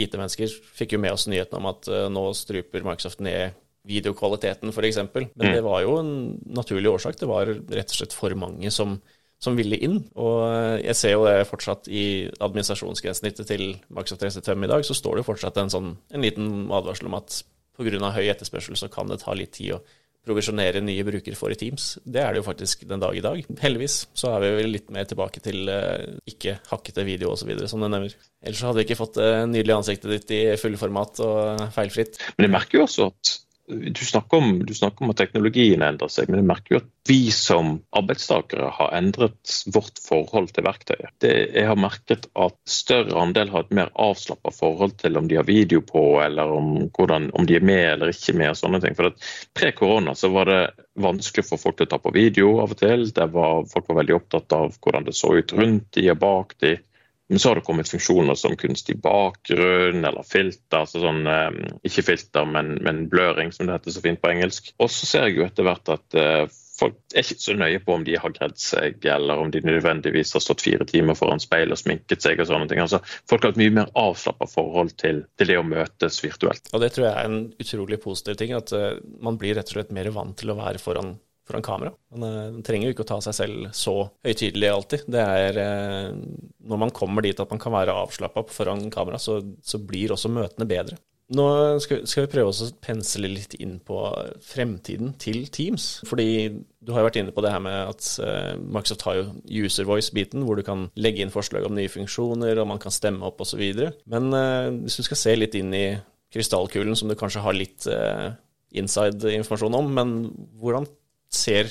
IT-mennesker 0.00 0.50
fikk 0.76 0.96
jo 0.96 1.02
med 1.02 1.14
oss 1.14 1.28
nyheten 1.30 1.58
om 1.60 1.68
at 1.70 1.88
uh, 1.90 2.06
nå 2.12 2.30
struper 2.36 2.86
Microsoft 2.86 3.22
ned 3.24 3.56
videokvaliteten, 3.90 4.70
f.eks. 4.70 5.00
Men 5.10 5.30
mm. 5.34 5.54
det 5.56 5.64
var 5.66 5.82
jo 5.84 5.96
en 6.00 6.12
naturlig 6.56 6.92
årsak. 6.94 7.18
Det 7.20 7.30
var 7.30 7.50
rett 7.50 7.90
og 7.90 7.98
slett 7.98 8.16
for 8.16 8.38
mange 8.38 8.70
som 8.74 9.00
som 9.40 9.56
ville 9.56 9.78
inn. 9.80 10.02
Og 10.20 10.42
jeg 10.84 10.96
ser 10.98 11.14
jo 11.14 11.24
det 11.24 11.48
fortsatt 11.48 11.88
i 11.88 12.28
administrasjonsgrensesnittet 12.44 13.48
til 13.48 13.64
Microsoft 13.88 14.20
365 14.20 14.66
i 14.66 14.70
dag, 14.74 14.84
så 14.84 14.96
står 14.96 15.16
det 15.16 15.24
jo 15.24 15.30
fortsatt 15.30 15.62
en, 15.62 15.72
sånn, 15.72 15.94
en 16.12 16.26
liten 16.26 16.50
advarsel 16.68 17.08
om 17.08 17.16
at 17.16 17.40
pga. 17.80 18.12
høy 18.12 18.26
etterspørsel 18.28 18.76
så 18.76 18.90
kan 18.92 19.08
det 19.08 19.22
ta 19.22 19.32
litt 19.36 19.54
tid 19.56 19.78
å 19.78 19.82
provisjonere 20.26 20.82
nye 20.84 21.04
brukere 21.06 21.38
for 21.38 21.48
i 21.48 21.56
Teams. 21.56 21.94
Det 22.04 22.20
er 22.20 22.34
det 22.34 22.42
jo 22.42 22.46
faktisk 22.50 22.84
den 22.88 23.00
dag 23.00 23.16
i 23.16 23.22
dag. 23.24 23.40
Heldigvis 23.62 24.02
så 24.12 24.34
er 24.34 24.42
vi 24.44 24.50
vel 24.58 24.74
litt 24.74 24.90
mer 24.92 25.06
tilbake 25.08 25.40
til 25.40 25.70
uh, 25.72 26.18
ikke 26.28 26.58
hakkete 26.68 27.06
video 27.08 27.32
osv., 27.32 27.54
som 27.70 27.80
du 27.80 27.88
nevner. 27.88 28.12
Ellers 28.44 28.60
så 28.60 28.68
hadde 28.68 28.82
vi 28.82 28.90
ikke 28.90 29.00
fått 29.00 29.16
det 29.16 29.30
uh, 29.30 29.46
nydelige 29.48 29.78
ansiktet 29.80 30.12
ditt 30.12 30.34
i 30.36 30.42
fullformat 30.60 31.22
og 31.24 31.64
feilfritt. 31.72 32.20
Men 32.36 32.50
jeg 32.50 32.54
merker 32.58 32.82
jo 32.82 32.84
også 32.84 33.08
at 33.08 33.32
du 33.70 34.04
snakker, 34.04 34.36
om, 34.36 34.66
du 34.66 34.74
snakker, 34.74 35.04
om, 35.04 35.12
at 35.12 35.20
teknologien 35.20 35.82
endrer 35.84 36.10
seg, 36.12 36.28
men 36.30 36.42
jeg 36.42 36.48
merker 36.48 36.74
jo 36.74 36.80
at 36.80 36.88
vi 37.08 37.18
som 37.34 37.72
arbeidstakere 37.96 38.70
har 38.76 38.92
endret 38.96 39.54
vårt 39.74 40.00
forhold 40.02 40.50
til 40.54 40.66
verktøyet. 40.66 41.12
Det, 41.22 41.32
jeg 41.54 41.68
har 41.68 41.80
merket 41.80 42.28
at 42.34 42.58
større 42.68 43.16
andel 43.22 43.52
har 43.54 43.66
et 43.66 43.74
mer 43.76 43.92
avslappa 43.94 44.52
forhold 44.54 44.96
til 45.00 45.18
om 45.20 45.30
de 45.30 45.38
har 45.40 45.48
video 45.48 45.82
på, 45.86 46.04
eller 46.24 46.52
om, 46.56 46.72
hvordan, 46.96 47.30
om, 47.34 47.46
de 47.48 47.58
er 47.58 47.66
med 47.66 47.86
eller 47.94 48.14
ikke 48.14 48.36
med. 48.36 48.52
og 48.52 48.60
sånne 48.60 48.82
ting. 48.82 48.98
For 48.98 49.14
Pre-korona 49.56 50.14
så 50.18 50.32
var 50.34 50.50
det 50.50 50.60
vanskelig 51.00 51.46
for 51.48 51.62
folk 51.62 51.80
til 51.80 51.88
å 51.88 51.94
ta 51.94 52.02
på 52.02 52.14
video 52.14 52.58
av 52.64 52.74
og 52.74 52.82
til. 52.82 53.08
Var, 53.16 53.66
folk 53.70 53.90
var 53.90 54.02
veldig 54.02 54.18
opptatt 54.18 54.56
av 54.56 54.76
hvordan 54.78 55.08
det 55.08 55.16
så 55.18 55.34
ut 55.38 55.56
rundt 55.56 55.92
de 55.96 56.10
og 56.12 56.22
bak 56.22 56.56
de. 56.62 56.76
Men 57.30 57.38
så 57.38 57.50
har 57.50 57.60
det 57.60 57.66
kommet 57.66 57.88
funksjoner 57.88 58.34
som 58.34 58.56
kunstig 58.58 58.96
bakgrunn 59.04 60.02
eller 60.04 60.26
filter. 60.26 60.80
altså 60.82 60.98
sånn, 60.98 61.20
eh, 61.30 61.76
Ikke 61.86 62.02
filter, 62.02 62.48
men, 62.48 62.74
men, 62.82 63.04
bløring, 63.12 63.52
som 63.54 63.68
det 63.68 63.76
heter 63.78 63.94
så 63.94 64.02
fint 64.02 64.18
på 64.22 64.32
engelsk. 64.32 64.72
Og 64.82 64.90
så 64.90 65.06
ser 65.06 65.28
jeg 65.28 65.38
jo 65.38 65.46
etter 65.46 65.68
hvert 65.68 65.92
at 65.94 66.18
eh, 66.18 66.58
folk 66.80 66.98
er 67.14 67.22
ikke 67.22 67.44
så 67.44 67.54
nøye 67.54 67.78
på 67.84 67.94
om 67.94 68.04
de 68.08 68.18
har 68.18 68.34
gredd 68.34 68.58
seg, 68.58 68.98
eller 69.14 69.44
om 69.44 69.54
de 69.54 69.62
nødvendigvis 69.62 70.34
har 70.34 70.42
stått 70.42 70.64
fire 70.64 70.86
timer 70.90 71.18
foran 71.18 71.42
speil 71.42 71.70
og 71.70 71.78
sminket 71.78 72.26
seg. 72.26 72.42
og 72.42 72.50
sånne 72.50 72.66
ting. 72.70 72.82
Altså, 72.82 73.02
folk 73.30 73.46
har 73.46 73.54
et 73.54 73.62
mye 73.62 73.76
mer 73.78 73.94
avslappa 73.94 74.50
forhold 74.50 74.96
til, 74.98 75.24
til, 75.38 75.54
det 75.54 75.58
å 75.60 75.66
møtes 75.66 76.18
virtuelt. 76.24 76.74
Og 76.74 76.82
Det 76.82 76.92
tror 76.96 77.06
jeg 77.08 77.14
er 77.14 77.30
en 77.30 77.42
utrolig 77.62 78.02
positiv 78.02 78.42
ting. 78.42 78.58
At 78.58 78.74
uh, 78.74 78.96
man 79.22 79.38
blir 79.38 79.54
rett 79.58 79.70
og 79.70 79.78
slett 79.78 79.94
mer 79.94 80.10
vant 80.14 80.34
til 80.40 80.50
å 80.50 80.58
være 80.58 80.82
foran 80.82 81.14
foran 81.50 81.66
kamera. 81.66 81.92
Man 82.14 82.24
uh, 82.26 82.62
trenger 82.66 82.88
jo 82.88 82.94
ikke 82.94 83.06
å 83.06 83.10
ta 83.12 83.20
seg 83.24 83.36
selv 83.36 83.68
så 83.76 83.94
høytidelig 84.26 84.72
alltid. 84.72 85.06
Det 85.10 85.20
er 85.20 85.60
uh, 85.60 86.16
Når 86.70 86.82
man 86.86 86.94
kommer 86.96 87.26
dit 87.26 87.38
at 87.40 87.52
man 87.52 87.60
kan 87.62 87.74
være 87.74 87.96
avslappa 88.04 88.46
foran 88.50 88.88
kamera, 88.92 89.20
så, 89.20 89.40
så, 89.62 89.80
blir 89.80 90.14
også 90.14 90.32
møtene 90.32 90.68
bedre. 90.70 90.98
Nå 91.30 91.44
skal, 91.78 92.02
vi 92.02 92.30
prøve 92.32 92.50
å 92.50 92.68
pensle 92.82 93.28
litt 93.30 93.52
inn 93.62 93.76
på 93.86 94.00
fremtiden 94.42 95.12
til 95.22 95.44
Teams. 95.54 96.00
Fordi 96.08 96.26
du 96.82 96.90
har 96.90 97.04
jo 97.04 97.06
vært 97.06 97.20
inne 97.20 97.34
på 97.34 97.44
det 97.44 97.52
her 97.54 97.62
med 97.62 97.92
at 97.92 98.08
uh, 98.24 98.58
Microsoft 98.58 99.06
har 99.06 99.20
jo 99.20 99.26
user 99.62 99.86
voice-biten, 99.86 100.42
hvor 100.46 100.58
du 100.58 100.64
kan 100.66 100.88
legge 100.98 101.22
inn 101.22 101.34
forslag 101.34 101.68
om 101.68 101.76
nye 101.78 101.92
funksjoner, 101.92 102.58
og 102.58 102.70
man 102.72 102.82
kan 102.82 102.94
stemme 102.94 103.26
opp 103.28 103.42
osv. 103.44 103.62
Men 104.10 104.30
hvis 104.82 104.98
du 104.98 105.06
skal 105.06 105.22
se 105.22 105.36
litt 105.38 105.58
inn 105.58 105.74
i 105.76 105.86
krystallkulen, 106.34 106.98
som 106.98 107.10
du 107.10 107.18
kanskje 107.18 107.42
har 107.46 107.54
litt 107.58 107.86
inside-informasjon 108.70 109.76
om, 109.78 109.90
men 109.94 110.16
hvordan 110.60 110.86
ser 111.34 111.70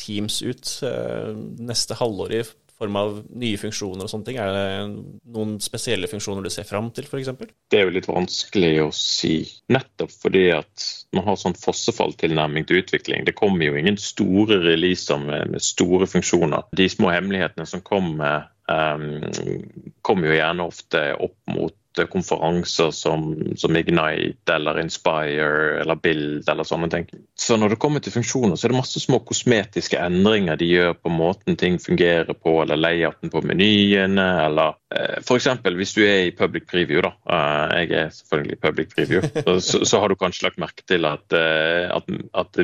Teams 0.00 0.40
ut 0.42 0.66
eh, 0.86 1.30
neste 1.60 1.96
halvår 1.98 2.34
i 2.38 2.42
form 2.80 2.96
av 2.96 3.16
nye 3.36 3.58
funksjoner 3.60 4.06
og 4.06 4.10
sånne 4.10 4.26
ting? 4.26 4.38
Er 4.40 4.54
det 4.54 5.32
noen 5.34 5.58
spesielle 5.60 6.08
funksjoner 6.08 6.46
du 6.46 6.50
ser 6.52 6.64
fram 6.68 6.88
til, 6.96 7.04
f.eks.? 7.04 7.34
Det 7.68 7.80
er 7.80 7.84
jo 7.84 7.94
litt 7.96 8.08
vanskelig 8.08 8.70
å 8.86 8.88
si, 8.96 9.42
nettopp 9.72 10.14
fordi 10.22 10.46
at 10.56 10.86
man 11.16 11.26
har 11.28 11.36
sånn 11.40 11.58
fossefalltilnærming 11.60 12.68
til 12.68 12.80
utvikling. 12.80 13.26
Det 13.28 13.36
kommer 13.36 13.68
jo 13.68 13.76
ingen 13.76 14.00
store 14.00 14.62
releaser 14.64 15.20
med, 15.20 15.52
med 15.52 15.64
store 15.64 16.08
funksjoner. 16.08 16.70
De 16.76 16.88
små 16.88 17.12
hemmelighetene 17.12 17.68
som 17.68 17.84
kommer, 17.84 18.48
um, 18.70 19.20
kommer 20.06 20.30
jo 20.30 20.40
gjerne 20.40 20.70
ofte 20.72 21.04
opp 21.20 21.36
mot 21.52 21.76
konferanser 22.10 22.90
som, 22.90 23.34
som, 23.56 23.76
Ignite 23.76 24.54
eller 24.54 24.78
Inspire 24.80 25.80
eller 25.80 25.94
Build 25.94 26.48
eller 26.48 26.64
sånne 26.64 26.88
ting. 26.92 27.08
Så 27.40 27.56
når 27.56 27.72
det 27.72 27.78
kommer 27.80 28.02
til 28.04 28.12
funksjoner, 28.12 28.58
så 28.58 28.66
er 28.66 28.72
det 28.74 28.80
masse 28.82 29.00
små 29.00 29.22
kosmetiske 29.24 29.96
endringer 29.96 30.58
de 30.60 30.66
gjør 30.68 30.92
på 31.00 31.12
måten 31.14 31.56
ting 31.56 31.78
fungerer 31.80 32.36
på, 32.36 32.58
eller 32.60 32.76
layouten 32.76 33.32
på 33.32 33.40
menyene, 33.48 34.26
eller 34.44 34.76
eh, 34.92 35.22
f.eks. 35.22 35.48
hvis 35.64 35.96
du 35.96 36.02
er 36.04 36.26
i 36.26 36.34
public 36.36 36.68
preview, 36.68 37.00
da. 37.06 37.14
Eh, 37.24 37.74
jeg 37.78 37.96
er 38.02 38.12
selvfølgelig 38.18 38.58
i 38.58 38.62
public 38.66 38.92
preview, 38.92 39.24
så, 39.70 39.80
så, 39.80 40.02
har 40.02 40.12
du 40.12 40.20
kanskje 40.20 40.50
lagt 40.50 40.60
merke 40.60 40.84
til 40.84 41.08
at, 41.08 41.24
eh, 41.32 41.88
at, 41.96 42.12
at 42.44 42.60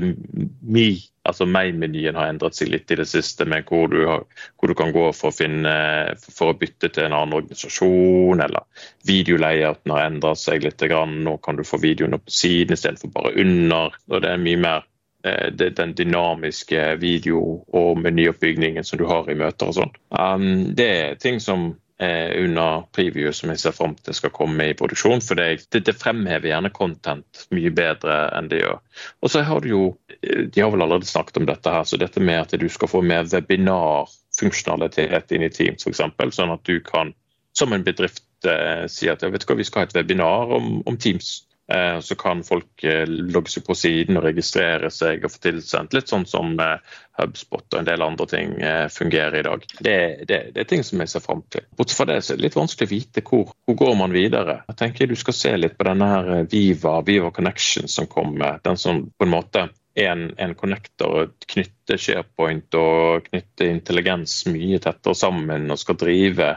Me 0.61 0.91
altså 1.27 1.47
meg-menyen 1.49 2.17
har 2.19 2.31
endret 2.31 2.57
seg 2.57 2.71
litt 2.73 2.91
i 2.93 2.99
det 3.01 3.07
siste, 3.11 3.47
med 3.49 3.67
hvor 3.69 3.89
du, 3.91 3.99
har, 4.09 4.25
hvor 4.57 4.71
du 4.71 4.77
kan 4.79 4.93
gå 4.95 5.09
for 5.17 5.33
å, 5.33 5.35
finne, 5.35 5.75
for 6.23 6.53
å, 6.53 6.57
bytte 6.59 6.91
til 6.93 7.07
en 7.07 7.17
annen 7.17 7.37
organisasjon, 7.41 8.43
eller 8.45 8.87
videolayouten 9.09 9.95
har 9.95 10.07
endret 10.11 10.41
seg 10.41 10.65
litt. 10.65 10.85
Nå 10.87 11.37
kan 11.45 11.59
du 11.59 11.65
få 11.67 11.81
videoene 11.83 12.21
på 12.23 12.33
siden 12.33 12.77
istedenfor 12.77 13.13
bare 13.15 13.35
under. 13.43 13.97
og 14.11 14.23
Det 14.23 14.33
er 14.33 14.43
mye 14.43 14.63
mer 14.67 14.85
eh, 15.25 15.49
den 15.55 15.97
dynamiske 15.97 16.85
video- 17.01 17.63
og 17.73 18.03
menyoppbyggingen 18.03 18.85
som 18.85 19.01
du 19.01 19.09
har 19.09 19.31
i 19.31 19.39
møter 19.39 19.73
og 19.73 19.81
sånn. 19.81 19.99
Um, 20.11 20.77
det 20.77 20.93
er 21.01 21.21
ting 21.23 21.41
som 21.43 21.73
er 21.99 22.45
under 22.45 22.83
preview 22.93 23.33
som 23.33 23.51
jeg 23.51 23.59
ser 23.61 23.73
fram 23.73 23.95
til 23.97 24.15
skal 24.17 24.31
komme 24.35 24.65
i 24.69 24.75
produksjon. 24.77 25.21
For 25.25 25.35
det, 25.39 25.67
det, 25.73 25.95
fremhever 25.97 26.49
gjerne 26.51 26.71
content 26.75 27.47
mye 27.57 27.71
bedre 27.75 28.19
enn 28.37 28.51
det 28.53 28.61
gjør. 28.61 28.79
Og 29.25 29.33
så 29.33 29.43
har 29.47 29.61
du 29.65 29.69
jo, 29.71 29.85
De 30.21 30.61
har 30.61 30.71
vel 30.73 30.83
allerede 30.83 31.07
snakket 31.09 31.37
om 31.41 31.47
dette, 31.49 31.73
her, 31.73 31.85
så 31.85 31.97
dette 32.01 32.21
med 32.21 32.41
at 32.41 32.61
du 32.61 32.69
skal 32.73 32.89
få 32.89 33.03
mer 33.05 33.25
webinarfunksjonalitet 33.33 35.33
inn 35.33 35.47
i 35.47 35.53
Teams 35.53 35.87
f.eks. 35.87 36.01
Sånn 36.37 36.53
at 36.53 36.65
du 36.69 36.81
kan 36.85 37.15
som 37.57 37.73
en 37.73 37.85
bedrift 37.85 38.23
eh, 38.45 38.85
si 38.93 39.09
at 39.09 39.23
vet 39.25 39.41
du 39.41 39.47
hva, 39.49 39.57
vi 39.57 39.65
skal 39.65 39.81
ha 39.81 39.87
et 39.89 39.97
webinar 39.97 40.53
om, 40.59 40.83
om 40.85 40.97
Teams. 41.01 41.46
Eh, 41.73 42.01
så 42.01 42.15
kan 42.15 42.45
folk 42.45 42.85
eh, 42.85 43.07
logge 43.07 43.51
seg 43.51 43.65
på 43.67 43.75
siden 43.75 44.21
og 44.21 44.27
registrere 44.29 44.91
seg 44.95 45.25
og 45.27 45.33
få 45.35 45.41
tilsendt. 45.49 45.97
Litt 45.97 46.13
sånn 46.13 46.27
som 46.31 46.53
eh, 46.63 46.77
HubSpot 47.19 47.65
og 47.65 47.79
en 47.81 47.89
del 47.89 48.05
andre 48.05 48.27
ting 48.31 48.53
fungerer 48.93 49.41
i 49.41 49.45
dag. 49.47 49.65
Det, 49.81 49.97
det, 50.29 50.39
det 50.55 50.63
er 50.63 50.69
ting 50.71 50.85
som 50.87 51.01
jeg 51.03 51.11
ser 51.11 51.25
fram 51.25 51.41
til. 51.51 51.65
Bortsett 51.75 51.99
fra 51.99 52.07
det 52.11 52.21
så 52.23 52.35
er 52.35 52.39
det 52.39 52.45
litt 52.45 52.59
vanskelig 52.59 52.87
å 52.87 52.93
vite 52.93 53.25
hvor, 53.27 53.55
hvor 53.67 53.79
går 53.81 53.95
man 53.99 54.15
videre. 54.15 54.61
Jeg 54.69 54.79
tenker 54.79 55.11
Du 55.11 55.17
skal 55.19 55.39
se 55.39 55.55
litt 55.57 55.79
på 55.79 55.89
denne 55.89 56.11
her 56.13 56.29
Viva, 56.53 57.01
Viva 57.07 57.33
Connection 57.35 57.91
som 57.91 58.07
kommer. 58.11 58.61
Den 58.63 58.79
som 58.79 59.07
på 59.09 59.27
en 59.27 59.33
måte 59.33 59.65
er 59.97 60.13
en, 60.13 60.55
connector, 60.61 61.33
knytter 61.49 61.99
SharePoint 61.99 62.77
og 62.77 63.31
knytter 63.31 63.73
intelligens 63.73 64.43
mye 64.53 64.79
tettere 64.85 65.17
sammen 65.17 65.67
og 65.73 65.83
skal 65.83 65.99
drive 65.99 66.55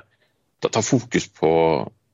Ta 0.59 0.81
fokus 0.83 1.29
på 1.31 1.49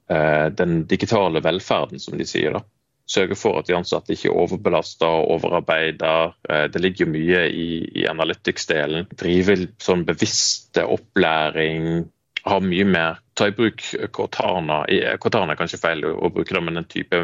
den 0.06 0.74
digitale 0.86 1.42
velferden, 1.42 1.98
som 1.98 2.14
de 2.14 2.28
sier. 2.30 2.54
da 2.54 2.60
sørge 3.10 3.38
for 3.38 3.60
at 3.60 3.70
de 3.70 3.78
ansatte 3.78 4.16
ikke 4.16 4.32
er 4.32 4.40
overbelasta 4.44 5.10
og 5.20 5.36
overarbeider. 5.38 6.36
Eh, 6.50 6.66
det 6.74 6.82
ligger 6.82 7.12
mye 7.12 7.46
i, 7.52 7.70
i 8.02 8.08
analytics-delen. 8.10 9.10
Drive 9.14 9.60
sånn 9.84 10.06
bevisste 10.08 10.88
opplæring. 10.98 12.06
Ha 12.46 12.60
mye 12.62 12.90
mer 12.90 13.22
Ta 13.36 13.50
i 13.50 13.52
bruk 13.52 13.82
Cortana. 14.16 14.86
Cortana 15.20 15.52
er 15.52 15.58
kanskje 15.60 15.82
feil 15.82 16.06
å 16.08 16.30
bruke 16.32 16.56
det, 16.56 16.62
men 16.64 16.80
en 16.80 16.88
type 16.88 17.18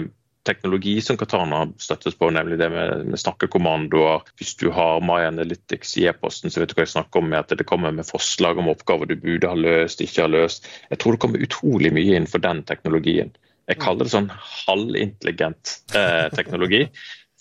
teknologi 0.44 0.98
som 1.06 1.18
Cortana 1.18 1.62
støttes 1.80 2.18
på, 2.18 2.30
nemlig 2.34 2.58
det 2.60 2.68
med, 2.74 3.06
med 3.14 3.22
snakkekommandoer. 3.22 4.26
Hvis 4.36 4.56
du 4.60 4.72
har 4.76 5.00
My 5.06 5.22
Analytics 5.28 5.96
i 6.02 6.08
e-posten, 6.10 6.52
så 6.52 6.60
vet 6.60 6.74
du 6.74 6.76
hva 6.76 6.84
jeg 6.84 6.96
snakker 6.96 7.22
om 7.22 7.30
med 7.32 7.40
at 7.44 7.54
det 7.56 7.68
kommer 7.70 7.94
med 7.96 8.10
forslag 8.10 8.60
om 8.60 8.72
oppgaver 8.74 9.08
du 9.08 9.16
burde 9.22 9.52
ha 9.52 9.56
løst, 9.56 10.04
ikke 10.04 10.26
har 10.26 10.34
løst. 10.34 10.68
Jeg 10.90 11.00
tror 11.00 11.16
det 11.16 11.24
kommer 11.24 11.48
utrolig 11.48 11.94
mye 11.96 12.18
innenfor 12.18 12.44
den 12.44 12.66
teknologien. 12.68 13.32
Jeg 13.70 13.80
kaller 13.82 14.08
det 14.08 14.14
sånn 14.14 14.30
halvintelligent 14.34 15.80
eh, 15.96 16.28
teknologi. 16.36 16.86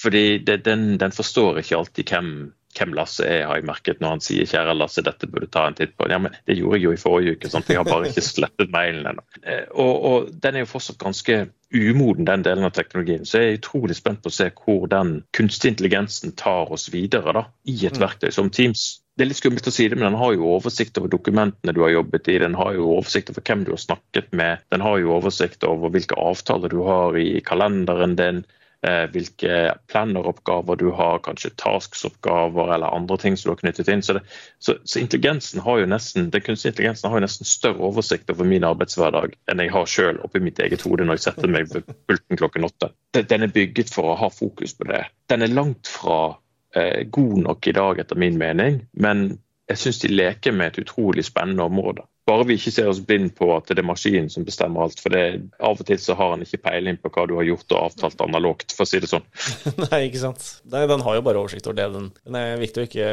fordi 0.01 0.39
det, 0.39 0.63
den, 0.65 0.97
den, 0.99 1.13
forstår 1.13 1.61
ikke 1.61 1.77
alltid 1.77 2.09
hvem, 2.13 2.29
hvem, 2.77 2.95
Lasse 2.97 3.27
er, 3.27 3.43
har 3.49 3.59
jeg 3.59 3.67
merket 3.69 4.01
når 4.01 4.15
han 4.15 4.23
sier 4.25 4.49
'kjære 4.49 4.77
Lasse, 4.79 5.05
dette 5.05 5.29
burde 5.29 5.51
ta 5.53 5.67
en 5.69 5.77
titt 5.77 5.93
på'. 5.97 6.09
Ja, 6.11 6.19
men 6.19 6.37
Det 6.47 6.57
gjorde 6.57 6.79
jeg 6.79 6.85
jo 6.85 6.93
i 6.93 7.01
forrige 7.01 7.37
uke, 7.37 7.51
sant? 7.53 7.69
jeg 7.69 7.81
har 7.81 7.89
bare 7.89 8.09
ikke 8.09 8.25
slettet 8.25 8.73
mailen 8.73 9.07
ennå. 9.11 9.25
Eh, 9.43 9.67
og, 9.73 10.05
og, 10.11 10.31
den 10.33 10.57
er 10.57 10.65
jo 10.65 10.73
fortsatt 10.73 10.99
ganske 11.03 11.51
umoden, 11.75 12.27
den 12.27 12.43
delen 12.43 12.65
av 12.65 12.73
teknologien. 12.75 13.27
Så 13.27 13.39
jeg 13.39 13.51
er 13.51 13.61
utrolig 13.61 13.97
spent 13.97 14.23
på 14.23 14.33
å 14.33 14.35
se 14.35 14.51
hvor 14.65 14.89
den 14.91 15.21
kunstig 15.37 15.75
intelligensen 15.75 16.33
tar 16.33 16.73
oss 16.73 16.89
videre 16.93 17.37
da, 17.37 17.45
i 17.65 17.77
et 17.87 17.99
mm. 17.99 18.03
verktøy 18.03 18.31
som 18.35 18.51
Teams 18.51 19.03
det 19.21 19.27
er 19.27 19.29
litt 19.35 19.41
skummelt 19.43 19.67
å 19.69 19.73
si 19.75 19.85
det, 19.93 19.99
men 20.01 20.07
den 20.09 20.17
har 20.17 20.33
jo 20.33 20.47
oversikt 20.55 20.97
over 20.97 21.11
dokumentene 21.13 21.75
du 21.77 21.83
har 21.85 21.91
jobbet 21.93 22.31
i. 22.33 22.39
Den 22.41 22.55
har 22.57 22.73
jo 22.73 22.87
oversikt 22.95 23.29
over 23.29 23.45
hvem 23.45 23.67
du 23.67 23.75
har 23.75 23.83
snakket 23.83 24.31
med. 24.33 24.63
Den 24.73 24.81
har 24.81 24.97
jo 24.97 25.13
oversikt 25.13 25.67
over 25.69 25.93
hvilke 25.93 26.17
avtaler 26.17 26.73
du 26.73 26.79
har 26.87 27.19
i 27.21 27.43
kalenderen 27.45 28.17
din. 28.17 28.41
Eh, 28.81 29.05
hvilke 29.13 29.75
planneroppgaver 29.93 30.81
du 30.81 30.87
har, 30.97 31.21
kanskje 31.21 31.53
tasksoppgaver 31.61 32.73
eller 32.73 32.97
andre 32.97 33.19
ting 33.21 33.37
som 33.37 33.51
du 33.51 33.53
har 33.53 33.61
knyttet 33.61 33.93
inn. 33.93 34.01
Så, 34.01 34.17
det, 34.17 34.25
så, 34.57 34.79
så 34.89 35.03
intelligensen 35.03 35.61
har 35.69 35.83
jo 35.83 35.93
nesten, 35.93 36.31
Den 36.33 36.47
kunstige 36.47 36.73
intelligensen 36.73 37.13
har 37.13 37.21
jo 37.21 37.27
nesten 37.27 37.51
større 37.51 37.91
oversikt 37.91 38.33
over 38.33 38.49
min 38.49 38.65
arbeidshverdag 38.65 39.37
enn 39.53 39.61
jeg 39.61 39.77
har 39.77 39.97
selv 39.99 40.25
oppi 40.25 40.41
mitt 40.41 40.65
eget 40.65 40.89
hode 40.89 41.05
når 41.05 41.21
jeg 41.21 41.27
setter 41.29 41.53
meg 41.53 41.69
ved 41.75 41.93
pulten 42.09 42.41
klokken 42.41 42.73
åtte. 42.73 42.95
Den 43.21 43.45
er 43.45 43.53
bygget 43.53 43.93
for 43.93 44.15
å 44.15 44.21
ha 44.23 44.33
fokus 44.33 44.73
på 44.81 44.89
det. 44.89 45.11
Den 45.29 45.45
er 45.45 45.53
langt 45.53 45.93
fra 46.01 46.39
eh, 46.77 47.03
god 47.11 47.39
nok 47.47 47.67
i 47.67 47.77
dag, 47.77 48.03
etter 48.03 48.19
min 48.19 48.39
mening. 48.41 48.83
Men 48.93 49.29
jeg 49.71 49.79
syns 49.79 50.01
de 50.03 50.11
leker 50.13 50.55
med 50.57 50.73
et 50.73 50.83
utrolig 50.85 51.25
spennende 51.27 51.67
område. 51.67 52.07
Bare 52.31 52.45
vi 52.47 52.55
ikke 52.59 52.73
ser 52.75 52.89
oss 52.91 53.01
blind 53.03 53.33
på 53.39 53.49
at 53.57 53.71
det 53.71 53.81
er 53.81 53.87
maskinen 53.87 54.29
som 54.31 54.45
bestemmer 54.47 54.85
alt. 54.85 55.01
For 55.03 55.15
det, 55.15 55.51
av 55.59 55.81
og 55.81 55.87
til 55.87 55.99
så 55.99 56.15
har 56.19 56.35
han 56.35 56.45
ikke 56.45 56.63
peiling 56.67 56.99
på 57.01 57.11
hva 57.15 57.27
du 57.27 57.37
har 57.39 57.49
gjort 57.49 57.75
og 57.75 57.89
avtalt 57.89 58.23
analogt, 58.27 58.75
for 58.77 58.87
å 58.87 58.91
si 58.91 59.01
det 59.03 59.11
sånn. 59.11 59.27
Nei, 59.87 60.05
ikke 60.09 60.23
sant. 60.23 60.47
Nei, 60.71 60.85
den 60.91 61.05
har 61.07 61.19
jo 61.19 61.27
bare 61.27 61.43
oversikt 61.43 61.71
over 61.71 61.81
det. 61.81 61.89
Den. 61.97 62.11
det 62.31 62.43
er 62.47 62.63
viktig 62.63 62.83
å 62.83 62.89
ikke 62.91 63.13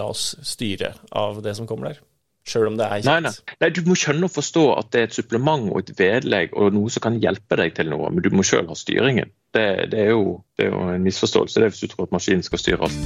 la 0.00 0.08
oss 0.14 0.30
styre 0.46 0.94
av 1.14 1.42
det 1.44 1.54
som 1.58 1.68
kommer 1.70 1.92
der. 1.92 2.02
Selv 2.48 2.70
om 2.70 2.78
det 2.78 2.86
er 2.86 3.02
kjent. 3.02 3.08
Nei, 3.08 3.20
nei. 3.28 3.56
nei, 3.60 3.68
Du 3.76 3.82
må 3.84 3.96
skjønne 3.98 4.24
og 4.24 4.32
forstå 4.32 4.64
at 4.78 4.92
det 4.94 5.00
er 5.00 5.10
et 5.10 5.16
supplement 5.18 5.68
og 5.68 5.82
et 5.82 5.92
vedlegg 5.98 6.54
og 6.56 6.72
noe 6.72 6.92
som 6.92 7.04
kan 7.04 7.18
hjelpe 7.20 7.58
deg 7.60 7.74
til 7.76 7.90
noe, 7.92 8.08
men 8.08 8.24
du 8.24 8.30
må 8.32 8.44
selv 8.46 8.72
ha 8.72 8.78
styringen. 8.78 9.28
Det, 9.52 9.66
det, 9.92 10.06
er, 10.06 10.14
jo, 10.14 10.38
det 10.56 10.68
er, 10.68 10.72
jo, 10.72 10.86
en 10.94 11.04
misforståelse 11.04 11.60
det 11.60 11.68
er 11.68 11.74
hvis 11.74 11.84
du 11.84 11.92
tror 11.92 12.08
at 12.08 12.14
maskinen 12.16 12.44
skal 12.46 12.62
styre 12.62 12.88
alt. 12.88 12.96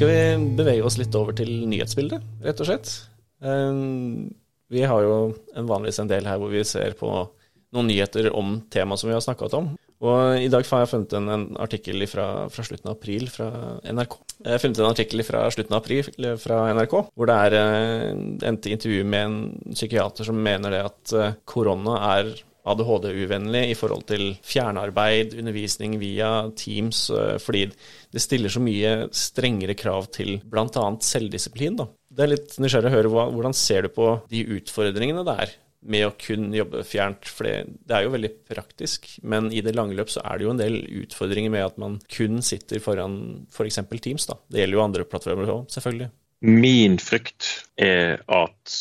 Skal 0.00 0.08
vi 0.08 0.54
bevege 0.56 0.86
oss 0.88 0.96
litt 0.98 1.14
over 1.18 1.36
til 1.36 1.50
nyhetsbildet, 1.68 2.24
rett 2.42 2.62
og 2.64 2.70
slett? 2.70 2.94
Eh, 3.44 3.82
vi 4.70 4.82
har 4.82 5.04
jo 5.04 5.14
en 5.54 5.70
vanligvis 5.70 6.02
en 6.02 6.10
del 6.10 6.26
her 6.26 6.40
hvor 6.40 6.50
vi 6.50 6.64
ser 6.66 6.98
på 6.98 7.12
noen 7.70 7.86
nyheter 7.86 8.30
om 8.34 8.58
temaet 8.72 9.02
som 9.02 9.10
vi 9.10 9.14
har 9.14 9.22
snakket 9.22 9.54
om. 9.58 9.70
Og 10.00 10.40
I 10.40 10.48
dag 10.48 10.64
har 10.64 10.82
jeg 10.82 10.90
funnet 10.94 11.14
en, 11.18 11.28
en 11.28 11.46
artikkel 11.60 12.06
fra, 12.08 12.26
fra, 12.52 12.64
slutten 12.64 12.88
av 12.88 12.96
april 12.96 13.26
fra 13.28 13.50
NRK. 13.84 14.14
Jeg 14.40 14.54
har 14.54 14.62
funnet 14.62 14.80
en 14.80 14.88
artikkel 14.88 15.24
fra 15.26 15.42
slutten 15.52 15.76
av 15.76 15.82
april 15.82 16.30
fra 16.40 16.60
NRK, 16.72 16.94
hvor 17.12 17.28
det 17.28 17.36
er 17.46 17.56
eh, 17.58 18.22
et 18.48 18.70
intervju 18.72 19.02
med 19.04 19.26
en 19.26 19.74
psykiater 19.74 20.30
som 20.30 20.40
mener 20.40 20.72
det 20.72 20.80
at 20.88 21.12
eh, 21.16 21.36
korona 21.44 21.98
er 22.14 22.32
ADHD-uvennlig 22.70 23.62
i 23.70 23.76
forhold 23.76 24.06
til 24.08 24.26
fjernarbeid, 24.46 25.36
undervisning 25.40 25.98
via 26.00 26.32
Teams, 26.56 27.06
eh, 27.12 27.36
fordi 27.42 27.66
det 27.68 28.24
stiller 28.24 28.52
så 28.52 28.64
mye 28.64 28.94
strengere 29.12 29.76
krav 29.76 30.08
til 30.16 30.38
bl.a. 30.48 30.86
selvdisiplin. 31.04 31.76
Da. 31.76 31.90
Det 32.08 32.24
er 32.24 32.34
litt 32.38 32.56
nysgjerrig 32.56 32.88
å 32.88 32.96
høre 32.96 33.16
hvordan 33.36 33.56
ser 33.56 33.84
du 33.84 33.92
på 34.00 34.14
de 34.32 34.46
utfordringene 34.56 35.28
der 35.28 35.58
med 35.80 36.06
å 36.06 36.14
kun 36.20 36.50
jobbe 36.54 36.82
fjernt. 36.86 37.28
For 37.28 37.48
det, 37.48 37.80
det, 37.86 37.96
er 37.96 38.06
jo 38.06 38.14
veldig 38.14 38.32
praktisk, 38.50 39.08
men 39.22 39.50
i 39.52 39.62
det 39.64 39.74
lange 39.76 39.96
løp 39.98 40.12
så 40.12 40.22
er 40.24 40.38
det 40.38 40.46
jo 40.46 40.54
en 40.54 40.60
del 40.60 40.80
utfordringer 41.02 41.52
med 41.52 41.66
at 41.66 41.80
man 41.80 41.98
kun 42.12 42.40
sitter 42.44 42.82
foran 42.84 43.46
f.eks. 43.52 43.80
For 43.80 44.02
Teams. 44.02 44.28
da. 44.30 44.38
Det 44.48 44.62
gjelder 44.64 44.78
jo 44.78 44.84
andre 44.84 45.08
plattformer 45.08 45.54
òg, 45.56 45.64
selvfølgelig. 45.72 46.10
Min 46.40 46.96
frykt 47.02 47.48
er 47.80 48.22
at 48.32 48.76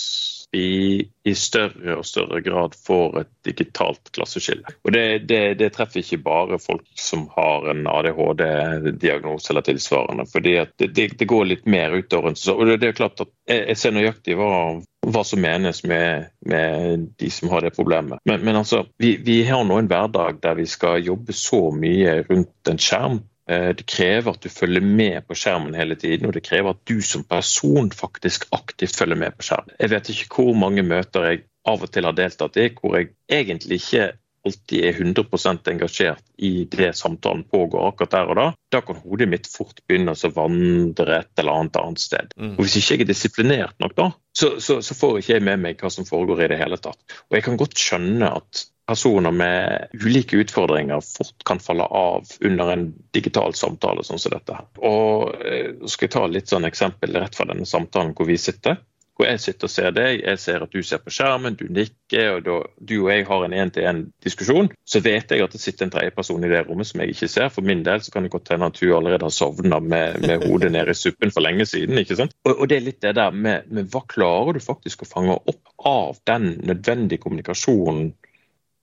vi 0.51 1.09
i 1.23 1.35
større 1.35 1.99
og 1.99 2.05
større 2.05 2.41
grad 2.41 2.73
får 2.87 3.19
et 3.21 3.29
digitalt 3.45 4.11
klasseskille. 4.15 4.65
Og 4.83 4.93
det, 4.95 5.05
det, 5.29 5.41
det 5.59 5.71
treffer 5.75 6.01
ikke 6.01 6.21
bare 6.25 6.59
folk 6.61 6.87
som 6.97 7.27
har 7.35 7.69
en 7.69 7.85
ADHD-diagnose 7.89 9.51
eller 9.53 9.67
tilsvarende. 9.67 10.25
fordi 10.31 10.55
det, 10.81 10.87
det, 10.95 11.25
går 11.29 11.45
litt 11.45 11.65
mer 11.69 11.93
utover. 11.93 12.33
Og 12.55 12.65
det, 12.71 12.79
er 12.87 12.97
klart 12.97 13.21
at 13.21 13.33
Jeg, 13.49 13.77
ser 13.77 13.93
nøyaktig 13.93 14.37
hva 14.39 14.79
hva 15.07 15.23
som 15.23 15.39
menes 15.41 15.83
med, 15.87 16.27
med 16.45 17.05
de 17.17 17.29
som 17.31 17.49
har 17.53 17.63
det 17.63 17.71
problemet. 17.75 18.19
Men, 18.27 18.41
men 18.43 18.59
altså, 18.59 18.83
vi, 18.99 19.15
vi, 19.23 19.41
har 19.47 19.63
nå 19.63 19.77
en 19.79 19.87
hverdag 19.89 20.41
der 20.43 20.57
vi 20.59 20.65
skal 20.69 21.05
jobbe 21.05 21.33
så 21.35 21.69
mye 21.71 22.19
rundt 22.27 22.71
en 22.71 22.81
skjerm. 22.81 23.21
Eh, 23.49 23.69
det 23.75 23.85
krever 23.89 24.35
at 24.35 24.43
du 24.45 24.49
følger 24.53 24.85
med 24.85 25.25
på 25.27 25.37
skjermen 25.37 25.73
hele 25.77 25.97
tiden, 25.97 26.29
og 26.29 26.35
det 26.37 26.45
krever 26.45 26.75
at 26.75 26.81
du 26.89 26.99
som 27.01 27.25
person 27.25 27.89
faktisk 27.91 28.45
aktivt 28.55 28.95
følger 28.95 29.17
med 29.17 29.37
på 29.37 29.49
skjermen. 29.49 29.75
Jeg 29.79 29.93
vet 29.95 30.09
ikke 30.13 30.29
hvor 30.35 30.57
mange 30.57 30.85
møter 30.85 31.31
jeg 31.31 31.45
av 31.67 31.81
og 31.83 31.91
til 31.91 32.07
har 32.07 32.17
deltatt 32.17 32.57
i 32.61 32.69
hvor 32.77 32.99
jeg 32.99 33.13
egentlig 33.41 33.81
ikke 33.81 34.11
alltid 34.45 34.85
er 34.85 34.93
100% 34.93 35.67
engasjert 35.67 36.23
i 36.37 36.63
det 36.71 36.93
samtalen 36.95 37.43
pågår 37.43 37.89
akkurat 37.89 38.13
der 38.13 38.29
og 38.31 38.37
da, 38.39 38.45
da 38.71 38.81
kan 38.85 39.01
hodet 39.03 39.27
mitt 39.27 39.49
fort 39.51 39.81
begynne 39.83 40.13
å 40.15 40.31
vandre 40.31 41.17
et 41.19 41.41
eller 41.41 41.59
annet 41.59 41.79
annet 41.81 42.03
sted. 42.03 42.31
Mm. 42.37 42.53
Og 42.55 42.63
Hvis 42.63 42.77
ikke 42.79 42.95
jeg 42.95 43.03
er 43.03 43.11
disiplinert 43.11 43.75
nok, 43.83 43.97
da, 43.97 44.09
så, 44.31 44.53
så, 44.63 44.79
så, 44.85 44.95
får 44.95 45.19
ikke 45.19 45.35
jeg 45.35 45.45
med 45.49 45.63
meg 45.65 45.81
hva 45.81 45.91
som 45.91 46.07
foregår 46.07 46.45
i 46.45 46.51
det 46.53 46.61
hele 46.61 46.79
tatt. 46.79 47.01
Og 47.27 47.37
jeg 47.37 47.47
kan 47.49 47.59
godt 47.59 47.81
skjønne 47.81 48.31
at 48.39 48.63
personer 48.89 49.33
med 49.35 49.93
ulike 50.01 50.41
utfordringer 50.41 51.03
fort 51.05 51.45
kan 51.45 51.61
falle 51.61 51.85
av 51.85 52.27
under 52.41 52.73
en 52.73 52.87
digital 53.13 53.53
samtale 53.53 54.03
sånn 54.07 54.21
som 54.21 54.33
dette. 54.33 54.57
Og 54.81 55.35
så 55.83 55.93
skal 55.93 56.07
jeg 56.07 56.15
ta 56.15 56.25
litt 56.27 56.49
sånn 56.49 56.65
eksempel 56.69 57.13
rett 57.21 57.37
fra 57.37 57.47
denne 57.51 57.69
samtalen 57.69 58.15
hvor 58.17 58.29
vi 58.29 58.39
sitter 58.41 58.79
hvor 59.19 59.27
jeg 59.27 59.39
sitter 59.43 59.67
og 59.67 59.71
ser 59.73 59.89
deg, 59.91 60.21
jeg 60.23 60.39
ser 60.39 60.63
at 60.63 60.71
du 60.71 60.79
ser 60.85 61.01
på 61.03 61.11
skjermen, 61.11 61.57
du 61.59 61.65
nikker, 61.75 62.37
og 62.37 62.45
da 62.45 62.53
du 62.79 62.93
og 63.01 63.09
jeg 63.11 63.25
har 63.27 63.41
en 63.43 63.55
én-til-én-diskusjon, 63.65 64.69
så 64.87 65.01
vet 65.03 65.33
jeg 65.35 65.43
at 65.43 65.51
det 65.51 65.59
sitter 65.59 65.85
en 65.85 65.91
tredjeperson 65.91 66.45
i 66.47 66.51
det 66.53 66.61
rommet 66.69 66.87
som 66.87 67.03
jeg 67.03 67.11
ikke 67.11 67.27
ser. 67.33 67.49
For 67.51 67.67
min 67.67 67.83
del 67.83 67.99
så 68.05 68.13
kan 68.13 68.23
det 68.23 68.31
godt 68.31 68.53
hende 68.53 68.69
at 68.71 68.79
hun 68.79 68.93
allerede 68.95 69.27
har 69.27 69.35
sovna 69.35 69.81
med, 69.83 70.23
med, 70.23 70.45
hodet 70.47 70.71
nede 70.77 70.95
i 70.95 71.01
suppen 71.01 71.35
for 71.35 71.43
lenge 71.43 71.67
siden. 71.67 71.99
ikke 71.99 72.15
sant? 72.15 72.37
Og, 72.47 72.53
og 72.53 72.71
det 72.71 72.79
er 72.79 72.87
litt 72.87 73.01
det 73.03 73.11
der 73.19 73.35
med, 73.35 73.67
med 73.67 73.91
hva 73.91 74.05
klarer 74.07 74.55
du 74.55 74.63
faktisk 74.63 75.03
å 75.03 75.11
fange 75.11 75.35
opp 75.35 75.75
av 75.83 76.23
den 76.31 76.53
nødvendige 76.63 77.19
kommunikasjonen 77.25 78.13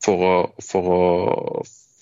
for 0.04 0.24
å, 0.26 0.34
for 0.62 0.90
å 0.92 1.04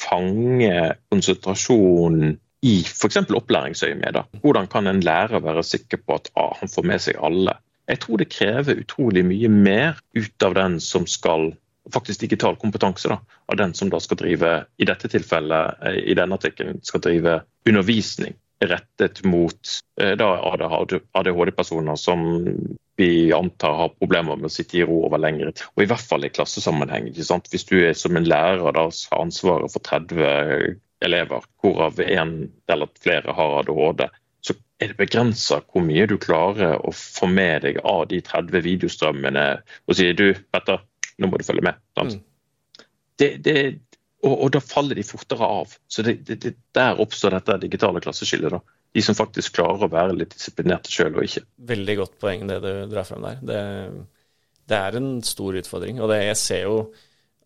fange 0.05 0.95
konsentrasjonen 1.13 2.37
i 2.65 2.79
f.eks. 2.89 3.21
opplæringsøyemed. 3.29 4.21
Hvordan 4.43 4.69
kan 4.73 4.89
en 4.89 5.03
lærer 5.05 5.45
være 5.45 5.65
sikker 5.67 6.01
på 6.05 6.17
at 6.17 6.31
ah, 6.41 6.55
han 6.61 6.73
får 6.73 6.89
med 6.89 7.05
seg 7.05 7.21
alle? 7.21 7.59
Jeg 7.89 8.01
tror 8.01 8.21
det 8.21 8.31
krever 8.33 8.81
utrolig 8.81 9.25
mye 9.29 9.51
mer 9.53 9.99
ut 10.17 10.47
av 10.47 10.57
den 10.57 10.79
som 10.81 11.05
skal 11.11 11.53
faktisk 11.93 12.23
digital 12.25 12.57
kompetanse 12.57 13.11
da, 13.13 13.19
av 13.53 13.59
den 13.61 13.75
som 13.77 13.91
da 13.93 14.01
skal 14.01 14.17
drive, 14.17 14.55
i 14.81 14.89
dette 14.89 15.11
tilfellet, 15.13 15.83
eh, 15.85 15.99
i 16.13 16.17
denne 16.17 16.39
artikkelen, 16.39 16.81
skal 16.87 17.03
drive 17.05 17.43
undervisning 17.69 18.39
rettet 18.65 19.21
mot 19.29 19.75
eh, 20.01 20.15
ADHD-personer 20.17 21.99
som 22.01 22.25
vi 22.97 23.33
antar 23.33 23.75
har 23.75 23.95
problemer 23.99 24.39
med 24.39 24.49
å 24.49 24.55
sitte 24.55 24.79
i 24.79 24.85
ro 24.87 25.01
over 25.09 25.19
lengre 25.19 25.53
tid. 25.53 25.67
Og 25.75 25.85
i 25.85 25.89
hvert 25.91 26.09
fall 26.09 26.27
i 26.27 26.33
klassesammenheng. 26.33 27.09
ikke 27.11 27.27
sant? 27.27 27.49
Hvis 27.51 27.67
du 27.67 27.77
er 27.81 27.97
som 27.99 28.17
en 28.17 28.29
lærer 28.29 28.77
da 28.77 28.87
har 28.87 29.23
ansvaret 29.23 29.73
for 29.73 29.83
30 29.83 30.77
elever, 31.05 31.49
hvorav 31.63 31.99
en 32.01 32.37
eller 32.71 32.93
flere 33.03 33.35
har 33.35 33.59
ADHD, 33.61 34.07
så 34.45 34.55
er 34.79 34.93
det 34.93 35.01
begrensa 35.01 35.61
hvor 35.65 35.85
mye 35.85 36.07
du 36.11 36.17
klarer 36.23 36.79
å 36.79 36.93
få 36.95 37.29
med 37.31 37.65
deg 37.67 37.81
av 37.83 38.07
de 38.13 38.21
30 38.25 38.65
videostrømmene 38.67 39.49
og 39.89 39.99
sier 39.99 40.15
du, 40.19 40.31
Petter, 40.55 40.85
nå 41.19 41.31
må 41.31 41.41
du 41.41 41.47
følge 41.47 41.67
med. 41.67 41.81
Mm. 41.99 42.15
Det, 43.19 43.31
det, 43.47 43.59
og, 44.25 44.35
og, 44.35 44.49
da 44.55 44.63
faller 44.63 44.99
de 44.99 45.07
fortere 45.07 45.47
av. 45.47 45.75
Så 45.89 46.03
det, 46.07 46.19
det, 46.29 46.55
Der 46.75 47.01
oppstår 47.01 47.37
dette 47.37 47.61
digitale 47.63 48.03
klasseskillet. 48.05 48.55
da. 48.55 48.74
De 48.95 49.03
som 49.03 49.17
faktisk 49.19 49.57
klarer 49.57 49.87
å 49.87 49.91
være 49.91 50.15
litt 50.17 50.37
disiplinerte 50.37 50.93
sjøl 50.93 51.17
og 51.17 51.27
ikke. 51.27 51.43
Veldig 51.73 51.97
godt 51.99 52.19
poeng 52.23 52.45
det 52.51 52.61
du 52.63 52.71
drar 52.93 53.07
frem 53.09 53.25
der. 53.27 53.41
Det, 53.43 53.63
det 54.71 54.79
er 54.79 54.99
en 55.01 55.09
stor 55.27 55.59
utfordring. 55.59 55.99
Og 56.03 56.13
det, 56.13 56.21
jeg 56.29 56.41
ser 56.41 56.63
jo 56.69 56.77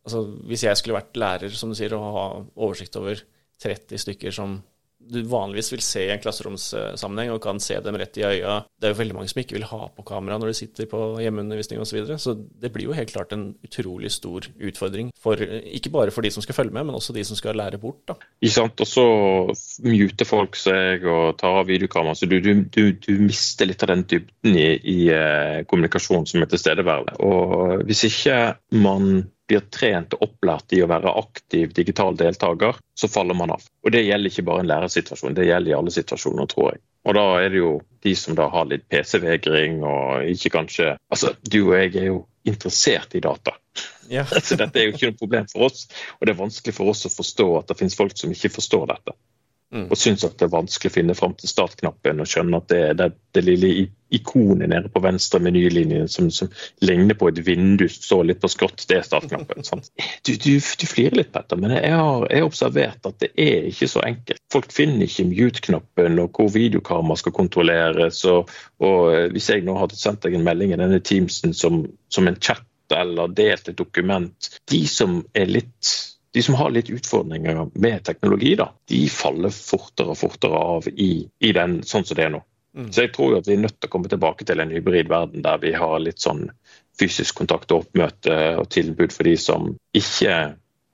altså, 0.05 0.25
Hvis 0.51 0.67
jeg 0.67 0.81
skulle 0.81 0.99
vært 0.99 1.17
lærer, 1.21 1.55
som 1.57 1.73
du 1.73 1.79
sier, 1.79 1.95
og 1.97 2.19
ha 2.19 2.27
oversikt 2.67 2.99
over 3.01 3.23
30 3.65 4.05
stykker 4.05 4.35
som 4.35 4.59
du 4.99 5.23
vanligvis 5.29 5.73
vil 5.73 5.83
se 5.85 6.05
i 6.05 6.11
en 6.13 6.21
klasseromssammenheng 6.21 7.33
og 7.33 7.43
kan 7.45 7.61
se 7.63 7.79
dem 7.85 7.97
rett 8.01 8.19
i 8.21 8.27
øya. 8.27 8.59
Det 8.79 8.89
er 8.89 8.93
jo 8.93 9.01
veldig 9.01 9.17
mange 9.17 9.33
som 9.33 9.41
ikke 9.41 9.57
vil 9.57 9.69
ha 9.71 9.81
på 9.95 10.05
kamera 10.09 10.39
når 10.41 10.53
de 10.53 10.59
sitter 10.59 10.89
på 10.91 11.03
hjemmeundervisning 11.23 11.81
osv. 11.81 11.89
Så, 11.89 11.97
videre. 11.97 12.19
så 12.21 12.35
det 12.37 12.73
blir 12.75 12.91
jo 12.91 12.97
helt 12.97 13.13
klart 13.15 13.33
en 13.33 13.47
utrolig 13.65 14.11
stor 14.13 14.45
utfordring, 14.59 15.13
for, 15.19 15.41
ikke 15.41 15.93
bare 15.95 16.13
for 16.15 16.27
de 16.27 16.33
som 16.35 16.45
skal 16.45 16.59
følge 16.59 16.77
med, 16.77 16.89
men 16.89 16.99
også 16.99 17.17
de 17.17 17.25
som 17.25 17.39
skal 17.39 17.57
lære 17.57 17.81
bort. 17.81 18.03
da. 18.11 18.19
Ikke 18.43 18.55
sant, 18.59 18.81
Og 18.85 18.91
så 18.91 19.07
muter 19.87 20.29
folk 20.29 20.59
seg 20.59 21.07
og 21.09 21.39
tar 21.41 21.63
av 21.63 21.71
videokamera, 21.71 22.15
så 22.19 22.29
du, 22.29 22.39
du, 22.45 22.53
du, 22.69 22.83
du, 22.93 23.13
mister 23.23 23.69
litt 23.69 23.83
av 23.85 23.95
den 23.95 24.05
dybden 24.09 24.59
i, 24.59 24.69
i 24.77 24.99
kommunikasjonen 25.69 25.89
kommunikasjon 25.89 26.27
som 26.27 26.43
er 26.43 26.51
tilstedeværende. 26.53 27.17
Og 27.25 27.85
hvis 27.89 28.05
ikke 28.09 28.39
man 28.79 29.29
blir 29.49 29.65
trent 29.73 30.15
og 30.17 30.27
opplært 30.29 30.75
i 30.77 30.83
å 30.85 30.89
være 30.91 31.15
aktiv 31.21 31.73
digital 31.77 32.17
deltaker, 32.19 32.79
så 32.95 33.11
faller 33.11 33.37
man 33.39 33.55
av. 33.57 33.65
Og 33.85 33.93
Det 33.95 34.05
gjelder 34.05 34.33
ikke 34.33 34.47
bare 34.49 34.65
en 34.65 34.71
lærersituasjon, 34.71 35.37
det 35.37 35.49
gjelder 35.49 35.73
i 35.73 35.79
alle 35.79 35.95
situasjoner, 35.95 36.49
tror 36.51 36.73
jeg. 36.73 36.83
Og 37.09 37.15
da 37.17 37.25
er 37.41 37.53
det 37.53 37.63
jo 37.63 37.71
de 38.05 38.13
som 38.19 38.37
da 38.37 38.49
har 38.53 38.69
litt 38.69 38.85
PC-vegring 38.91 39.81
og 39.87 40.29
ikke 40.29 40.53
kanskje 40.53 40.91
Altså, 41.09 41.33
du 41.41 41.61
og 41.63 41.79
jeg 41.79 41.95
er 41.97 42.11
jo 42.11 42.19
interessert 42.49 43.15
i 43.17 43.23
data. 43.25 43.55
Ja. 44.09 44.25
så 44.47 44.59
dette 44.59 44.81
er 44.81 44.89
jo 44.89 44.95
ikke 44.97 45.11
noe 45.11 45.21
problem 45.21 45.49
for 45.51 45.69
oss. 45.69 45.87
Og 46.19 46.27
det 46.27 46.35
er 46.35 46.43
vanskelig 46.43 46.77
for 46.77 46.93
oss 46.93 47.07
å 47.09 47.13
forstå 47.13 47.49
at 47.61 47.71
det 47.71 47.79
finnes 47.81 47.97
folk 47.97 48.17
som 48.19 48.33
ikke 48.35 48.53
forstår 48.59 48.89
dette. 48.93 49.17
Mm. 49.75 49.91
Og 49.93 49.99
syns 50.01 50.25
at 50.25 50.39
det 50.41 50.47
er 50.47 50.55
vanskelig 50.55 50.89
å 50.89 50.95
finne 50.95 51.15
fram 51.17 51.35
til 51.37 51.51
startknappen 51.51 52.23
og 52.23 52.29
skjønne 52.31 52.57
at 52.57 52.71
det 52.71 52.79
er 52.87 52.95
det, 52.97 53.09
det 53.37 53.43
lille 53.45 53.73
ikonet 54.17 54.71
nede 54.73 54.89
på 54.89 55.03
venstre 55.05 55.43
menylinje 55.45 56.07
som, 56.09 56.31
som, 56.33 56.49
ligner 56.81 57.19
på 57.19 57.29
et 57.29 57.43
vindu 57.45 57.85
som 57.85 58.07
står 58.07 58.23
litt 58.31 58.41
på 58.41 58.49
skrått, 58.49 58.87
det 58.89 58.97
er 58.97 59.05
startknappen. 59.05 59.67
Du, 60.25 60.33
du, 60.41 60.57
du, 60.57 60.87
flirer 60.89 61.19
litt, 61.21 61.33
Petter, 61.35 61.61
men 61.61 61.75
jeg 61.77 61.93
har, 61.93 62.25
jeg 62.31 62.41
har, 62.41 62.49
observert 62.49 63.09
at 63.09 63.21
det 63.21 63.31
er 63.37 63.69
ikke 63.69 63.91
så 63.93 64.03
enkelt. 64.09 64.41
Folk 64.53 64.73
finner 64.73 65.05
ikke 65.05 65.29
mute-knappen 65.29 66.21
og 66.23 66.33
hvor 66.41 66.49
videokamera 66.55 67.21
skal 67.21 67.37
kontrolleres. 67.37 68.25
Og, 68.29 68.49
og, 68.81 68.99
eh, 69.13 69.27
hvis 69.35 69.51
jeg 69.53 69.67
nå 69.69 69.77
hadde 69.77 70.01
sendt 70.01 70.25
deg 70.25 70.39
en 70.39 70.49
melding 70.49 70.73
i 70.73 70.81
denne 70.81 71.01
Teamsen 71.05 71.53
som, 71.57 71.85
som 72.13 72.29
en 72.29 72.41
chat 72.41 72.65
eller 72.97 73.29
delt 73.37 73.69
et 73.69 73.77
dokument 73.77 74.47
De 74.71 74.79
som 74.89 75.19
er 75.37 75.51
litt 75.51 75.91
de 76.35 76.43
som 76.45 76.59
har 76.59 76.71
litt 76.75 76.91
utfordringer 76.93 77.63
med 77.75 78.05
teknologi, 78.05 78.55
da, 78.59 78.69
de 78.91 79.01
faller 79.13 79.53
fortere 79.55 80.13
og 80.13 80.21
fortere 80.21 80.61
av 80.61 80.89
i, 80.93 81.13
i 81.41 81.53
den 81.57 81.81
sånn 81.87 82.05
som 82.05 82.19
det 82.19 82.27
er 82.27 82.35
nå. 82.37 82.43
Mm. 82.77 82.91
Så 82.93 83.07
jeg 83.07 83.15
tror 83.15 83.33
jo 83.33 83.41
at 83.41 83.49
vi 83.49 83.57
er 83.57 83.63
nødt 83.65 83.79
til 83.81 83.89
å 83.89 83.93
komme 83.95 84.11
tilbake 84.13 84.47
til 84.47 84.61
en 84.61 84.73
hybrid 84.75 85.09
verden 85.11 85.45
der 85.45 85.61
vi 85.63 85.73
har 85.75 85.97
litt 86.05 86.21
sånn 86.23 86.51
fysisk 86.99 87.41
kontakt 87.41 87.73
og 87.73 87.87
oppmøte 87.87 88.37
og 88.61 88.69
tilbud 88.75 89.15
for 89.15 89.29
de 89.29 89.37
som 89.41 89.71
ikke 89.97 90.35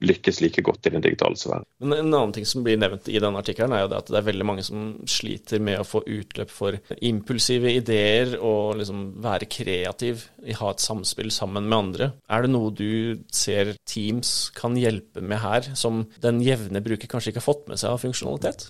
lykkes 0.07 0.41
like 0.45 0.65
godt 0.65 0.89
i 0.89 0.95
den 0.95 1.05
digitale 1.05 1.39
sfæren. 1.39 1.67
Men 1.81 1.99
En 1.99 2.13
annen 2.13 2.35
ting 2.37 2.47
som 2.49 2.65
blir 2.65 2.79
nevnt 2.81 3.09
i 3.09 3.21
denne 3.23 3.41
artikkelen, 3.41 3.75
er 3.75 3.85
jo 3.85 3.91
det 3.93 4.01
at 4.03 4.13
det 4.13 4.21
er 4.21 4.29
veldig 4.29 4.47
mange 4.49 4.65
som 4.67 4.87
sliter 5.11 5.63
med 5.65 5.81
å 5.81 5.89
få 5.89 6.03
utløp 6.05 6.53
for 6.53 6.79
impulsive 7.01 7.73
ideer 7.75 8.37
og 8.41 8.79
liksom 8.81 9.05
være 9.25 9.51
kreativ, 9.51 10.27
ha 10.61 10.71
et 10.71 10.85
samspill 10.85 11.31
sammen 11.35 11.69
med 11.69 11.79
andre. 11.79 12.11
Er 12.29 12.45
det 12.45 12.53
noe 12.53 12.73
du 12.75 13.21
ser 13.33 13.75
Teams 13.89 14.51
kan 14.57 14.77
hjelpe 14.79 15.23
med 15.25 15.41
her, 15.43 15.71
som 15.79 16.05
den 16.23 16.43
jevne 16.45 16.83
bruker 16.85 17.11
kanskje 17.11 17.33
ikke 17.33 17.43
har 17.43 17.49
fått 17.49 17.69
med 17.71 17.81
seg 17.81 17.95
av 17.95 18.03
funksjonalitet? 18.05 18.69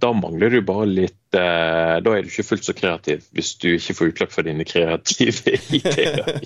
Da 0.00 0.12
mangler 0.16 0.54
du 0.54 0.60
bare 0.66 0.88
litt 0.88 1.19
Da 1.30 1.42
er 1.96 2.00
du 2.02 2.10
ikke 2.16 2.42
fullt 2.46 2.66
så 2.66 2.74
kreativ, 2.74 3.22
hvis 3.30 3.54
du 3.62 3.68
ikke 3.76 3.94
får 3.94 4.12
utløp 4.12 4.32
for 4.34 4.46
dine 4.46 4.64
kreative 4.66 5.56
ideer. 5.78 6.40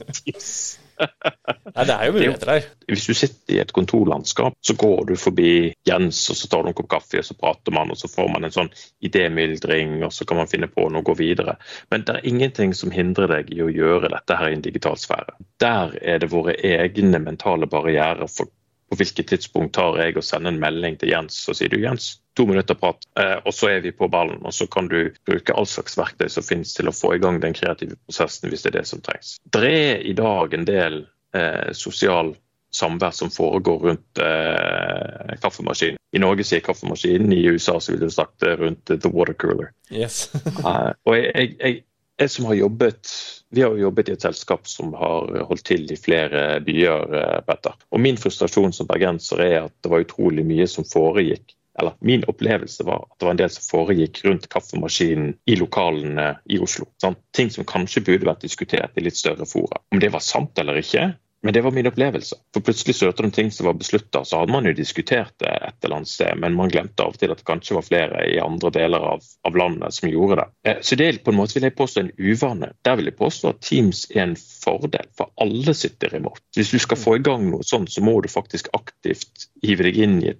Nei, 1.74 1.84
det 1.88 1.94
er 1.94 2.06
jo 2.06 2.14
muligheter 2.14 2.50
der. 2.50 2.66
Hvis 2.88 3.06
du 3.08 3.14
sitter 3.16 3.54
i 3.56 3.60
et 3.62 3.72
kontorlandskap, 3.74 4.56
så 4.62 4.76
går 4.78 5.08
du 5.08 5.14
forbi 5.18 5.72
Jens, 5.88 6.20
og 6.30 6.38
så 6.38 6.50
tar 6.50 6.62
du 6.62 6.70
en 6.70 6.76
kopp 6.76 6.90
kaffe, 6.92 7.22
og 7.22 7.26
så 7.26 7.36
prater 7.38 7.74
man, 7.74 7.90
og 7.90 7.98
så 7.98 8.10
får 8.12 8.28
man 8.34 8.46
en 8.46 8.54
sånn 8.54 8.70
idémyldring, 9.04 9.96
og 10.06 10.12
så 10.14 10.28
kan 10.28 10.42
man 10.42 10.50
finne 10.50 10.68
på 10.70 10.86
noe 10.88 11.02
og 11.02 11.10
gå 11.10 11.16
videre. 11.22 11.56
Men 11.90 12.04
det 12.06 12.18
er 12.18 12.28
ingenting 12.30 12.76
som 12.76 12.92
hindrer 12.94 13.32
deg 13.32 13.54
i 13.56 13.62
å 13.64 13.72
gjøre 13.72 14.12
dette 14.12 14.38
her 14.38 14.52
i 14.52 14.58
en 14.58 14.66
digital 14.66 15.00
sfære. 15.00 15.38
Der 15.64 15.96
er 16.02 16.20
det 16.22 16.30
våre 16.32 16.54
egne 16.60 17.22
mentale 17.24 17.70
barrierer 17.70 18.28
for 18.30 18.52
på 18.90 18.98
hvilket 19.00 19.30
tidspunkt 19.32 19.74
tar 19.76 19.98
jeg 20.00 20.16
og 20.18 20.26
sender 20.26 20.52
en 20.52 20.60
melding 20.62 20.98
til 21.00 21.12
Jens 21.14 21.38
og 21.48 21.58
sier 21.58 21.72
du 21.72 21.80
Jens, 21.82 22.18
to 22.36 22.46
minutter 22.48 22.76
prat, 22.78 23.06
eh, 23.20 23.36
og 23.44 23.54
så 23.54 23.70
er 23.72 23.82
vi 23.84 23.94
på 23.94 24.08
ballen. 24.12 24.42
Og 24.44 24.54
så 24.54 24.66
kan 24.70 24.88
du 24.90 25.10
bruke 25.26 25.54
all 25.56 25.68
slags 25.70 25.98
verktøy 25.98 26.28
som 26.32 26.46
finnes 26.46 26.74
til 26.76 26.90
å 26.90 26.94
få 26.94 27.14
i 27.16 27.22
gang 27.22 27.40
den 27.42 27.56
kreative 27.56 27.98
prosessen 28.04 28.52
hvis 28.52 28.66
det 28.66 28.74
er 28.74 28.80
det 28.80 28.88
som 28.90 29.02
trengs. 29.04 29.36
Det 29.54 29.64
er 29.70 30.02
i 30.04 30.16
dag 30.18 30.54
en 30.54 30.68
del 30.68 31.04
eh, 31.36 31.70
sosial 31.72 32.34
samvær 32.74 33.14
som 33.14 33.30
foregår 33.30 33.78
rundt 33.88 34.22
eh, 34.22 35.34
kaffemaskinen. 35.42 36.00
I 36.14 36.22
Norge 36.22 36.46
sier 36.46 36.62
kaffemaskinen, 36.64 37.32
i 37.34 37.44
USA 37.50 37.78
så 37.80 37.94
vil 37.94 38.04
du 38.04 38.10
snakke 38.10 38.56
rundt 38.60 38.90
the 38.90 39.10
water 39.10 39.34
cooler. 39.34 39.70
Yes. 39.90 40.28
eh, 40.66 40.90
og 41.06 41.16
jeg, 41.18 41.30
jeg, 41.34 41.54
jeg, 41.60 41.82
som 42.28 42.46
har 42.48 42.54
jobbet 42.54 43.10
vi 43.54 43.62
har 43.62 43.70
jo 43.70 43.86
jobbet 43.86 44.08
i 44.08 44.12
et 44.16 44.24
selskap 44.24 44.66
som 44.66 44.94
har 44.98 45.28
holdt 45.46 45.66
til 45.68 45.84
i 45.92 45.98
flere 45.98 46.58
byer. 46.64 47.12
Eh, 47.14 47.40
Petter. 47.46 47.76
Og 47.94 48.00
Min 48.02 48.18
frustrasjon 48.18 48.74
som 48.74 48.88
bergenser 48.90 49.42
er 49.44 49.58
at 49.68 49.74
det 49.84 49.92
var 49.92 50.02
utrolig 50.02 50.42
mye 50.46 50.66
som 50.70 50.86
foregikk 50.88 51.54
eller 51.78 51.96
min 52.06 52.22
opplevelse 52.30 52.84
var 52.86 53.02
at 53.02 53.18
det 53.18 53.26
var 53.26 53.34
en 53.34 53.40
del 53.40 53.50
som 53.50 53.64
foregikk 53.66 54.20
rundt 54.24 54.46
kaffemaskinen 54.50 55.32
i 55.50 55.56
lokalene 55.58 56.28
i 56.46 56.60
Oslo. 56.62 56.86
Sant? 57.02 57.18
Ting 57.34 57.50
som 57.50 57.66
kanskje 57.66 58.04
burde 58.06 58.28
vært 58.28 58.44
diskutert 58.46 58.94
i 58.94 59.02
litt 59.02 59.18
større 59.18 59.46
fora. 59.48 59.80
Om 59.90 60.02
det 60.02 60.12
var 60.14 60.22
sant 60.22 60.58
eller 60.62 60.78
ikke, 60.78 61.08
men 61.44 61.54
det 61.54 61.60
var 61.60 61.74
min 61.76 61.86
opplevelse. 61.86 62.36
For 62.54 62.64
plutselig 62.64 62.94
så 62.96 63.10
de 63.10 63.30
ting 63.30 63.50
som 63.52 63.66
var 63.66 63.74
beslutta, 63.76 64.24
så 64.24 64.38
hadde 64.38 64.52
man 64.52 64.64
jo 64.64 64.72
diskutert 64.72 65.34
det 65.42 65.50
et 65.52 65.84
eller 65.84 65.98
annet 65.98 66.08
sted, 66.08 66.38
men 66.40 66.54
man 66.56 66.70
glemte 66.72 67.04
av 67.04 67.12
og 67.12 67.18
til 67.20 67.34
at 67.34 67.42
det 67.42 67.44
kanskje 67.44 67.76
var 67.76 67.84
flere 67.84 68.22
i 68.32 68.38
andre 68.40 68.70
deler 68.72 69.04
av, 69.10 69.26
av 69.44 69.58
landet 69.60 69.92
som 69.92 70.08
gjorde 70.08 70.38
det. 70.40 70.46
Eh, 70.64 70.80
så 70.80 70.96
det 70.96 71.08
er 71.10 71.18
på 71.20 71.34
en 71.34 71.38
måte 71.42 71.58
vil 71.58 71.66
jeg 71.68 71.76
påstå 71.76 72.00
en 72.00 72.10
uvane. 72.16 72.70
Der 72.88 72.96
vil 72.96 73.10
jeg 73.10 73.18
påstå 73.20 73.52
at 73.52 73.60
Teams 73.68 74.06
er 74.14 74.22
en 74.24 74.34
fordel, 74.40 75.12
for 75.20 75.36
alle 75.44 75.76
sitter 75.76 76.16
remote. 76.16 76.40
Hvis 76.56 76.72
du 76.72 76.80
skal 76.80 77.02
få 77.02 77.18
i 77.18 77.24
gang 77.28 77.44
noe 77.50 77.68
sånt, 77.68 77.92
så 77.92 78.00
må 78.00 78.16
du 78.24 78.32
faktisk 78.32 78.72
aktivt 78.72 79.50
hive 79.60 79.84
deg 79.90 80.00
inn 80.00 80.18
i 80.24 80.32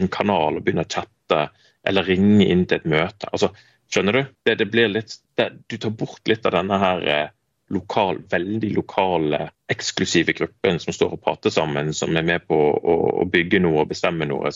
en 0.00 0.08
kanal 0.08 0.56
og 0.56 0.64
begynne 0.64 0.88
å 0.88 0.92
chatte 0.96 1.50
eller 1.86 2.08
ringe 2.08 2.48
inn 2.48 2.64
til 2.64 2.80
et 2.80 2.88
møte. 2.96 3.28
Altså, 3.28 3.52
skjønner 3.92 4.22
du? 4.22 4.36
Det, 4.48 4.56
det 4.64 4.72
blir 4.72 4.88
litt, 4.88 5.20
det, 5.36 5.52
du 5.68 5.76
tar 5.76 5.92
bort 6.00 6.24
litt 6.32 6.48
av 6.48 6.56
denne 6.56 6.80
her 6.80 7.10
eh, 7.12 7.26
lokal, 7.74 8.20
veldig 8.30 8.72
lokale, 8.76 9.48
eksklusive 9.72 10.32
gruppen 10.38 10.78
som 10.82 10.94
står 10.94 11.16
og 11.16 11.22
prater 11.24 11.50
sammen, 11.50 11.94
som 11.94 12.16
er 12.16 12.26
med 12.26 12.46
på 12.46 12.56
å, 12.56 12.98
å 13.22 13.24
bygge 13.30 13.60
noe 13.62 13.82
og 13.82 13.90
bestemme 13.90 14.28
noe. 14.28 14.52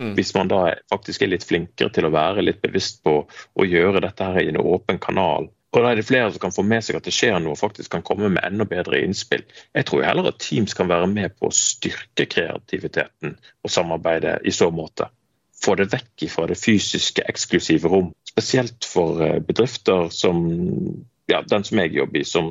Mm. 0.00 0.12
Hvis 0.16 0.34
man 0.36 0.50
da 0.50 0.66
faktisk 0.92 1.24
er 1.24 1.32
litt 1.32 1.46
flinkere 1.46 1.92
til 1.94 2.08
å 2.08 2.12
være 2.14 2.44
litt 2.44 2.60
bevisst 2.62 3.02
på 3.04 3.22
å 3.24 3.66
gjøre 3.68 4.04
dette 4.04 4.28
her 4.28 4.42
i 4.42 4.52
en 4.52 4.60
åpen 4.60 5.00
kanal, 5.00 5.48
og 5.70 5.84
da 5.84 5.92
er 5.92 6.00
det 6.00 6.06
flere 6.08 6.32
som 6.32 6.42
kan 6.42 6.54
få 6.54 6.64
med 6.66 6.82
seg 6.82 6.98
at 6.98 7.06
det 7.06 7.14
skjer 7.14 7.36
noe 7.38 7.54
og 7.54 7.60
faktisk 7.60 7.92
kan 7.94 8.02
komme 8.06 8.26
med 8.32 8.42
enda 8.42 8.66
bedre 8.66 8.98
innspill. 9.04 9.44
Jeg 9.76 9.86
tror 9.86 10.02
heller 10.02 10.32
at 10.32 10.40
Teams 10.42 10.74
kan 10.74 10.90
være 10.90 11.06
med 11.10 11.36
på 11.38 11.46
å 11.46 11.54
styrke 11.54 12.26
kreativiteten 12.26 13.36
og 13.38 13.70
samarbeidet 13.70 14.40
i 14.42 14.54
så 14.54 14.72
måte. 14.74 15.06
Få 15.60 15.76
det 15.78 15.90
vekk 15.92 16.26
fra 16.32 16.48
det 16.50 16.56
fysiske, 16.58 17.22
eksklusive 17.28 17.90
rom. 17.92 18.10
Spesielt 18.26 18.86
for 18.88 19.22
eh, 19.22 19.38
bedrifter 19.44 20.08
som 20.14 20.42
ja, 21.30 21.42
den 21.46 21.64
som 21.66 21.80
jeg 21.82 21.94
jobber 21.96 22.20
i, 22.20 22.26
som 22.26 22.50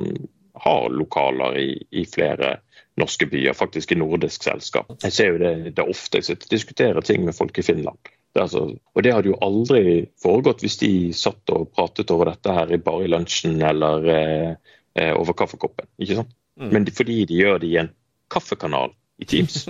har 0.60 0.88
lokaler 0.92 1.58
i, 1.58 1.68
i, 1.90 2.04
flere 2.08 2.58
norske 3.00 3.26
byer, 3.30 3.54
faktisk 3.56 3.92
i 3.92 3.98
nordisk 4.00 4.44
selskap. 4.44 4.90
Jeg 5.02 5.14
ser 5.16 5.30
jo 5.32 5.38
det, 5.40 5.52
det 5.76 5.86
ofte 5.88 6.20
jeg 6.20 6.28
sitter 6.28 6.48
og 6.48 6.56
diskuterer 6.56 7.06
ting 7.06 7.24
med 7.24 7.36
folk 7.36 7.58
i 7.58 7.64
Finland. 7.64 8.10
Det 8.34 8.42
altså, 8.44 8.66
og 8.76 9.02
det 9.02 9.14
hadde 9.14 9.32
jo 9.32 9.38
aldri 9.42 9.84
foregått 10.22 10.60
hvis 10.62 10.78
de 10.82 10.90
satt 11.16 11.50
og 11.54 11.70
pratet 11.74 12.12
over 12.14 12.30
dette 12.30 12.54
her 12.54 12.76
bare 12.84 13.06
i 13.06 13.10
lunsjen 13.10 13.56
eller 13.66 14.06
eh, 14.14 14.52
eh 15.00 15.14
over 15.16 15.34
kaffekoppen. 15.38 15.88
ikke 15.98 16.20
sant? 16.20 16.36
Mm. 16.60 16.70
Men 16.74 16.86
fordi 16.94 17.24
de 17.24 17.40
gjør 17.40 17.58
det 17.62 17.70
i 17.70 17.78
en 17.80 17.90
kaffekanal 18.30 18.92
i 19.20 19.24
Teams, 19.24 19.68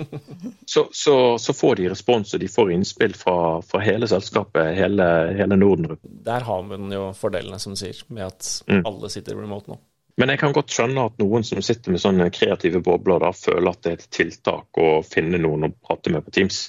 så, 0.65 0.87
så, 0.91 1.37
så, 1.37 1.53
får 1.53 1.75
de 1.75 1.89
respons 1.91 2.33
og 2.33 2.39
de 2.39 2.47
får 2.47 2.71
innspill 2.71 3.15
fra, 3.19 3.35
fra 3.67 3.81
hele 3.83 4.07
selskapet, 4.07 4.71
hele, 4.77 5.07
hele 5.35 5.57
Norden. 5.59 5.97
Der 6.01 6.45
har 6.47 6.61
man 6.63 6.91
jo 6.93 7.09
fordelene, 7.17 7.59
som 7.59 7.75
sier, 7.75 7.99
med 8.07 8.29
at 8.29 8.51
mm. 8.71 8.85
alle 8.87 9.11
sitter 9.11 9.35
remote 9.35 9.73
nå. 9.73 9.79
Men 10.19 10.31
jeg 10.31 10.41
kan 10.41 10.55
godt 10.55 10.71
skjønne 10.71 11.03
at 11.09 11.19
noen 11.19 11.43
som 11.47 11.59
sitter 11.65 11.91
med 11.91 12.03
sånne 12.03 12.29
kreative 12.31 12.79
bobler, 12.85 13.19
da 13.23 13.31
føler 13.35 13.71
at 13.71 13.83
det 13.83 13.91
er 13.91 13.99
et 13.99 14.09
tiltak 14.15 14.79
å 14.79 14.89
finne 15.07 15.39
noen 15.41 15.67
å 15.67 15.73
prate 15.83 16.13
med 16.13 16.23
på 16.23 16.35
Teams. 16.35 16.63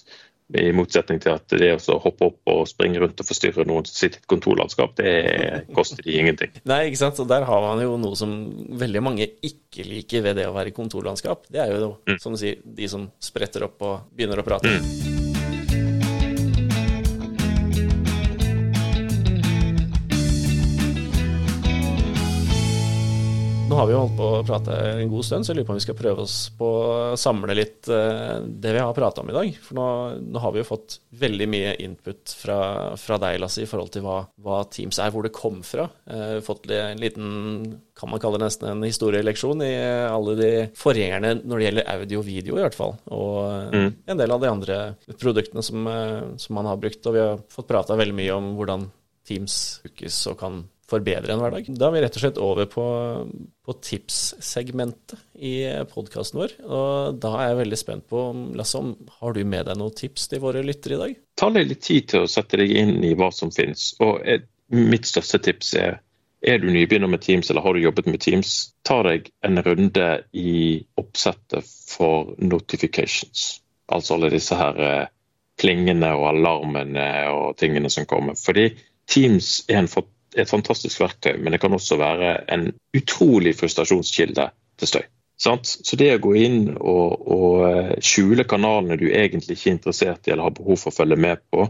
I 0.59 0.73
motsetning 0.77 1.21
til 1.23 1.35
at 1.35 1.55
det 1.57 1.71
å 1.89 1.99
hoppe 2.03 2.29
opp 2.29 2.53
og 2.53 2.63
springe 2.69 3.01
rundt 3.03 3.21
og 3.23 3.29
forstyrre 3.29 3.65
noen 3.69 3.87
som 3.89 3.97
sitter 3.97 4.21
i 4.21 4.23
et 4.23 4.31
kontorlandskap, 4.31 4.95
det 4.99 5.15
koster 5.77 6.05
de 6.05 6.19
ingenting. 6.21 6.53
Nei, 6.69 6.85
ikke 6.91 7.03
sant. 7.05 7.23
Og 7.23 7.31
der 7.31 7.47
har 7.49 7.65
man 7.65 7.83
jo 7.85 7.97
noe 8.01 8.19
som 8.19 8.37
veldig 8.83 9.05
mange 9.05 9.29
ikke 9.41 9.87
liker 9.89 10.27
ved 10.29 10.41
det 10.43 10.49
å 10.51 10.55
være 10.57 10.73
i 10.73 10.77
kontorlandskap. 10.77 11.49
Det 11.53 11.65
er 11.65 11.75
jo, 11.77 11.95
mm. 12.09 12.21
som 12.23 12.37
du 12.37 12.43
sier, 12.43 12.61
de 12.63 12.91
som 12.91 13.09
spretter 13.23 13.69
opp 13.69 13.85
og 13.87 14.15
begynner 14.17 14.43
å 14.43 14.47
prate. 14.47 14.73
Mm. 14.73 15.22
Har 23.83 23.89
vi 23.89 23.95
jo 23.97 24.03
holdt 24.05 24.15
på 24.15 24.27
å 24.29 24.43
prate 24.47 24.75
en 25.03 25.11
god 25.11 25.27
stund, 25.27 25.45
så 25.45 25.51
jeg 25.51 25.59
lurer 25.59 25.67
på 25.67 25.75
om 25.75 25.79
vi 25.81 25.85
skal 25.85 25.97
prøve 25.99 26.23
oss 26.23 26.37
på 26.55 26.67
å 26.69 27.17
samle 27.19 27.57
litt 27.59 27.89
uh, 27.91 28.39
det 28.47 28.75
vi 28.77 28.83
har 28.83 28.95
prata 28.95 29.25
om 29.25 29.31
i 29.33 29.35
dag. 29.35 29.57
For 29.65 29.79
nå, 29.79 29.87
nå, 30.23 30.43
har 30.43 30.55
vi 30.55 30.63
jo 30.63 30.69
fått 30.69 30.99
veldig 31.19 31.49
mye 31.51 31.73
input 31.83 32.35
fra, 32.39 32.59
fra 33.01 33.19
deg, 33.25 33.41
Lasse, 33.43 33.65
i 33.65 33.69
forhold 33.69 33.91
til 33.95 34.05
hva, 34.07 34.21
hva, 34.45 34.61
Teams 34.71 35.01
er, 35.03 35.11
hvor 35.11 35.27
det 35.27 35.35
kom 35.35 35.61
fra. 35.67 35.89
Uh, 36.07 36.39
fått 36.47 36.71
en 36.71 37.03
liten, 37.03 37.27
kan 37.99 38.13
man 38.13 38.23
kalle 38.23 38.39
det 38.39 38.47
nesten 38.47 38.71
en 38.71 38.87
historieleksjon 38.87 39.67
i 39.67 39.73
alle 40.07 40.37
de 40.39 40.53
forgjengerne 40.79 41.41
når 41.43 41.59
det 41.59 41.69
gjelder 41.69 41.93
audio 41.97 42.23
og 42.23 42.29
video, 42.29 42.59
i 42.61 42.67
hvert 42.67 42.79
fall. 42.79 42.95
Og 43.11 43.75
mm. 43.75 43.89
en 44.15 44.23
del 44.23 44.37
av 44.37 44.45
de 44.45 44.53
andre 44.53 44.81
produktene 45.19 45.67
som, 45.67 45.91
uh, 45.91 46.35
som 46.39 46.61
man 46.61 46.71
har 46.71 46.79
brukt. 46.79 47.03
Og 47.03 47.19
vi 47.19 47.25
har 47.27 47.43
fått 47.51 47.71
prata 47.73 47.99
veldig 47.99 48.19
mye 48.23 48.39
om 48.39 48.53
hvordan 48.61 48.87
Teams 49.27 49.57
brukes 49.83 50.23
og 50.31 50.39
kan 50.39 50.63
forbedre 50.93 51.35
en 51.35 51.43
hverdag. 51.43 51.73
Da 51.75 51.89
er 51.89 51.97
vi 51.97 52.05
rett 52.05 52.19
og 52.19 52.25
slett 52.25 52.41
over 52.43 52.69
på, 52.71 52.85
på 53.67 53.77
tipssegmentet 53.89 55.19
i 55.43 55.57
podkasten 55.91 56.43
vår. 56.43 56.55
Og 56.69 57.19
da 57.23 57.35
er 57.41 57.51
jeg 57.51 57.61
veldig 57.65 57.81
spent 57.81 58.07
på, 58.13 58.29
Lasse, 58.59 58.79
om 58.79 58.95
har 59.19 59.37
du 59.37 59.43
med 59.43 59.69
deg 59.69 59.81
noen 59.81 59.97
tips 59.99 60.29
til 60.31 60.45
våre 60.45 60.65
lyttere 60.67 60.99
i 60.99 61.03
dag? 61.03 61.19
Ta 61.41 61.51
deg 61.55 61.69
litt 61.71 61.85
tid 61.89 62.13
til 62.13 62.25
å 62.25 62.31
sette 62.31 62.61
deg 62.61 62.73
inn 62.85 62.97
i 63.09 63.17
hva 63.19 63.33
som 63.35 63.53
finnes. 63.55 63.93
Og 64.05 64.23
et, 64.29 64.49
mitt 64.73 65.09
største 65.09 65.43
tips 65.43 65.75
er 65.81 66.01
er 66.43 66.59
du 66.59 66.71
nybegynner 66.75 67.07
med 67.07 67.23
Teams 67.23 67.51
eller 67.51 67.63
har 67.63 67.75
du 67.75 67.81
jobbet 67.85 68.09
med 68.11 68.21
Teams, 68.21 68.73
ta 68.83 68.99
deg 69.07 69.29
en 69.47 69.63
runde 69.63 70.07
i 70.35 70.83
oppsettet 70.99 71.69
for 71.87 72.33
notifications. 72.43 73.61
Altså 73.87 74.17
alle 74.17 74.33
disse 74.33 74.59
her 74.59 74.81
eh, 74.83 75.11
klingene 75.61 76.11
og 76.17 76.27
alarmene 76.33 77.07
og 77.31 77.57
tingene 77.61 77.91
som 77.93 78.09
kommer. 78.11 78.35
Fordi 78.39 78.73
Teams 79.07 79.61
er 79.69 79.83
en 79.83 79.91
for 79.93 80.09
et 80.37 80.51
fantastisk 80.51 81.01
verktøy, 81.03 81.37
men 81.39 81.55
det 81.55 81.61
kan 81.63 81.75
også 81.77 81.99
være 82.01 82.37
en 82.55 82.71
utrolig 82.97 83.55
frustrasjonskilde 83.59 84.49
til 84.81 84.91
støy. 84.91 85.05
Så 85.43 85.97
det 85.99 86.13
å 86.15 86.23
gå 86.23 86.37
inn 86.39 86.59
og, 86.77 87.23
og, 87.27 87.55
eh, 87.67 87.95
skjule 88.05 88.45
kanalene 88.47 88.99
du 89.01 89.09
egentlig 89.11 89.57
ikke 89.57 89.71
er 89.73 89.77
interessert 89.77 90.29
i 90.29 90.35
eller 90.35 90.47
har 90.47 90.55
behov 90.55 90.79
for 90.79 90.93
å 90.93 90.99
følge 91.01 91.19
med 91.19 91.43
på, 91.51 91.67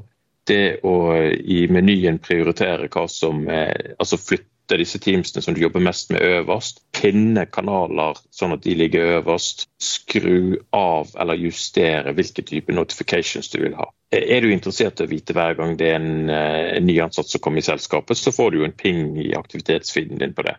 det 0.51 0.83
å 0.85 0.95
i 1.39 1.65
menyen 1.71 2.19
prioritere 2.23 2.91
hva 2.93 3.07
som 3.09 3.47
er, 3.49 3.95
altså 3.99 4.19
flytte 4.21 4.52
disse 4.81 5.01
teamsene 5.03 5.43
som 5.45 5.55
du 5.55 5.61
jobber 5.63 5.83
mest 5.85 6.11
med 6.15 6.23
øverst. 6.23 6.83
Pinne 6.97 7.47
kanaler 7.51 8.19
sånn 8.35 8.55
at 8.57 8.65
de 8.65 8.75
ligger 8.79 9.19
øverst. 9.19 9.67
Skru 9.83 10.59
av 10.77 11.13
eller 11.21 11.41
justere 11.41 12.15
hvilke 12.17 12.45
type 12.47 12.75
notifications 12.75 13.51
du 13.53 13.61
vil 13.65 13.77
ha. 13.79 13.89
Er 14.13 14.45
du 14.45 14.51
interessert 14.53 15.01
i 15.01 15.07
å 15.07 15.11
vite 15.11 15.35
hver 15.37 15.57
gang 15.59 15.77
det 15.81 15.89
er 15.89 15.97
en, 15.97 16.31
eh, 16.31 16.77
en 16.77 16.87
ny 16.87 16.99
ansatt 17.01 17.31
som 17.31 17.41
kommer 17.41 17.63
i 17.63 17.67
selskapet, 17.67 18.19
så 18.19 18.33
får 18.33 18.51
du 18.51 18.59
jo 18.59 18.69
en 18.69 18.77
ping 18.77 19.17
i 19.21 19.33
aktivitetsfeeden 19.39 20.21
din 20.21 20.35
på 20.37 20.45
det. 20.47 20.59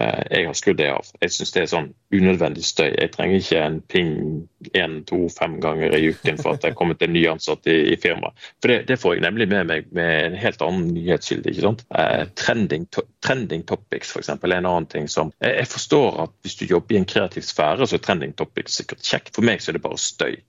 Eh, 0.00 0.22
jeg 0.30 0.46
har 0.46 0.56
skrudd 0.56 0.78
det 0.80 0.88
av. 0.92 1.08
Jeg 1.20 1.34
syns 1.34 1.52
det 1.52 1.62
er 1.62 1.70
sånn 1.70 1.88
unødvendig 2.14 2.64
støy. 2.64 2.88
Jeg 2.94 3.12
trenger 3.12 3.42
ikke 3.42 3.60
en 3.60 3.78
ping 3.92 4.12
én, 4.78 4.98
to, 5.08 5.26
fem 5.32 5.58
ganger 5.60 5.96
i 5.98 6.12
uken 6.12 6.40
for 6.40 6.54
at 6.54 6.64
det 6.64 6.70
er 6.70 6.78
kommet 6.78 7.04
en 7.04 7.12
ny 7.12 7.24
ansatt 7.28 7.68
i, 7.68 7.76
i 7.92 7.98
firmaet. 8.00 8.38
For 8.62 8.72
det, 8.72 8.78
det, 8.88 8.98
får 9.02 9.16
jeg 9.16 9.26
nemlig 9.26 9.48
med 9.52 9.68
meg 9.68 9.90
med 9.96 10.12
en 10.30 10.38
helt 10.40 10.64
annen 10.64 10.94
nyhetskilde. 10.96 11.52
ikke 11.52 11.66
sant? 11.66 11.84
Eh, 11.98 12.24
trending, 12.38 12.86
to, 12.94 13.04
trending 13.24 13.66
topics 13.68 14.14
for 14.14 14.24
eksempel, 14.24 14.54
er 14.54 14.62
en 14.62 14.70
annen 14.70 14.88
ting 14.92 15.10
som 15.12 15.34
jeg, 15.38 15.58
jeg 15.60 15.72
forstår 15.74 16.22
at 16.26 16.38
hvis 16.44 16.56
du 16.62 16.64
jobber 16.70 16.96
i 16.96 17.02
en 17.02 17.08
kreativ 17.08 17.44
sfære, 17.46 17.86
så 17.86 17.98
er 17.98 18.06
trending 18.06 18.32
topics 18.38 18.80
sikkert 18.80 19.04
kjekt. 19.04 19.34
For 19.36 19.44
meg 19.44 19.60
så 19.60 19.72
er 19.72 19.80
det 19.80 19.84
bare 19.84 20.00
støy 20.00 20.40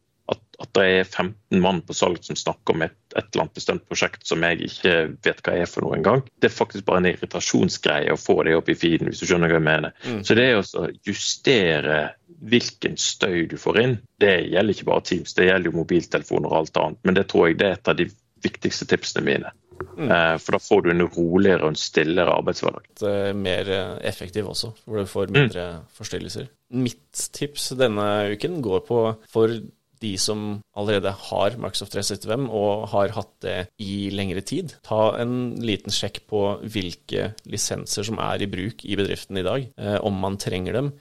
at, 0.64 0.72
det 0.78 0.86
er 0.89 1.03
15 1.05 1.61
mann 1.64 1.82
på 1.86 1.95
salg 1.97 2.24
som 2.26 2.38
snakker 2.39 2.76
om 2.76 2.86
et, 2.86 2.95
et, 3.14 3.28
eller 3.28 3.45
annet 3.45 3.59
bestemt 3.59 3.86
prosjekt 3.89 4.26
som 4.28 4.43
jeg 4.45 4.70
ikke 4.70 4.95
vet 5.26 5.43
hva 5.45 5.55
er 5.59 5.70
for 5.70 5.86
noe 5.86 5.97
engang. 5.99 6.24
Det 6.41 6.49
er 6.49 6.55
faktisk 6.55 6.88
bare 6.88 7.03
en 7.03 7.09
irritasjonsgreie 7.11 8.14
å 8.14 8.20
få 8.20 8.39
det 8.47 8.57
opp 8.57 8.72
i 8.72 8.78
feeden, 8.78 9.11
hvis 9.11 9.24
du 9.24 9.30
skjønner 9.30 9.51
hva 9.51 9.59
jeg 9.59 9.68
mener. 9.70 9.95
Mm. 10.07 10.22
Så 10.28 10.38
det 10.39 10.49
er 10.49 10.59
å 10.59 10.88
justere 11.07 12.01
hvilken 12.43 12.97
støy 12.99 13.45
du 13.51 13.57
får 13.61 13.80
inn, 13.84 13.97
det 14.20 14.36
gjelder 14.51 14.76
ikke 14.76 14.89
bare 14.89 15.07
Teams, 15.07 15.36
det 15.38 15.47
gjelder 15.47 15.70
jo 15.70 15.80
mobiltelefoner 15.82 16.49
og 16.49 16.59
alt 16.61 16.80
annet. 16.82 17.03
Men 17.07 17.20
det 17.20 17.28
tror 17.32 17.49
jeg 17.49 17.59
det 17.61 17.70
er 17.70 17.78
et 17.78 17.91
av 17.91 17.99
de 17.99 18.09
viktigste 18.43 18.88
tipsene 18.89 19.24
mine. 19.26 19.51
Mm. 19.97 20.11
Eh, 20.11 20.38
for 20.38 20.55
da 20.55 20.59
får 20.59 20.82
du 20.82 20.89
en 20.91 21.05
roligere 21.05 21.66
og 21.66 21.74
en 21.74 21.80
stillere 21.80 22.34
arbeidshverdag. 22.34 22.89
Mer 23.38 23.70
eh, 23.70 23.93
effektiv 24.09 24.49
også, 24.49 24.74
hvor 24.86 25.01
du 25.01 25.09
får 25.09 25.32
mindre 25.34 25.68
mm. 25.78 25.88
forstyrrelser. 25.97 26.49
Mitt 26.74 27.24
tips 27.36 27.72
denne 27.80 28.07
uken 28.34 28.61
går 28.66 28.86
på 28.88 28.99
for 29.32 29.55
de 30.04 30.14
som 30.20 30.60
allerede 30.78 31.14
har 31.30 31.56
Microsoft 31.58 31.95
365 31.95 32.49
og 32.51 32.86
har 32.93 33.16
hatt 33.16 33.34
det 33.45 33.58
i 33.82 34.10
lengre 34.14 34.43
tid. 34.45 34.76
Ta 34.86 35.16
en 35.22 35.56
liten 35.64 35.93
sjekk 35.93 36.24
på 36.30 36.43
hvilke 36.64 37.32
lisenser 37.49 38.08
som 38.08 38.22
er 38.24 38.43
i 38.43 38.51
bruk 38.51 38.86
i 38.86 38.99
bedriften 38.99 39.39
i 39.39 39.47
dag, 39.47 39.68
eh, 39.78 39.97
om 40.04 40.20
man 40.24 40.39
trenger 40.41 40.80
dem. 40.80 40.93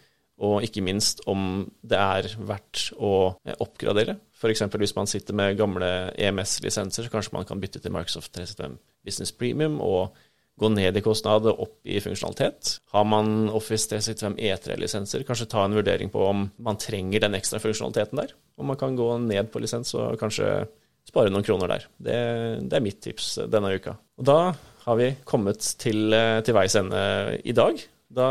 Og 0.42 0.64
ikke 0.66 0.82
minst 0.82 1.20
om 1.30 1.66
det 1.86 1.98
er 1.98 2.30
verdt 2.48 2.88
å 2.98 3.12
eh, 3.44 3.58
oppgradere. 3.62 4.16
F.eks. 4.34 4.64
hvis 4.80 4.96
man 4.96 5.10
sitter 5.10 5.36
med 5.38 5.58
gamle 5.60 5.90
EMS-lisenser, 6.18 7.06
så 7.06 7.12
kanskje 7.12 7.36
man 7.36 7.46
kan 7.46 7.60
bytte 7.62 7.82
til 7.82 7.94
Microsoft 7.94 8.32
365 8.34 8.78
Business 9.06 9.34
Premium 9.34 9.80
og 9.82 10.16
gå 10.60 10.68
ned 10.72 10.96
i 10.98 11.02
kostnad 11.04 11.46
og 11.48 11.62
opp 11.64 11.88
i 11.88 12.00
funksjonalitet. 12.02 12.76
Har 12.92 13.06
man 13.08 13.48
Office 13.54 13.88
365 13.90 14.36
E3-lisenser, 14.36 15.24
kanskje 15.28 15.48
ta 15.50 15.64
en 15.64 15.76
vurdering 15.76 16.12
på 16.12 16.26
om 16.28 16.46
man 16.62 16.80
trenger 16.80 17.24
den 17.24 17.38
ekstra 17.38 17.60
funksjonaliteten 17.62 18.20
der. 18.20 18.34
Om 18.60 18.70
man 18.72 18.80
kan 18.80 18.96
gå 18.98 19.08
ned 19.24 19.50
på 19.52 19.62
lisens 19.62 19.94
og 19.98 20.18
kanskje 20.20 20.66
spare 21.08 21.32
noen 21.32 21.46
kroner 21.46 21.72
der. 21.72 21.88
Det, 21.96 22.20
det 22.68 22.78
er 22.78 22.84
mitt 22.84 23.00
tips 23.02 23.34
denne 23.50 23.72
uka. 23.74 23.96
Og 24.20 24.28
da 24.28 24.38
har 24.84 24.98
vi 24.98 25.12
kommet 25.28 25.64
til, 25.80 26.14
til 26.44 26.56
veis 26.56 26.76
ende 26.78 27.02
i 27.42 27.56
dag. 27.56 27.80
Da 28.12 28.30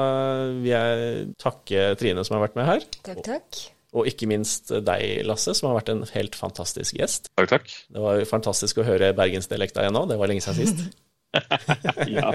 vil 0.62 0.72
jeg 0.72 1.30
takke 1.42 1.94
Trine 2.00 2.24
som 2.28 2.38
har 2.38 2.46
vært 2.46 2.58
med 2.60 2.68
her. 2.70 2.90
Takk, 3.02 3.24
takk. 3.26 3.62
Og 3.92 4.08
ikke 4.08 4.30
minst 4.30 4.72
deg, 4.72 5.26
Lasse, 5.28 5.52
som 5.58 5.68
har 5.68 5.82
vært 5.82 5.92
en 5.92 6.06
helt 6.14 6.38
fantastisk 6.40 6.96
gjest. 6.96 7.28
Takk, 7.36 7.50
takk. 7.58 7.72
Det 7.92 8.04
var 8.04 8.22
fantastisk 8.30 8.80
å 8.80 8.88
høre 8.88 9.12
bergensdialekta 9.18 9.84
igjen 9.84 9.98
nå, 9.98 10.06
det 10.08 10.20
var 10.22 10.32
lenge 10.32 10.46
siden 10.46 10.62
sist. 10.62 10.86
ja. 12.18 12.34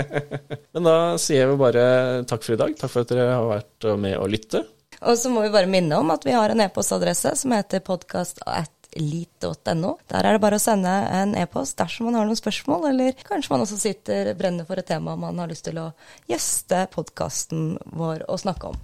Men 0.72 0.88
da 0.88 0.96
sier 1.20 1.42
jeg 1.42 1.50
jo 1.52 1.58
bare 1.60 1.84
takk 2.28 2.42
for 2.46 2.52
i 2.56 2.60
dag. 2.60 2.72
Takk 2.78 2.90
for 2.92 3.00
at 3.04 3.10
dere 3.12 3.34
har 3.34 3.46
vært 3.50 3.80
med 4.00 4.14
og 4.20 4.28
lytte. 4.32 4.60
Og 5.04 5.18
så 5.20 5.26
må 5.32 5.38
vi 5.44 5.52
bare 5.52 5.68
minne 5.70 5.98
om 6.00 6.10
at 6.14 6.24
vi 6.26 6.32
har 6.32 6.50
en 6.50 6.60
e-postadresse 6.64 7.30
som 7.36 7.52
heter 7.52 7.80
podkast.lit.no. 7.84 9.90
Der 10.08 10.22
er 10.22 10.32
det 10.32 10.44
bare 10.44 10.56
å 10.56 10.62
sende 10.62 10.92
en 11.12 11.34
e-post 11.36 11.78
dersom 11.80 12.04
man 12.08 12.16
har 12.20 12.26
noen 12.28 12.40
spørsmål, 12.40 12.82
eller 12.94 13.10
kanskje 13.26 13.52
man 13.52 13.62
også 13.66 13.78
sitter 13.82 14.20
brennende 14.38 14.66
for 14.68 14.76
et 14.80 14.88
tema 14.88 15.10
man 15.20 15.40
har 15.42 15.48
lyst 15.52 15.66
til 15.68 15.76
å 15.82 15.92
gjeste 16.30 16.76
podkasten 16.96 17.62
vår 17.92 18.18
og 18.30 18.36
snakke 18.46 18.64
om. 18.72 18.76